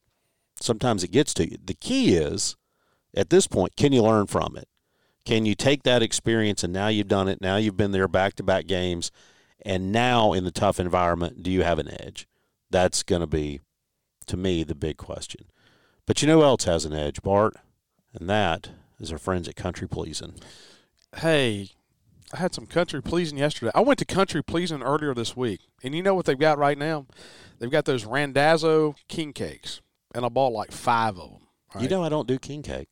sometimes 0.59 1.03
it 1.03 1.11
gets 1.11 1.33
to 1.35 1.49
you. 1.49 1.57
The 1.63 1.73
key 1.73 2.15
is, 2.15 2.55
at 3.13 3.29
this 3.29 3.47
point, 3.47 3.75
can 3.75 3.91
you 3.91 4.03
learn 4.03 4.27
from 4.27 4.55
it? 4.55 4.67
Can 5.25 5.45
you 5.45 5.55
take 5.55 5.83
that 5.83 6.01
experience 6.01 6.63
and 6.63 6.73
now 6.73 6.87
you've 6.87 7.07
done 7.07 7.27
it, 7.27 7.41
now 7.41 7.57
you've 7.57 7.77
been 7.77 7.91
there 7.91 8.07
back 8.07 8.35
to 8.35 8.43
back 8.43 8.67
games, 8.67 9.11
and 9.61 9.91
now 9.91 10.33
in 10.33 10.43
the 10.43 10.51
tough 10.51 10.79
environment, 10.79 11.43
do 11.43 11.51
you 11.51 11.63
have 11.63 11.79
an 11.79 11.89
edge? 12.01 12.27
That's 12.71 13.03
going 13.03 13.21
to 13.21 13.27
be, 13.27 13.61
to 14.27 14.37
me, 14.37 14.63
the 14.63 14.75
big 14.75 14.97
question. 14.97 15.45
But 16.05 16.21
you 16.21 16.27
know 16.27 16.39
who 16.39 16.43
else 16.43 16.65
has 16.65 16.85
an 16.85 16.93
edge, 16.93 17.21
Bart? 17.21 17.55
And 18.13 18.29
that 18.29 18.69
is 18.99 19.11
our 19.11 19.17
friends 19.17 19.47
at 19.47 19.55
Country 19.55 19.87
Pleasing. 19.87 20.35
Hey, 21.17 21.69
I 22.33 22.37
had 22.37 22.53
some 22.53 22.67
country 22.67 23.01
pleasing 23.01 23.39
yesterday. 23.39 23.71
I 23.73 23.81
went 23.81 23.97
to 23.99 24.05
country 24.05 24.43
pleasing 24.43 24.83
earlier 24.83 25.15
this 25.15 25.35
week, 25.35 25.61
and 25.83 25.95
you 25.95 26.03
know 26.03 26.13
what 26.13 26.25
they've 26.25 26.37
got 26.37 26.59
right 26.59 26.77
now? 26.77 27.07
They've 27.57 27.71
got 27.71 27.85
those 27.85 28.05
Randazzo 28.05 28.95
king 29.07 29.33
cakes, 29.33 29.81
and 30.13 30.23
I 30.23 30.29
bought 30.29 30.53
like 30.53 30.71
five 30.71 31.17
of 31.17 31.29
them. 31.31 31.81
You 31.81 31.87
know 31.87 32.03
I 32.03 32.09
don't 32.09 32.27
do 32.27 32.37
king 32.37 32.61
cake. 32.61 32.89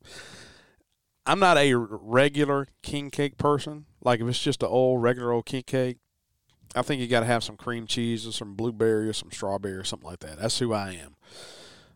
I'm 1.24 1.38
not 1.38 1.56
a 1.56 1.74
regular 1.74 2.68
king 2.82 3.10
cake 3.10 3.36
person. 3.38 3.86
Like 4.02 4.20
if 4.20 4.26
it's 4.26 4.42
just 4.42 4.62
an 4.62 4.68
old 4.68 5.02
regular 5.02 5.32
old 5.32 5.46
king 5.46 5.62
cake, 5.64 5.98
I 6.74 6.82
think 6.82 7.00
you 7.00 7.08
got 7.08 7.20
to 7.20 7.26
have 7.26 7.44
some 7.44 7.56
cream 7.56 7.86
cheese 7.86 8.26
or 8.26 8.32
some 8.32 8.54
blueberry 8.54 9.08
or 9.08 9.12
some 9.12 9.30
strawberry 9.30 9.74
or 9.74 9.84
something 9.84 10.08
like 10.08 10.20
that. 10.20 10.38
That's 10.38 10.58
who 10.58 10.72
I 10.72 10.90
am. 10.92 11.16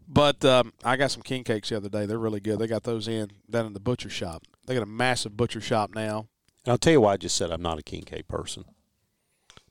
But 0.08 0.44
um, 0.44 0.72
I 0.84 0.96
got 0.96 1.10
some 1.10 1.22
king 1.22 1.44
cakes 1.44 1.68
the 1.68 1.76
other 1.76 1.88
day. 1.88 2.06
They're 2.06 2.18
really 2.18 2.40
good. 2.40 2.58
They 2.58 2.66
got 2.66 2.82
those 2.82 3.08
in 3.08 3.30
down 3.48 3.66
in 3.66 3.72
the 3.72 3.80
butcher 3.80 4.10
shop. 4.10 4.44
They 4.66 4.74
got 4.74 4.82
a 4.82 4.86
massive 4.86 5.36
butcher 5.36 5.60
shop 5.60 5.94
now. 5.94 6.26
And 6.64 6.72
I'll 6.72 6.78
tell 6.78 6.92
you 6.92 7.00
why 7.00 7.14
I 7.14 7.16
just 7.16 7.36
said 7.36 7.50
I'm 7.50 7.62
not 7.62 7.78
a 7.78 7.82
king 7.82 8.02
cake 8.02 8.28
person. 8.28 8.64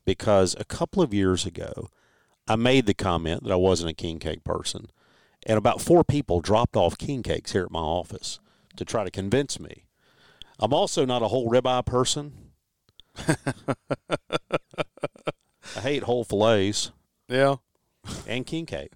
Because 0.05 0.55
a 0.59 0.65
couple 0.65 1.03
of 1.03 1.13
years 1.13 1.45
ago, 1.45 1.89
I 2.47 2.55
made 2.55 2.85
the 2.85 2.93
comment 2.93 3.43
that 3.43 3.51
I 3.51 3.57
wasn't 3.57 3.91
a 3.91 3.95
king 3.95 4.19
cake 4.19 4.43
person. 4.43 4.87
And 5.45 5.57
about 5.57 5.81
four 5.81 6.03
people 6.03 6.41
dropped 6.41 6.75
off 6.75 6.97
king 6.97 7.23
cakes 7.23 7.51
here 7.51 7.63
at 7.63 7.71
my 7.71 7.79
office 7.79 8.39
to 8.75 8.85
try 8.85 9.03
to 9.03 9.11
convince 9.11 9.59
me. 9.59 9.85
I'm 10.59 10.73
also 10.73 11.05
not 11.05 11.23
a 11.23 11.27
whole 11.27 11.49
ribeye 11.49 11.85
person. 11.85 12.51
I 15.75 15.79
hate 15.79 16.03
whole 16.03 16.23
fillets 16.23 16.91
Yeah, 17.27 17.55
and 18.27 18.45
king 18.45 18.65
cake. 18.65 18.91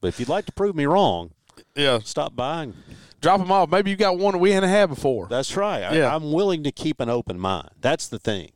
But 0.00 0.08
if 0.08 0.20
you'd 0.20 0.28
like 0.28 0.46
to 0.46 0.52
prove 0.52 0.76
me 0.76 0.84
wrong, 0.86 1.30
yeah. 1.74 2.00
stop 2.04 2.36
buying. 2.36 2.74
Drop 3.20 3.40
them 3.40 3.52
off. 3.52 3.70
Maybe 3.70 3.90
you 3.90 3.96
got 3.96 4.18
one 4.18 4.38
we 4.38 4.52
hadn't 4.52 4.70
had 4.70 4.88
before. 4.88 5.26
That's 5.28 5.56
right. 5.56 5.82
I, 5.82 5.96
Yeah. 5.96 6.14
I'm 6.14 6.32
willing 6.32 6.62
to 6.64 6.72
keep 6.72 7.00
an 7.00 7.08
open 7.10 7.38
mind. 7.38 7.70
That's 7.80 8.08
the 8.08 8.18
thing. 8.18 8.50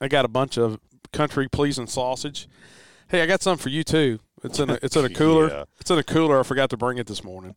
I 0.00 0.08
got 0.08 0.24
a 0.24 0.28
bunch 0.28 0.56
of 0.58 0.80
country 1.12 1.48
pleasing 1.48 1.86
sausage. 1.86 2.48
Hey, 3.08 3.22
I 3.22 3.26
got 3.26 3.42
some 3.42 3.56
for 3.58 3.68
you 3.68 3.84
too. 3.84 4.18
It's 4.42 4.58
in 4.58 4.70
a 4.70 4.78
it's 4.82 4.96
in 4.96 5.04
a 5.04 5.08
cooler. 5.14 5.48
Yeah. 5.48 5.64
It's 5.80 5.90
in 5.90 5.98
a 5.98 6.02
cooler. 6.02 6.40
I 6.40 6.42
forgot 6.42 6.70
to 6.70 6.76
bring 6.76 6.98
it 6.98 7.06
this 7.06 7.22
morning. 7.22 7.54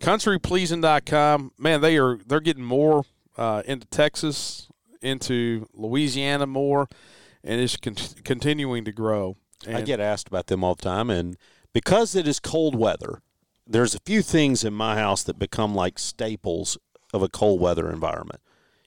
Countrypleasing.com. 0.00 1.52
Man, 1.58 1.80
they 1.80 1.96
are 1.98 2.18
they're 2.26 2.40
getting 2.40 2.64
more 2.64 3.04
uh, 3.36 3.62
into 3.66 3.86
Texas, 3.88 4.68
into 5.00 5.68
Louisiana 5.74 6.46
more, 6.46 6.88
and 7.44 7.60
it's 7.60 7.76
con- 7.76 7.96
continuing 8.24 8.84
to 8.84 8.92
grow. 8.92 9.36
And 9.66 9.76
I 9.76 9.82
get 9.82 10.00
asked 10.00 10.26
about 10.28 10.48
them 10.48 10.64
all 10.64 10.74
the 10.74 10.82
time, 10.82 11.08
and 11.10 11.36
because 11.72 12.16
it 12.16 12.26
is 12.26 12.40
cold 12.40 12.74
weather, 12.74 13.22
there's 13.66 13.94
a 13.94 14.00
few 14.04 14.22
things 14.22 14.64
in 14.64 14.74
my 14.74 14.96
house 14.96 15.22
that 15.22 15.38
become 15.38 15.74
like 15.74 15.98
staples 15.98 16.76
of 17.14 17.22
a 17.22 17.28
cold 17.28 17.60
weather 17.60 17.88
environment. 17.90 18.40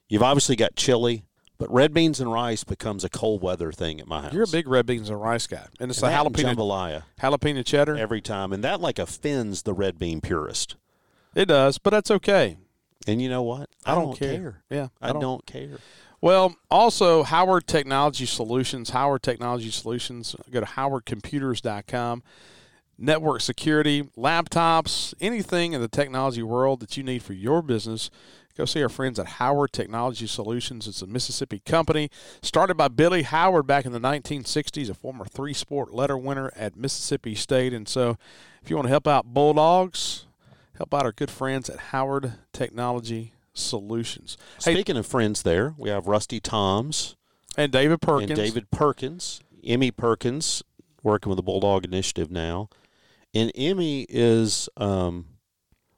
You've 0.09 0.23
obviously 0.23 0.55
got 0.57 0.75
chili, 0.75 1.23
but 1.57 1.71
red 1.71 1.93
beans 1.93 2.19
and 2.19 2.31
rice 2.31 2.63
becomes 2.65 3.03
a 3.05 3.09
cold 3.09 3.41
weather 3.41 3.71
thing 3.71 4.01
at 4.01 4.07
my 4.07 4.23
house. 4.23 4.33
you're 4.33 4.43
a 4.43 4.47
big 4.47 4.67
red 4.67 4.85
beans 4.85 5.09
and 5.09 5.21
rice 5.21 5.47
guy, 5.47 5.67
and 5.79 5.89
it's 5.89 6.03
And 6.03 6.11
the 6.11 6.29
jalapeno 6.43 6.53
jambalaya 6.55 7.03
jalapeno 7.21 7.65
cheddar. 7.65 7.95
every 7.95 8.19
time, 8.21 8.51
and 8.51 8.61
that 8.65 8.81
like 8.81 8.99
offends 8.99 9.61
the 9.63 9.73
red 9.73 9.97
bean 9.97 10.19
purist. 10.19 10.75
It 11.33 11.45
does, 11.45 11.77
but 11.77 11.91
that's 11.91 12.11
okay. 12.11 12.57
And 13.07 13.21
you 13.21 13.29
know 13.29 13.43
what? 13.43 13.69
I 13.85 13.95
don't 13.95 14.17
care. 14.17 14.63
Yeah, 14.69 14.87
I, 15.01 15.09
I 15.09 15.11
don't, 15.13 15.21
don't- 15.21 15.45
care. 15.45 15.77
Well, 16.25 16.55
also 16.71 17.21
Howard 17.21 17.67
Technology 17.67 18.25
Solutions, 18.25 18.89
Howard 18.89 19.21
Technology 19.21 19.69
Solutions, 19.69 20.35
go 20.49 20.59
to 20.59 20.65
howardcomputers.com. 20.65 22.23
Network 22.97 23.41
security, 23.41 24.09
laptops, 24.17 25.13
anything 25.21 25.73
in 25.73 25.81
the 25.81 25.87
technology 25.87 26.41
world 26.41 26.79
that 26.79 26.97
you 26.97 27.03
need 27.03 27.21
for 27.21 27.33
your 27.33 27.61
business, 27.61 28.09
go 28.57 28.65
see 28.65 28.81
our 28.81 28.89
friends 28.89 29.19
at 29.19 29.27
Howard 29.27 29.71
Technology 29.71 30.25
Solutions. 30.25 30.87
It's 30.87 31.03
a 31.03 31.05
Mississippi 31.05 31.59
company 31.59 32.09
started 32.41 32.73
by 32.73 32.87
Billy 32.87 33.21
Howard 33.21 33.67
back 33.67 33.85
in 33.85 33.91
the 33.91 33.99
1960s, 33.99 34.89
a 34.89 34.95
former 34.95 35.25
three 35.25 35.53
sport 35.53 35.93
letter 35.93 36.17
winner 36.17 36.51
at 36.55 36.75
Mississippi 36.75 37.35
State. 37.35 37.71
And 37.71 37.87
so, 37.87 38.17
if 38.63 38.71
you 38.71 38.77
want 38.77 38.87
to 38.87 38.91
help 38.91 39.07
out 39.07 39.27
Bulldogs, 39.27 40.25
help 40.75 40.91
out 40.91 41.05
our 41.05 41.11
good 41.11 41.29
friends 41.29 41.69
at 41.69 41.77
Howard 41.77 42.33
Technology 42.51 43.34
solutions. 43.55 44.37
Hey, 44.63 44.73
Speaking 44.73 44.97
of 44.97 45.07
friends, 45.07 45.43
there 45.43 45.73
we 45.77 45.89
have 45.89 46.07
Rusty 46.07 46.39
Toms 46.39 47.15
and 47.57 47.71
David 47.71 48.01
Perkins. 48.01 48.31
and 48.31 48.37
David 48.37 48.69
Perkins, 48.71 49.41
Emmy 49.63 49.91
Perkins, 49.91 50.63
working 51.03 51.29
with 51.29 51.37
the 51.37 51.43
Bulldog 51.43 51.85
Initiative 51.85 52.29
now, 52.29 52.69
and 53.33 53.51
Emmy 53.55 54.05
is, 54.09 54.69
um, 54.77 55.25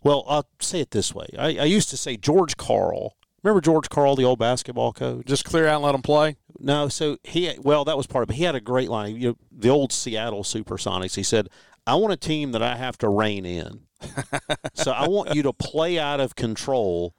well, 0.04 0.24
I'll 0.28 0.48
say 0.60 0.80
it 0.80 0.92
this 0.92 1.14
way. 1.14 1.28
I, 1.38 1.58
I 1.58 1.64
used 1.66 1.90
to 1.90 1.98
say 1.98 2.18
George 2.18 2.58
Karl. 2.58 3.16
Remember 3.44 3.62
George 3.62 3.90
Karl, 3.90 4.16
the 4.16 4.26
old 4.26 4.40
basketball 4.40 4.92
coach? 4.94 5.26
Just 5.26 5.46
clear 5.46 5.68
out 5.68 5.76
and 5.76 5.84
let 5.84 5.92
them 5.92 6.02
play. 6.02 6.38
No, 6.60 6.90
so 6.90 7.18
he 7.24 7.54
well, 7.62 7.86
that 7.86 7.96
was 7.96 8.08
part 8.08 8.24
of 8.24 8.30
it. 8.32 8.34
He 8.34 8.44
had 8.44 8.56
a 8.56 8.60
great 8.60 8.90
line. 8.90 9.16
You 9.16 9.30
know, 9.30 9.38
the 9.52 9.70
old 9.70 9.92
Seattle 9.92 10.44
Supersonics. 10.44 11.16
He 11.16 11.24
said, 11.24 11.48
"I 11.86 11.96
want 11.96 12.14
a 12.14 12.18
team 12.18 12.52
that 12.54 12.64
I 12.64 12.76
have 12.76 12.98
to 13.00 13.10
rein 13.10 13.46
in. 13.46 13.82
so 14.74 14.92
I 14.92 15.08
want 15.08 15.36
you 15.36 15.44
to 15.44 15.54
play 15.54 16.00
out 16.00 16.20
of 16.20 16.36
control, 16.36 17.16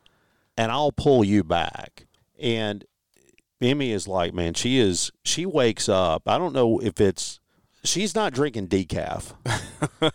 and 0.59 0.71
I'll 0.71 0.93
pull 0.93 1.25
you 1.25 1.43
back." 1.43 2.07
And 2.39 2.85
Emmy 3.61 3.91
is 3.93 4.07
like, 4.07 4.33
man, 4.35 4.55
she 4.55 4.79
is. 4.79 5.11
She 5.25 5.45
wakes 5.45 5.89
up. 5.89 6.23
I 6.27 6.39
don't 6.39 6.53
know 6.53 6.79
if 6.79 7.01
it's. 7.01 7.41
She's 7.85 8.15
not 8.15 8.33
drinking 8.33 8.69
decaf. 8.69 9.35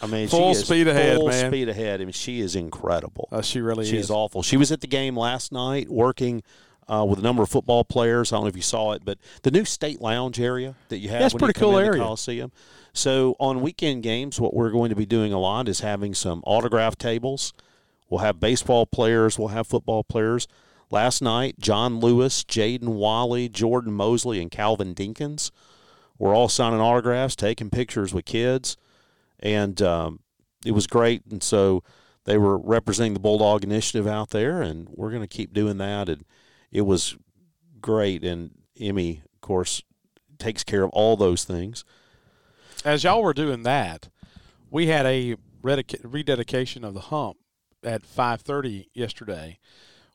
I 0.00 0.06
mean, 0.06 0.28
Full 0.28 0.54
she 0.54 0.60
is 0.60 0.66
speed 0.66 0.88
ahead, 0.88 1.16
full 1.16 1.28
man. 1.28 1.50
Speed 1.50 1.68
ahead. 1.68 2.00
I 2.00 2.04
mean, 2.04 2.12
she 2.12 2.40
is 2.40 2.56
incredible. 2.56 3.28
Uh, 3.30 3.42
she 3.42 3.60
really 3.60 3.82
is. 3.82 3.88
She's 3.88 4.04
is. 4.06 4.10
awful. 4.10 4.42
She 4.42 4.56
was 4.56 4.72
at 4.72 4.80
the 4.80 4.86
game 4.86 5.16
last 5.16 5.52
night 5.52 5.88
working 5.88 6.42
uh, 6.88 7.06
with 7.08 7.18
a 7.18 7.22
number 7.22 7.42
of 7.42 7.48
football 7.48 7.84
players. 7.84 8.32
I 8.32 8.36
don't 8.36 8.44
know 8.44 8.48
if 8.48 8.56
you 8.56 8.62
saw 8.62 8.92
it, 8.92 9.04
but 9.04 9.18
the 9.42 9.50
new 9.50 9.64
state 9.64 10.00
lounge 10.00 10.40
area 10.40 10.74
that 10.88 10.98
you 10.98 11.08
have. 11.08 11.20
That's 11.20 11.34
pretty 11.34 11.58
cool 11.58 11.78
area. 11.78 12.02
Coliseum. 12.02 12.52
So 12.92 13.36
on 13.38 13.60
weekend 13.60 14.02
games, 14.02 14.40
what 14.40 14.52
we're 14.52 14.70
going 14.70 14.90
to 14.90 14.96
be 14.96 15.06
doing 15.06 15.32
a 15.32 15.38
lot 15.38 15.68
is 15.68 15.80
having 15.80 16.12
some 16.12 16.42
autograph 16.44 16.96
tables. 16.96 17.52
We'll 18.08 18.20
have 18.20 18.40
baseball 18.40 18.86
players. 18.86 19.38
We'll 19.38 19.48
have 19.48 19.66
football 19.66 20.04
players. 20.04 20.46
Last 20.90 21.20
night, 21.20 21.58
John 21.58 21.98
Lewis, 21.98 22.44
Jaden 22.44 22.88
Walley, 22.94 23.48
Jordan 23.48 23.92
Mosley, 23.92 24.40
and 24.40 24.50
Calvin 24.50 24.94
Dinkins 24.94 25.50
were 26.18 26.32
all 26.32 26.48
signing 26.48 26.80
autographs, 26.80 27.34
taking 27.34 27.70
pictures 27.70 28.14
with 28.14 28.24
kids, 28.24 28.76
and 29.40 29.82
um, 29.82 30.20
it 30.64 30.70
was 30.70 30.86
great. 30.86 31.22
And 31.30 31.42
so 31.42 31.82
they 32.24 32.38
were 32.38 32.56
representing 32.56 33.14
the 33.14 33.20
Bulldog 33.20 33.64
Initiative 33.64 34.06
out 34.06 34.30
there, 34.30 34.62
and 34.62 34.88
we're 34.90 35.10
going 35.10 35.22
to 35.22 35.28
keep 35.28 35.52
doing 35.52 35.78
that. 35.78 36.08
And 36.08 36.24
it 36.70 36.82
was 36.82 37.16
great. 37.80 38.24
And 38.24 38.52
Emmy, 38.78 39.22
of 39.34 39.40
course, 39.40 39.82
takes 40.38 40.62
care 40.62 40.84
of 40.84 40.90
all 40.90 41.16
those 41.16 41.44
things. 41.44 41.84
As 42.84 43.04
y'all 43.04 43.22
were 43.22 43.34
doing 43.34 43.64
that, 43.64 44.08
we 44.70 44.86
had 44.86 45.06
a 45.06 45.36
rededication 45.62 46.84
of 46.84 46.94
the 46.94 47.00
hump 47.00 47.38
at 47.82 48.02
5:30 48.02 48.88
yesterday 48.94 49.58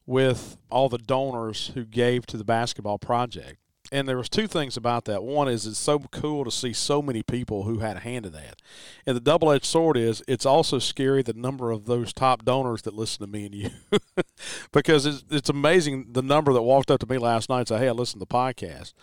with 0.05 0.57
all 0.69 0.89
the 0.89 0.97
donors 0.97 1.71
who 1.73 1.85
gave 1.85 2.25
to 2.27 2.37
the 2.37 2.43
basketball 2.43 2.97
project. 2.97 3.57
And 3.93 4.07
there 4.07 4.17
was 4.17 4.29
two 4.29 4.47
things 4.47 4.77
about 4.77 5.03
that. 5.05 5.21
One 5.21 5.49
is 5.49 5.65
it's 5.65 5.77
so 5.77 5.99
cool 5.99 6.45
to 6.45 6.51
see 6.51 6.71
so 6.71 7.01
many 7.01 7.23
people 7.23 7.63
who 7.63 7.79
had 7.79 7.97
a 7.97 7.99
hand 7.99 8.25
in 8.25 8.31
that. 8.31 8.61
And 9.05 9.17
the 9.17 9.21
double-edged 9.21 9.65
sword 9.65 9.97
is 9.97 10.23
it's 10.29 10.45
also 10.45 10.79
scary 10.79 11.21
the 11.21 11.33
number 11.33 11.71
of 11.71 11.85
those 11.85 12.13
top 12.13 12.45
donors 12.45 12.83
that 12.83 12.93
listen 12.93 13.19
to 13.19 13.27
me 13.27 13.45
and 13.45 13.55
you, 13.55 13.69
because 14.71 15.05
it's 15.05 15.25
it's 15.29 15.49
amazing 15.49 16.13
the 16.13 16.21
number 16.21 16.53
that 16.53 16.61
walked 16.61 16.89
up 16.89 17.01
to 17.01 17.05
me 17.05 17.17
last 17.17 17.49
night 17.49 17.59
and 17.59 17.67
said, 17.67 17.79
"Hey, 17.79 17.89
I 17.89 17.91
listened 17.91 18.21
to 18.21 18.27
the 18.27 18.33
podcast," 18.33 18.93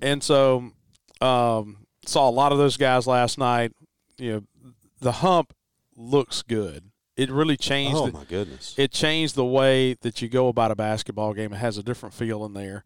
and 0.00 0.22
so 0.22 0.72
um, 1.20 1.86
saw 2.06 2.28
a 2.28 2.30
lot 2.30 2.52
of 2.52 2.58
those 2.58 2.78
guys 2.78 3.06
last 3.06 3.36
night. 3.36 3.72
You 4.16 4.32
know, 4.32 4.72
the 5.00 5.12
hump 5.12 5.52
looks 5.94 6.42
good. 6.42 6.90
It 7.16 7.30
really 7.30 7.56
changed. 7.56 7.96
Oh 7.96 8.10
my 8.10 8.24
goodness! 8.24 8.74
it 8.76 8.92
changed 8.92 9.34
the 9.34 9.44
way 9.44 9.94
that 10.02 10.20
you 10.20 10.28
go 10.28 10.48
about 10.48 10.70
a 10.70 10.76
basketball 10.76 11.32
game. 11.32 11.52
It 11.52 11.56
has 11.56 11.78
a 11.78 11.82
different 11.82 12.14
feel 12.14 12.44
in 12.44 12.52
there. 12.52 12.84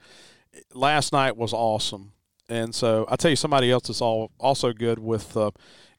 Last 0.72 1.12
night 1.12 1.36
was 1.36 1.52
awesome, 1.52 2.12
and 2.48 2.74
so 2.74 3.06
I 3.08 3.16
tell 3.16 3.30
you 3.30 3.36
somebody 3.36 3.70
else 3.70 3.90
is 3.90 4.00
all 4.00 4.30
also 4.38 4.72
good 4.72 4.98
with 4.98 5.36
uh, 5.36 5.50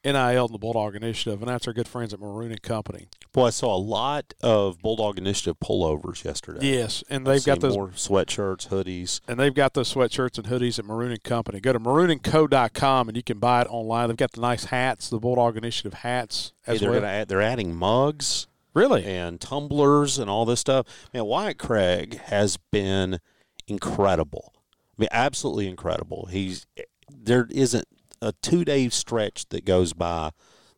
NIL 0.04 0.46
and 0.46 0.54
the 0.54 0.58
Bulldog 0.58 0.96
Initiative, 0.96 1.42
and 1.42 1.50
that's 1.50 1.68
our 1.68 1.74
good 1.74 1.88
friends 1.88 2.14
at 2.14 2.20
Maroon 2.20 2.52
and 2.52 2.62
Company. 2.62 3.08
Boy, 3.34 3.46
I 3.46 3.50
saw 3.52 3.76
a 3.76 3.78
lot 3.78 4.34
of 4.42 4.82
Bulldog 4.82 5.18
Initiative 5.18 5.58
pullovers 5.64 6.24
yesterday. 6.24 6.60
Yes, 6.78 7.04
and 7.10 7.28
I've 7.28 7.36
they've 7.36 7.46
got 7.46 7.62
seen 7.62 7.70
those 7.70 7.78
more 7.78 7.90
sweatshirts, 7.90 8.70
hoodies. 8.70 9.22
and 9.28 9.40
they've 9.40 9.54
got 9.54 9.74
those 9.74 9.94
sweatshirts 9.94 10.38
and 10.38 10.48
hoodies 10.48 10.80
at 10.80 10.86
Maroon 10.86 11.12
and 11.12 11.24
Company. 11.24 11.60
Go 11.60 11.74
to 11.74 11.80
maroonandco.com 11.80 13.08
and 13.10 13.16
you 13.16 13.24
can 13.24 13.40
buy 13.40 13.62
it 13.62 13.68
online. 13.70 14.08
They've 14.08 14.18
got 14.18 14.32
the 14.34 14.42
nice 14.42 14.66
hats, 14.66 15.10
the 15.10 15.20
Bulldog 15.20 15.56
Initiative 15.58 15.94
hats 15.96 16.54
Hey, 16.66 16.78
they're 16.78 16.92
well. 16.92 17.06
add, 17.06 17.28
they're 17.28 17.42
adding 17.42 17.76
mugs 17.76 18.48
really? 18.74 19.06
and 19.06 19.40
tumblers 19.40 20.18
and 20.18 20.30
all 20.30 20.46
this 20.46 20.60
stuff. 20.60 20.86
Man, 21.14 21.26
Wyatt 21.26 21.58
Craig 21.60 22.20
has 22.26 22.58
been 22.58 23.20
incredible. 23.68 24.54
I 24.98 25.02
mean, 25.04 25.10
absolutely 25.12 25.68
incredible. 25.68 26.28
He's 26.32 26.66
there 27.10 27.48
isn't 27.52 27.86
a 28.22 28.34
two 28.42 28.64
day 28.66 28.90
stretch 28.90 29.48
that 29.50 29.66
goes 29.66 29.94
by 29.94 30.32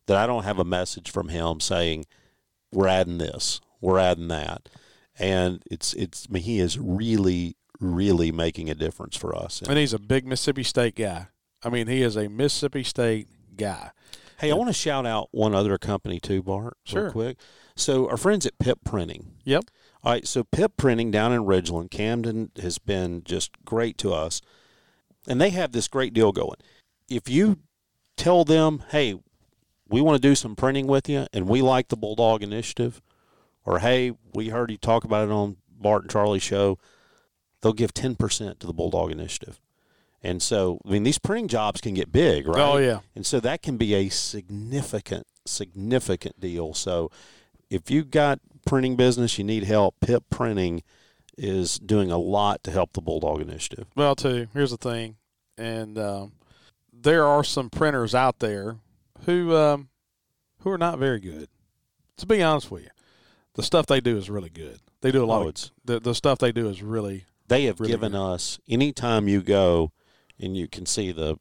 that 0.06 0.16
I 0.16 0.26
don't 0.26 0.44
have 0.44 0.58
a 0.58 0.64
message 0.64 1.10
from 1.10 1.28
him 1.28 1.60
saying 1.60 2.04
we're 2.72 2.88
adding 2.88 3.18
this, 3.18 3.60
we're 3.80 3.98
adding 3.98 4.28
that, 4.28 4.68
and 5.18 5.62
it's 5.70 5.94
it's. 5.94 6.26
I 6.28 6.32
mean, 6.32 6.42
he 6.42 6.58
is 6.58 6.78
really 6.78 7.56
really 7.80 8.30
making 8.32 8.70
a 8.70 8.74
difference 8.74 9.16
for 9.16 9.36
us. 9.36 9.60
And 9.62 9.78
he's 9.78 9.92
a 9.92 9.98
big 9.98 10.26
Mississippi 10.26 10.62
State 10.62 10.94
guy. 10.94 11.28
I 11.62 11.68
mean, 11.70 11.86
he 11.86 12.02
is 12.02 12.16
a 12.16 12.28
Mississippi 12.28 12.84
State 12.84 13.28
guy. 13.56 13.90
Hey, 14.38 14.50
I 14.50 14.54
want 14.54 14.68
to 14.68 14.74
shout 14.74 15.06
out 15.06 15.28
one 15.32 15.54
other 15.54 15.76
company 15.78 16.20
too, 16.20 16.42
Bart, 16.42 16.76
Sure. 16.84 17.04
real 17.04 17.12
quick. 17.12 17.38
So 17.76 18.08
our 18.08 18.16
friends 18.16 18.46
at 18.46 18.58
Pip 18.58 18.80
Printing. 18.84 19.32
Yep. 19.44 19.64
All 20.02 20.12
right, 20.12 20.26
so 20.26 20.44
Pip 20.44 20.76
Printing 20.76 21.10
down 21.10 21.32
in 21.32 21.44
Ridgeland, 21.44 21.90
Camden 21.90 22.50
has 22.60 22.78
been 22.78 23.22
just 23.24 23.52
great 23.64 23.96
to 23.98 24.12
us. 24.12 24.40
And 25.26 25.40
they 25.40 25.50
have 25.50 25.72
this 25.72 25.88
great 25.88 26.12
deal 26.12 26.32
going. 26.32 26.56
If 27.08 27.28
you 27.28 27.58
tell 28.16 28.44
them, 28.44 28.82
hey, 28.90 29.18
we 29.88 30.00
want 30.00 30.20
to 30.20 30.28
do 30.28 30.34
some 30.34 30.56
printing 30.56 30.86
with 30.86 31.08
you 31.08 31.26
and 31.32 31.48
we 31.48 31.62
like 31.62 31.88
the 31.88 31.96
Bulldog 31.96 32.42
Initiative, 32.42 33.02
or 33.64 33.78
hey, 33.80 34.12
we 34.32 34.48
heard 34.48 34.70
you 34.70 34.76
talk 34.76 35.04
about 35.04 35.28
it 35.28 35.32
on 35.32 35.56
Bart 35.70 36.02
and 36.02 36.10
Charlie's 36.10 36.42
show, 36.42 36.78
they'll 37.60 37.72
give 37.72 37.94
10% 37.94 38.58
to 38.58 38.66
the 38.66 38.72
Bulldog 38.72 39.10
Initiative. 39.10 39.60
And 40.22 40.42
so, 40.42 40.80
I 40.86 40.90
mean, 40.90 41.02
these 41.02 41.18
printing 41.18 41.48
jobs 41.48 41.82
can 41.82 41.92
get 41.92 42.10
big, 42.10 42.48
right? 42.48 42.58
Oh, 42.58 42.78
yeah. 42.78 43.00
And 43.14 43.26
so 43.26 43.40
that 43.40 43.60
can 43.62 43.76
be 43.76 43.94
a 43.94 44.08
significant, 44.08 45.26
significant 45.44 46.40
deal. 46.40 46.72
So 46.72 47.10
if 47.68 47.90
you've 47.90 48.10
got 48.10 48.40
printing 48.66 48.96
business, 48.96 49.36
you 49.36 49.44
need 49.44 49.64
help, 49.64 49.96
Pip 50.00 50.24
Printing 50.30 50.82
is 51.36 51.78
doing 51.78 52.10
a 52.10 52.16
lot 52.16 52.64
to 52.64 52.70
help 52.70 52.94
the 52.94 53.02
Bulldog 53.02 53.42
Initiative. 53.42 53.86
Well, 53.94 54.14
too, 54.14 54.48
here's 54.54 54.70
the 54.70 54.76
thing, 54.76 55.16
and 55.58 55.98
um, 55.98 56.32
there 57.02 57.26
are 57.26 57.44
some 57.44 57.70
printers 57.70 58.14
out 58.14 58.38
there 58.38 58.76
who 59.26 59.54
um, 59.56 59.88
who 60.60 60.70
are 60.70 60.78
not 60.78 60.98
very 60.98 61.20
good. 61.20 61.48
To 62.18 62.26
be 62.26 62.42
honest 62.42 62.70
with 62.70 62.84
you, 62.84 62.90
the 63.54 63.62
stuff 63.62 63.86
they 63.86 64.00
do 64.00 64.16
is 64.16 64.30
really 64.30 64.50
good. 64.50 64.80
They 65.00 65.10
do 65.10 65.24
a 65.24 65.26
lot 65.26 65.42
Oh, 65.42 65.48
of 65.48 65.70
the 65.84 66.00
the 66.00 66.14
stuff 66.14 66.38
they 66.38 66.52
do 66.52 66.68
is 66.68 66.82
really 66.82 67.24
They 67.48 67.64
have 67.64 67.80
Really 67.80 67.92
given 67.92 68.12
good. 68.12 68.18
us 68.20 68.58
anytime 68.68 69.28
you 69.28 69.42
go 69.42 69.92
and 70.40 70.56
you 70.56 70.68
can 70.68 70.86
see 70.86 71.12
the 71.12 71.36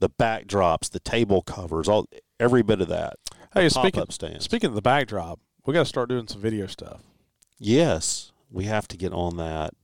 the 0.00 0.08
backdrops, 0.10 0.90
the 0.90 1.00
table 1.00 1.42
covers, 1.42 1.88
all 1.88 2.06
every 2.38 2.62
bit 2.62 2.80
of 2.80 2.88
that. 2.88 3.14
Hey, 3.54 3.68
speaking 3.68 4.04
stands. 4.10 4.44
speaking 4.44 4.68
of 4.68 4.74
the 4.74 4.82
backdrop, 4.82 5.40
we 5.66 5.74
got 5.74 5.80
to 5.80 5.86
start 5.86 6.08
doing 6.08 6.28
some 6.28 6.40
video 6.40 6.66
stuff. 6.66 7.00
yes, 7.58 8.30
we 8.50 8.64
have 8.64 8.86
to 8.88 8.96
get 8.96 9.12
on 9.12 9.36
that 9.38 9.74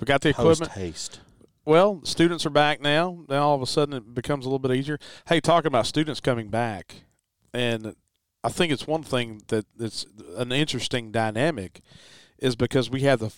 We 0.00 0.06
got 0.06 0.22
the 0.22 0.32
post 0.32 0.62
equipment. 0.62 0.72
haste. 0.86 1.20
Well, 1.66 2.02
students 2.04 2.44
are 2.44 2.50
back 2.50 2.82
now. 2.82 3.24
Now 3.26 3.48
all 3.48 3.54
of 3.54 3.62
a 3.62 3.66
sudden 3.66 3.94
it 3.94 4.14
becomes 4.14 4.44
a 4.44 4.48
little 4.48 4.58
bit 4.58 4.76
easier. 4.76 4.98
Hey, 5.26 5.40
talking 5.40 5.68
about 5.68 5.86
students 5.86 6.20
coming 6.20 6.48
back, 6.48 7.04
and 7.54 7.94
I 8.42 8.50
think 8.50 8.70
it's 8.70 8.86
one 8.86 9.02
thing 9.02 9.40
that 9.48 9.64
that's 9.74 10.04
an 10.36 10.52
interesting 10.52 11.10
dynamic 11.10 11.80
is 12.38 12.54
because 12.54 12.90
we 12.90 13.00
have 13.02 13.20
the 13.20 13.32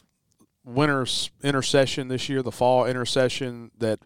winter's 0.64 1.30
intersession 1.44 2.08
this 2.08 2.28
year, 2.28 2.42
the 2.42 2.50
fall 2.50 2.84
intersession 2.84 3.70
that 3.78 4.00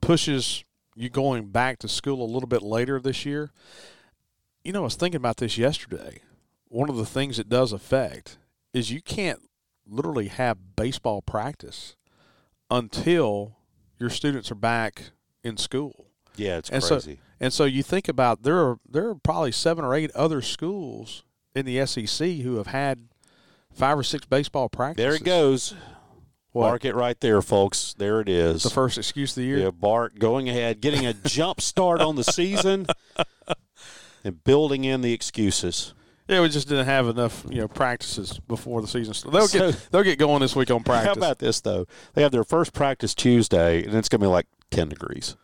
pushes 0.00 0.64
you 0.94 1.10
going 1.10 1.48
back 1.48 1.78
to 1.80 1.88
school 1.88 2.22
a 2.22 2.32
little 2.32 2.48
bit 2.48 2.62
later 2.62 2.98
this 2.98 3.26
year. 3.26 3.50
You 4.64 4.72
know, 4.72 4.80
I 4.80 4.84
was 4.84 4.96
thinking 4.96 5.20
about 5.20 5.36
this 5.36 5.58
yesterday. 5.58 6.22
One 6.68 6.88
of 6.88 6.96
the 6.96 7.04
things 7.04 7.38
it 7.38 7.50
does 7.50 7.74
affect 7.74 8.38
is 8.72 8.90
you 8.90 9.02
can't 9.02 9.42
literally 9.86 10.28
have 10.28 10.76
baseball 10.76 11.20
practice 11.20 11.94
until 12.70 13.56
your 13.98 14.10
students 14.10 14.50
are 14.50 14.56
back 14.56 15.10
in 15.44 15.56
school. 15.56 16.06
Yeah, 16.36 16.58
it's 16.58 16.70
And 16.70 16.82
so- 16.82 16.96
crazy. 16.96 17.20
And 17.38 17.52
so 17.52 17.64
you 17.64 17.82
think 17.82 18.08
about 18.08 18.44
there 18.44 18.58
are 18.58 18.78
there 18.90 19.10
are 19.10 19.14
probably 19.14 19.52
seven 19.52 19.84
or 19.84 19.94
eight 19.94 20.10
other 20.12 20.40
schools 20.40 21.22
in 21.54 21.66
the 21.66 21.84
SEC 21.86 22.40
who 22.40 22.56
have 22.56 22.68
had 22.68 23.08
five 23.72 23.98
or 23.98 24.02
six 24.02 24.24
baseball 24.24 24.70
practices. 24.70 25.04
there 25.04 25.14
it 25.14 25.22
goes. 25.24 25.74
What? 26.52 26.68
Mark 26.68 26.84
it 26.86 26.94
right 26.94 27.20
there, 27.20 27.42
folks. 27.42 27.94
There 27.98 28.22
it 28.22 28.30
is. 28.30 28.62
The 28.62 28.70
first 28.70 28.96
excuse 28.96 29.32
of 29.32 29.42
the 29.42 29.44
year. 29.44 29.58
Yeah, 29.58 29.70
Bart 29.70 30.18
going 30.18 30.48
ahead, 30.48 30.80
getting 30.80 31.04
a 31.04 31.12
jump 31.12 31.60
start 31.60 32.00
on 32.00 32.16
the 32.16 32.24
season, 32.24 32.86
and 34.24 34.42
building 34.42 34.84
in 34.84 35.02
the 35.02 35.12
excuses. 35.12 35.92
Yeah, 36.28 36.40
we 36.40 36.48
just 36.48 36.68
didn't 36.68 36.86
have 36.86 37.06
enough, 37.08 37.44
you 37.48 37.58
know, 37.58 37.68
practices 37.68 38.40
before 38.48 38.80
the 38.82 38.88
season. 38.88 39.14
started. 39.14 39.38
They'll 39.38 39.48
So- 39.48 39.70
get 39.70 39.88
they'll 39.92 40.02
get 40.02 40.18
going 40.18 40.40
this 40.40 40.56
week 40.56 40.70
on 40.70 40.82
practice. 40.82 41.06
How 41.06 41.12
about 41.12 41.38
this 41.38 41.60
though? 41.60 41.86
They 42.14 42.22
have 42.22 42.32
their 42.32 42.44
first 42.44 42.72
practice 42.72 43.14
Tuesday, 43.14 43.84
and 43.84 43.94
it's 43.94 44.08
going 44.08 44.20
to 44.20 44.24
be 44.26 44.30
like 44.30 44.46
ten 44.70 44.88
degrees. 44.88 45.36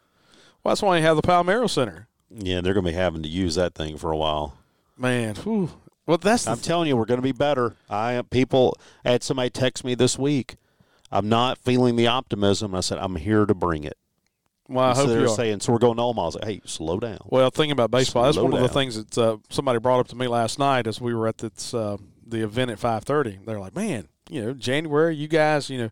well, 0.65 0.73
that's 0.73 0.83
why 0.83 0.97
you 0.99 1.03
have 1.05 1.17
the 1.17 1.23
Palmeiro 1.23 1.69
Center. 1.71 2.09
Yeah, 2.31 2.61
they're 2.63 2.75
going 2.75 2.87
to 2.87 2.91
be 2.93 2.97
having 2.97 3.23
to 3.23 3.29
use 3.29 3.55
that 3.57 3.75
thing 3.75 3.97
for 3.97 4.11
a 4.11 4.17
while. 4.17 4.57
Man, 4.97 5.35
whew. 5.37 5.71
well, 6.07 6.19
that's 6.19 6.47
I'm 6.49 6.59
telling 6.59 6.89
you, 6.89 6.97
we're 6.97 7.05
going 7.05 7.19
to 7.21 7.23
be 7.23 7.33
better. 7.33 7.75
I 7.91 8.23
people 8.31 8.77
I 9.05 9.13
had 9.13 9.23
somebody 9.23 9.51
text 9.51 9.85
me 9.85 9.95
this 9.95 10.19
week. 10.19 10.57
I'm 11.13 11.29
not 11.29 11.59
feeling 11.59 11.97
the 11.97 12.07
optimism. 12.07 12.75
I 12.75 12.81
said 12.81 12.99
I'm 12.99 13.17
here 13.17 13.45
to 13.47 13.55
bring 13.55 13.85
it. 13.85 13.99
Well, 14.73 14.85
I 14.87 14.89
And 14.91 14.97
so 14.97 15.03
hope 15.03 15.11
they're 15.11 15.21
you 15.21 15.27
are. 15.27 15.37
saying 15.37 15.61
so. 15.61 15.73
We're 15.73 15.79
going 15.79 15.97
to 15.97 16.03
Omaha. 16.03 16.23
I 16.23 16.27
was 16.27 16.35
like, 16.37 16.45
hey, 16.45 16.61
slow 16.65 16.99
down. 16.99 17.19
Well, 17.27 17.51
thinking 17.51 17.73
about 17.73 17.91
baseball, 17.91 18.25
that's 18.25 18.37
Slow 18.37 18.45
one 18.45 18.55
of 18.55 18.61
the 18.61 18.69
things 18.69 18.97
that 19.03 19.19
uh, 19.19 19.37
somebody 19.51 19.79
brought 19.79 20.01
up 20.01 20.09
to 20.09 20.17
me 20.17 20.27
last 20.29 20.59
night 20.59 20.87
as 20.87 21.01
we 21.01 21.15
were 21.15 21.29
at 21.29 21.39
this, 21.39 21.73
uh, 21.75 21.97
the 22.27 22.43
event 22.43 22.71
at 22.71 22.79
five 22.79 23.05
thirty. 23.05 23.39
They're 23.45 23.61
like, 23.61 23.75
"Man, 23.77 24.09
you 24.31 24.45
know, 24.45 24.55
January, 24.55 25.15
you 25.17 25.29
guys, 25.29 25.69
you 25.71 25.79
know, 25.79 25.91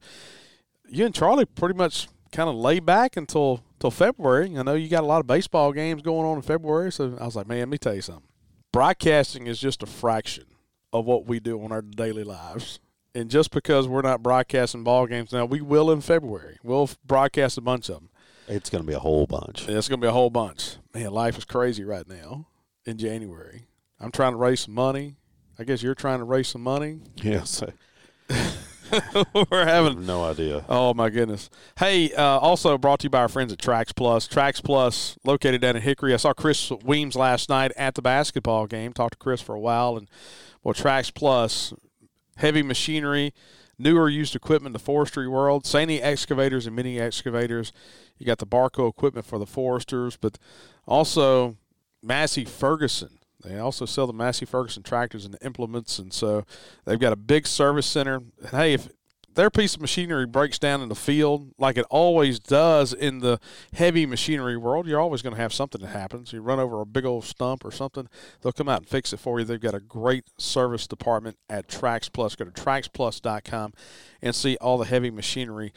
you 0.89 1.05
and 1.07 1.15
Charlie 1.15 1.45
pretty 1.47 1.75
much 1.77 2.09
kind 2.33 2.49
of 2.49 2.55
lay 2.55 2.81
back 2.81 3.17
until 3.17 3.63
till 3.79 3.91
February. 3.91 4.57
I 4.57 4.63
know 4.63 4.75
you 4.75 4.89
got 4.89 5.03
a 5.05 5.07
lot 5.07 5.21
of 5.21 5.27
baseball 5.27 5.73
games 5.73 6.03
going 6.03 6.27
on 6.27 6.37
in 6.37 6.43
February, 6.43 6.93
so 6.93 7.17
I 7.21 7.25
was 7.25 7.37
like, 7.37 7.47
man, 7.49 7.59
let 7.61 7.69
me 7.69 7.79
tell 7.79 7.95
you 7.95 8.03
something. 8.03 8.25
Broadcasting 8.73 9.47
is 9.47 9.59
just 9.59 9.83
a 9.83 9.87
fraction 9.87 10.45
of 10.93 11.05
what 11.05 11.27
we 11.27 11.41
do 11.41 11.63
on 11.63 11.73
our 11.73 11.83
daily 11.83 12.25
lives." 12.25 12.79
And 13.13 13.29
just 13.29 13.51
because 13.51 13.89
we're 13.89 14.03
not 14.03 14.23
broadcasting 14.23 14.85
ball 14.85 15.09
games 15.09 15.33
now, 15.33 15.45
we 15.45 15.61
will 15.61 15.91
in 15.91 16.01
February. 16.01 16.59
We'll 16.63 16.89
broadcast 17.05 17.59
a 17.59 17.61
bunch 17.61 17.89
of 17.89 17.97
them. 17.97 18.10
It's 18.51 18.69
going 18.69 18.83
to 18.83 18.87
be 18.87 18.95
a 18.95 18.99
whole 19.01 19.27
bunch. 19.27 19.69
It's 19.69 19.89
going 19.89 20.01
to 20.01 20.05
be 20.05 20.09
a 20.09 20.13
whole 20.13 20.31
bunch. 20.31 20.77
Man, 20.93 21.11
life 21.13 21.39
is 21.39 21.45
crazy 21.45 21.85
right 21.85 22.07
now 22.09 22.49
in 22.85 22.99
January. 22.99 23.69
I'm 24.01 24.11
trying 24.11 24.33
to 24.33 24.39
raise 24.39 24.61
some 24.61 24.75
money. 24.75 25.17
I 25.59 25.65
guess 25.65 25.83
you're 25.83 25.95
trying 25.95 26.19
to 26.19 26.25
raise 26.25 26.49
some 26.49 26.63
money. 26.63 27.01
Yes, 27.23 27.63
We're 29.51 29.67
having. 29.67 30.05
no 30.05 30.25
idea. 30.25 30.65
Oh 30.69 30.95
my 30.95 31.11
goodness! 31.11 31.49
Hey, 31.79 32.13
uh, 32.13 32.39
also 32.39 32.77
brought 32.77 33.01
to 33.01 33.05
you 33.05 33.11
by 33.11 33.21
our 33.21 33.29
friends 33.29 33.53
at 33.53 33.59
Trax 33.61 33.95
Plus. 33.95 34.27
Trax 34.27 34.63
Plus, 34.63 35.17
located 35.25 35.61
down 35.61 35.77
in 35.77 35.83
Hickory. 35.83 36.13
I 36.13 36.17
saw 36.17 36.33
Chris 36.33 36.73
Weems 36.85 37.15
last 37.15 37.49
night 37.49 37.71
at 37.77 37.95
the 37.95 38.03
basketball 38.03 38.67
game. 38.67 38.93
Talked 38.93 39.13
to 39.13 39.19
Chris 39.19 39.41
for 39.41 39.55
a 39.55 39.61
while, 39.61 39.97
and 39.97 40.09
well, 40.65 40.75
Trax 40.75 41.15
Plus, 41.15 41.73
heavy 42.37 42.63
machinery, 42.63 43.33
newer 43.81 44.09
used 44.09 44.37
equipment, 44.37 44.69
in 44.69 44.73
the 44.75 44.79
forestry 44.79 45.27
world, 45.27 45.65
Sany 45.65 46.01
excavators 46.03 46.67
and 46.67 46.77
mini 46.77 47.01
excavators. 47.01 47.73
You 48.19 48.27
got 48.27 48.39
the 48.39 48.47
Barko 48.47 48.89
equipment 48.89 49.27
for 49.27 49.39
the 49.39 49.47
foresters, 49.47 50.17
but 50.17 50.39
also 50.87 51.57
Massey 52.03 52.45
Ferguson. 52.45 53.19
They 53.43 53.59
also 53.59 53.87
sell 53.87 54.07
the 54.07 54.13
Massey 54.13 54.45
Ferguson 54.45 54.83
tractors 54.83 55.25
and 55.25 55.37
implements, 55.41 55.99
and 55.99 56.13
so 56.13 56.45
they've 56.85 56.99
got 56.99 57.15
a 57.15 57.17
big 57.17 57.47
service 57.47 57.87
center. 57.87 58.17
And 58.17 58.51
hey, 58.51 58.75
if 58.75 58.89
their 59.41 59.49
piece 59.49 59.75
of 59.75 59.81
machinery 59.81 60.27
breaks 60.27 60.59
down 60.59 60.83
in 60.83 60.91
the 60.91 60.95
field 60.95 61.55
like 61.57 61.79
it 61.79 61.87
always 61.89 62.39
does 62.39 62.93
in 62.93 63.21
the 63.21 63.41
heavy 63.73 64.05
machinery 64.05 64.55
world, 64.55 64.87
you're 64.87 65.01
always 65.01 65.23
going 65.23 65.35
to 65.35 65.41
have 65.41 65.51
something 65.51 65.81
that 65.81 65.89
happens. 65.89 66.31
You 66.31 66.43
run 66.43 66.61
over 66.61 66.83
a 66.83 66.85
big 66.85 67.07
old 67.07 67.25
stump 67.25 67.65
or 67.65 67.71
something, 67.71 68.07
they'll 68.43 68.53
come 68.53 68.69
out 68.69 68.81
and 68.81 68.89
fix 68.89 69.15
it 69.15 69.17
for 69.17 69.39
you. 69.39 69.47
They've 69.47 69.59
got 69.59 69.73
a 69.75 69.81
great 69.81 70.25
service 70.37 70.87
department 70.87 71.39
at 71.49 71.69
Trax 71.69 72.13
Plus. 72.13 72.37
Go 72.37 72.45
to 72.45 72.51
traxplus.com 72.51 73.73
and 74.21 74.35
see 74.35 74.59
all 74.61 74.77
the 74.77 74.85
heavy 74.85 75.11
machinery 75.11 75.73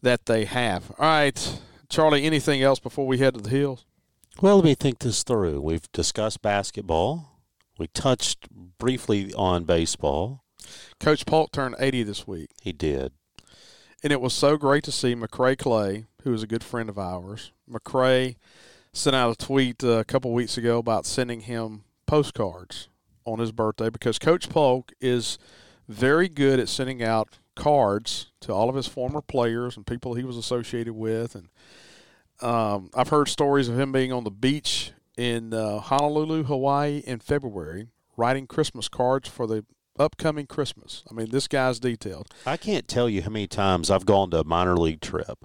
that 0.00 0.26
they 0.26 0.44
have. 0.44 0.92
All 0.96 1.08
right, 1.08 1.60
Charlie, 1.88 2.22
anything 2.22 2.62
else 2.62 2.78
before 2.78 3.08
we 3.08 3.18
head 3.18 3.34
to 3.34 3.40
the 3.40 3.50
hills? 3.50 3.84
Well, 4.40 4.56
let 4.56 4.64
me 4.64 4.76
think 4.76 5.00
this 5.00 5.24
through. 5.24 5.60
We've 5.60 5.90
discussed 5.90 6.40
basketball. 6.40 7.40
We 7.78 7.88
touched 7.88 8.48
briefly 8.78 9.34
on 9.34 9.64
baseball. 9.64 10.44
Coach 11.00 11.26
Polk 11.26 11.52
turned 11.52 11.74
80 11.78 12.02
this 12.04 12.26
week. 12.26 12.50
He 12.60 12.72
did. 12.72 13.12
And 14.02 14.12
it 14.12 14.20
was 14.20 14.32
so 14.32 14.56
great 14.56 14.84
to 14.84 14.92
see 14.92 15.14
McCray 15.14 15.58
Clay, 15.58 16.06
who 16.22 16.32
is 16.32 16.42
a 16.42 16.46
good 16.46 16.62
friend 16.62 16.88
of 16.88 16.98
ours. 16.98 17.52
McCray 17.70 18.36
sent 18.92 19.16
out 19.16 19.30
a 19.30 19.44
tweet 19.44 19.82
uh, 19.82 19.98
a 19.98 20.04
couple 20.04 20.32
weeks 20.32 20.56
ago 20.56 20.78
about 20.78 21.06
sending 21.06 21.40
him 21.40 21.84
postcards 22.06 22.88
on 23.24 23.38
his 23.38 23.52
birthday 23.52 23.90
because 23.90 24.18
Coach 24.18 24.48
Polk 24.48 24.92
is 25.00 25.38
very 25.88 26.28
good 26.28 26.60
at 26.60 26.68
sending 26.68 27.02
out 27.02 27.38
cards 27.54 28.30
to 28.40 28.52
all 28.52 28.68
of 28.68 28.76
his 28.76 28.86
former 28.86 29.20
players 29.20 29.76
and 29.76 29.86
people 29.86 30.14
he 30.14 30.24
was 30.24 30.36
associated 30.36 30.94
with. 30.94 31.34
And 31.34 31.48
um, 32.40 32.90
I've 32.94 33.08
heard 33.08 33.28
stories 33.28 33.68
of 33.68 33.78
him 33.78 33.92
being 33.92 34.12
on 34.12 34.24
the 34.24 34.30
beach 34.30 34.92
in 35.16 35.52
uh, 35.52 35.80
Honolulu, 35.80 36.44
Hawaii 36.44 37.02
in 37.04 37.18
February, 37.18 37.88
writing 38.16 38.46
Christmas 38.46 38.88
cards 38.88 39.28
for 39.28 39.46
the 39.46 39.64
upcoming 40.00 40.46
Christmas. 40.46 41.02
I 41.10 41.14
mean, 41.14 41.30
this 41.30 41.48
guy's 41.48 41.78
detailed. 41.80 42.28
I 42.46 42.56
can't 42.56 42.88
tell 42.88 43.08
you 43.08 43.22
how 43.22 43.30
many 43.30 43.46
times 43.46 43.90
I've 43.90 44.06
gone 44.06 44.30
to 44.30 44.40
a 44.40 44.44
minor 44.44 44.76
league 44.76 45.00
trip. 45.00 45.44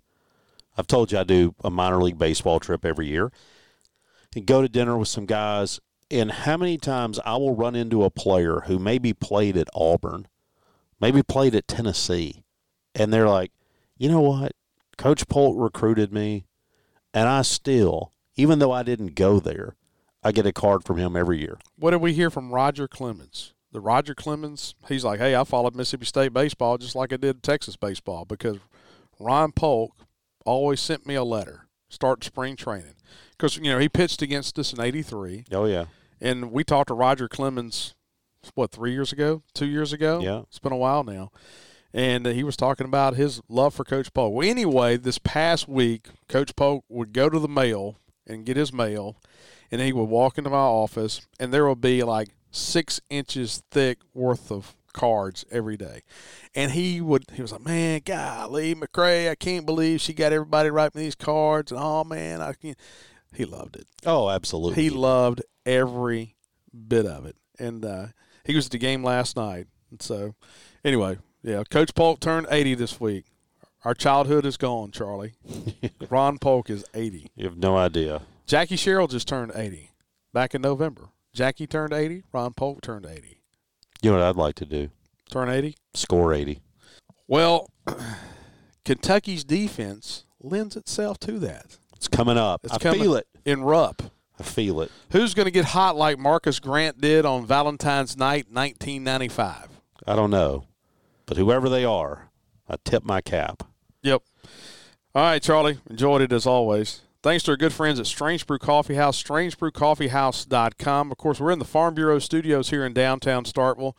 I've 0.77 0.87
told 0.87 1.11
you 1.11 1.19
I 1.19 1.23
do 1.23 1.55
a 1.63 1.69
minor 1.69 2.01
league 2.01 2.17
baseball 2.17 2.59
trip 2.59 2.83
every 2.85 3.07
year 3.07 3.31
and 4.35 4.45
go 4.45 4.61
to 4.61 4.69
dinner 4.69 4.97
with 4.97 5.07
some 5.07 5.25
guys. 5.25 5.79
And 6.09 6.31
how 6.31 6.57
many 6.57 6.77
times 6.77 7.19
I 7.25 7.37
will 7.37 7.55
run 7.55 7.75
into 7.75 8.03
a 8.03 8.09
player 8.09 8.61
who 8.67 8.77
maybe 8.77 9.13
played 9.13 9.57
at 9.57 9.69
Auburn, 9.73 10.27
maybe 10.99 11.23
played 11.23 11.55
at 11.55 11.67
Tennessee, 11.67 12.43
and 12.93 13.11
they're 13.11 13.29
like, 13.29 13.51
you 13.97 14.09
know 14.09 14.21
what? 14.21 14.51
Coach 14.97 15.27
Polk 15.27 15.55
recruited 15.57 16.13
me, 16.13 16.45
and 17.13 17.27
I 17.27 17.41
still, 17.41 18.11
even 18.35 18.59
though 18.59 18.71
I 18.71 18.83
didn't 18.83 19.15
go 19.15 19.39
there, 19.39 19.75
I 20.23 20.31
get 20.31 20.45
a 20.45 20.53
card 20.53 20.83
from 20.83 20.97
him 20.97 21.15
every 21.15 21.39
year. 21.39 21.57
What 21.77 21.91
did 21.91 22.01
we 22.01 22.13
hear 22.13 22.29
from 22.29 22.51
Roger 22.53 22.87
Clemens? 22.87 23.52
The 23.73 23.81
Roger 23.81 24.15
Clemens, 24.15 24.75
he's 24.87 25.03
like, 25.03 25.19
hey, 25.19 25.35
I 25.35 25.43
followed 25.43 25.75
Mississippi 25.75 26.05
State 26.05 26.31
baseball 26.33 26.77
just 26.77 26.95
like 26.95 27.11
I 27.11 27.17
did 27.17 27.43
Texas 27.43 27.75
baseball 27.75 28.23
because 28.23 28.59
Ron 29.19 29.51
Polk 29.51 29.91
always 30.45 30.79
sent 30.79 31.05
me 31.05 31.15
a 31.15 31.23
letter, 31.23 31.65
start 31.89 32.23
spring 32.23 32.55
training. 32.55 32.93
Because, 33.31 33.57
you 33.57 33.63
know, 33.63 33.79
he 33.79 33.89
pitched 33.89 34.21
against 34.21 34.57
us 34.59 34.73
in 34.73 34.79
83, 34.79 35.45
Oh, 35.51 35.65
yeah. 35.65 35.85
and 36.21 36.51
we 36.51 36.63
talked 36.63 36.87
to 36.89 36.93
Roger 36.93 37.27
Clemens, 37.27 37.95
what, 38.55 38.71
three 38.71 38.91
years 38.93 39.11
ago, 39.11 39.41
two 39.53 39.65
years 39.65 39.91
ago? 39.91 40.19
Yeah. 40.21 40.41
It's 40.41 40.59
been 40.59 40.71
a 40.71 40.77
while 40.77 41.03
now. 41.03 41.31
And 41.95 42.25
uh, 42.27 42.31
he 42.31 42.43
was 42.43 42.55
talking 42.57 42.85
about 42.85 43.15
his 43.15 43.41
love 43.49 43.73
for 43.73 43.83
Coach 43.83 44.13
Polk. 44.13 44.33
Well, 44.33 44.47
anyway, 44.47 44.97
this 44.97 45.17
past 45.17 45.67
week, 45.67 46.07
Coach 46.29 46.55
Polk 46.55 46.83
would 46.89 47.11
go 47.13 47.29
to 47.29 47.39
the 47.39 47.47
mail 47.47 47.97
and 48.27 48.45
get 48.45 48.55
his 48.57 48.71
mail, 48.71 49.17
and 49.71 49.81
he 49.81 49.93
would 49.93 50.05
walk 50.09 50.37
into 50.37 50.49
my 50.49 50.57
office, 50.57 51.21
and 51.39 51.51
there 51.53 51.67
would 51.67 51.81
be 51.81 52.03
like 52.03 52.29
six 52.53 53.01
inches 53.09 53.63
thick 53.71 53.99
worth 54.13 54.51
of 54.51 54.75
cards 54.93 55.43
every 55.51 55.75
day. 55.75 56.03
And 56.55 56.71
he 56.71 57.01
would, 57.01 57.25
he 57.33 57.41
was 57.41 57.51
like, 57.51 57.65
man, 57.65 58.01
golly, 58.05 58.75
McCray, 58.75 59.29
I 59.29 59.35
can't 59.35 59.65
believe 59.65 59.99
she 59.99 60.13
got 60.13 60.31
everybody 60.31 60.69
writing 60.69 61.01
these 61.01 61.15
cards. 61.15 61.71
And 61.71 61.81
oh, 61.81 62.03
man, 62.03 62.41
I 62.41 62.53
can't. 62.53 62.77
He 63.35 63.45
loved 63.45 63.75
it. 63.75 63.87
Oh, 64.05 64.29
absolutely. 64.29 64.83
He 64.83 64.89
loved 64.89 65.41
every 65.65 66.35
bit 66.87 67.05
of 67.05 67.25
it. 67.25 67.35
And 67.59 67.83
uh, 67.83 68.07
he 68.45 68.55
was 68.55 68.67
at 68.67 68.71
the 68.71 68.77
game 68.77 69.03
last 69.03 69.35
night. 69.35 69.67
And 69.89 70.01
so, 70.01 70.35
anyway, 70.85 71.17
yeah, 71.41 71.63
Coach 71.69 71.95
Polk 71.95 72.19
turned 72.19 72.47
80 72.49 72.75
this 72.75 72.99
week. 72.99 73.25
Our 73.83 73.93
childhood 73.93 74.45
is 74.45 74.55
gone, 74.55 74.91
Charlie. 74.91 75.33
Ron 76.09 76.37
Polk 76.37 76.69
is 76.69 76.85
80. 76.93 77.31
you 77.35 77.45
have 77.45 77.57
no 77.57 77.75
idea. 77.75 78.21
Jackie 78.45 78.77
Sherrill 78.77 79.07
just 79.07 79.27
turned 79.27 79.51
80 79.55 79.91
back 80.31 80.55
in 80.55 80.61
November. 80.61 81.09
Jackie 81.33 81.65
turned 81.67 81.93
80. 81.93 82.23
Ron 82.31 82.53
Polk 82.53 82.81
turned 82.81 83.05
80. 83.05 83.39
You 84.01 84.11
know 84.11 84.17
what 84.17 84.25
I'd 84.25 84.35
like 84.35 84.55
to 84.55 84.65
do? 84.65 84.89
Turn 85.29 85.49
80? 85.49 85.75
Score 85.95 86.33
80. 86.33 86.59
Well, 87.27 87.71
Kentucky's 88.85 89.43
defense 89.43 90.25
lends 90.41 90.75
itself 90.75 91.19
to 91.19 91.39
that. 91.39 91.77
It's 91.95 92.07
coming 92.07 92.37
up. 92.37 92.61
It's 92.63 92.73
I 92.73 92.77
coming 92.77 93.01
feel 93.01 93.15
it. 93.15 93.27
in 93.45 93.63
Rupp. 93.63 94.03
I 94.39 94.43
feel 94.43 94.81
it. 94.81 94.91
Who's 95.11 95.33
going 95.33 95.45
to 95.45 95.51
get 95.51 95.65
hot 95.65 95.95
like 95.95 96.19
Marcus 96.19 96.59
Grant 96.59 96.99
did 96.99 97.25
on 97.25 97.45
Valentine's 97.45 98.17
night, 98.17 98.47
1995? 98.51 99.69
I 100.05 100.15
don't 100.15 100.31
know. 100.31 100.65
But 101.25 101.37
whoever 101.37 101.69
they 101.69 101.85
are, 101.85 102.29
I 102.67 102.75
tip 102.83 103.03
my 103.03 103.21
cap. 103.21 103.63
Yep. 104.01 104.21
All 105.15 105.23
right, 105.23 105.41
Charlie. 105.41 105.79
Enjoyed 105.89 106.21
it 106.21 106.31
as 106.33 106.45
always. 106.45 107.01
Thanks 107.23 107.45
to 107.45 107.51
our 107.51 107.57
good 107.57 107.71
friends 107.71 108.01
at 108.01 108.05
Strange 108.05 108.45
Brew 108.45 108.59
Coffee 108.59 108.95
House, 108.95 109.23
strangebrewcoffeehouse.com. 109.23 111.09
Of 111.09 111.17
course, 111.17 111.39
we're 111.39 111.51
in 111.51 111.59
the 111.59 111.63
Farm 111.63 111.93
Bureau 111.93 112.19
studios 112.19 112.69
here 112.69 112.85
in 112.85 112.91
downtown 112.91 113.45
Starkville. 113.45 113.95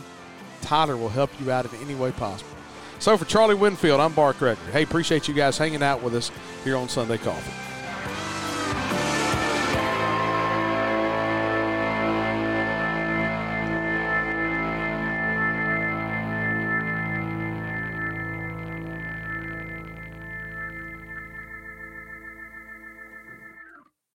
Tyler 0.65 0.97
will 0.97 1.09
help 1.09 1.29
you 1.39 1.51
out 1.51 1.71
in 1.71 1.79
any 1.79 1.93
way 1.95 2.11
possible. 2.11 2.49
So 2.97 3.17
for 3.17 3.25
Charlie 3.25 3.55
Winfield, 3.55 3.99
I'm 3.99 4.13
Bart 4.13 4.39
Gregory. 4.39 4.71
Hey, 4.71 4.83
appreciate 4.83 5.27
you 5.27 5.33
guys 5.33 5.57
hanging 5.57 5.83
out 5.83 6.01
with 6.01 6.15
us 6.15 6.31
here 6.63 6.75
on 6.75 6.89
Sunday 6.89 7.19
Coffee. 7.19 7.64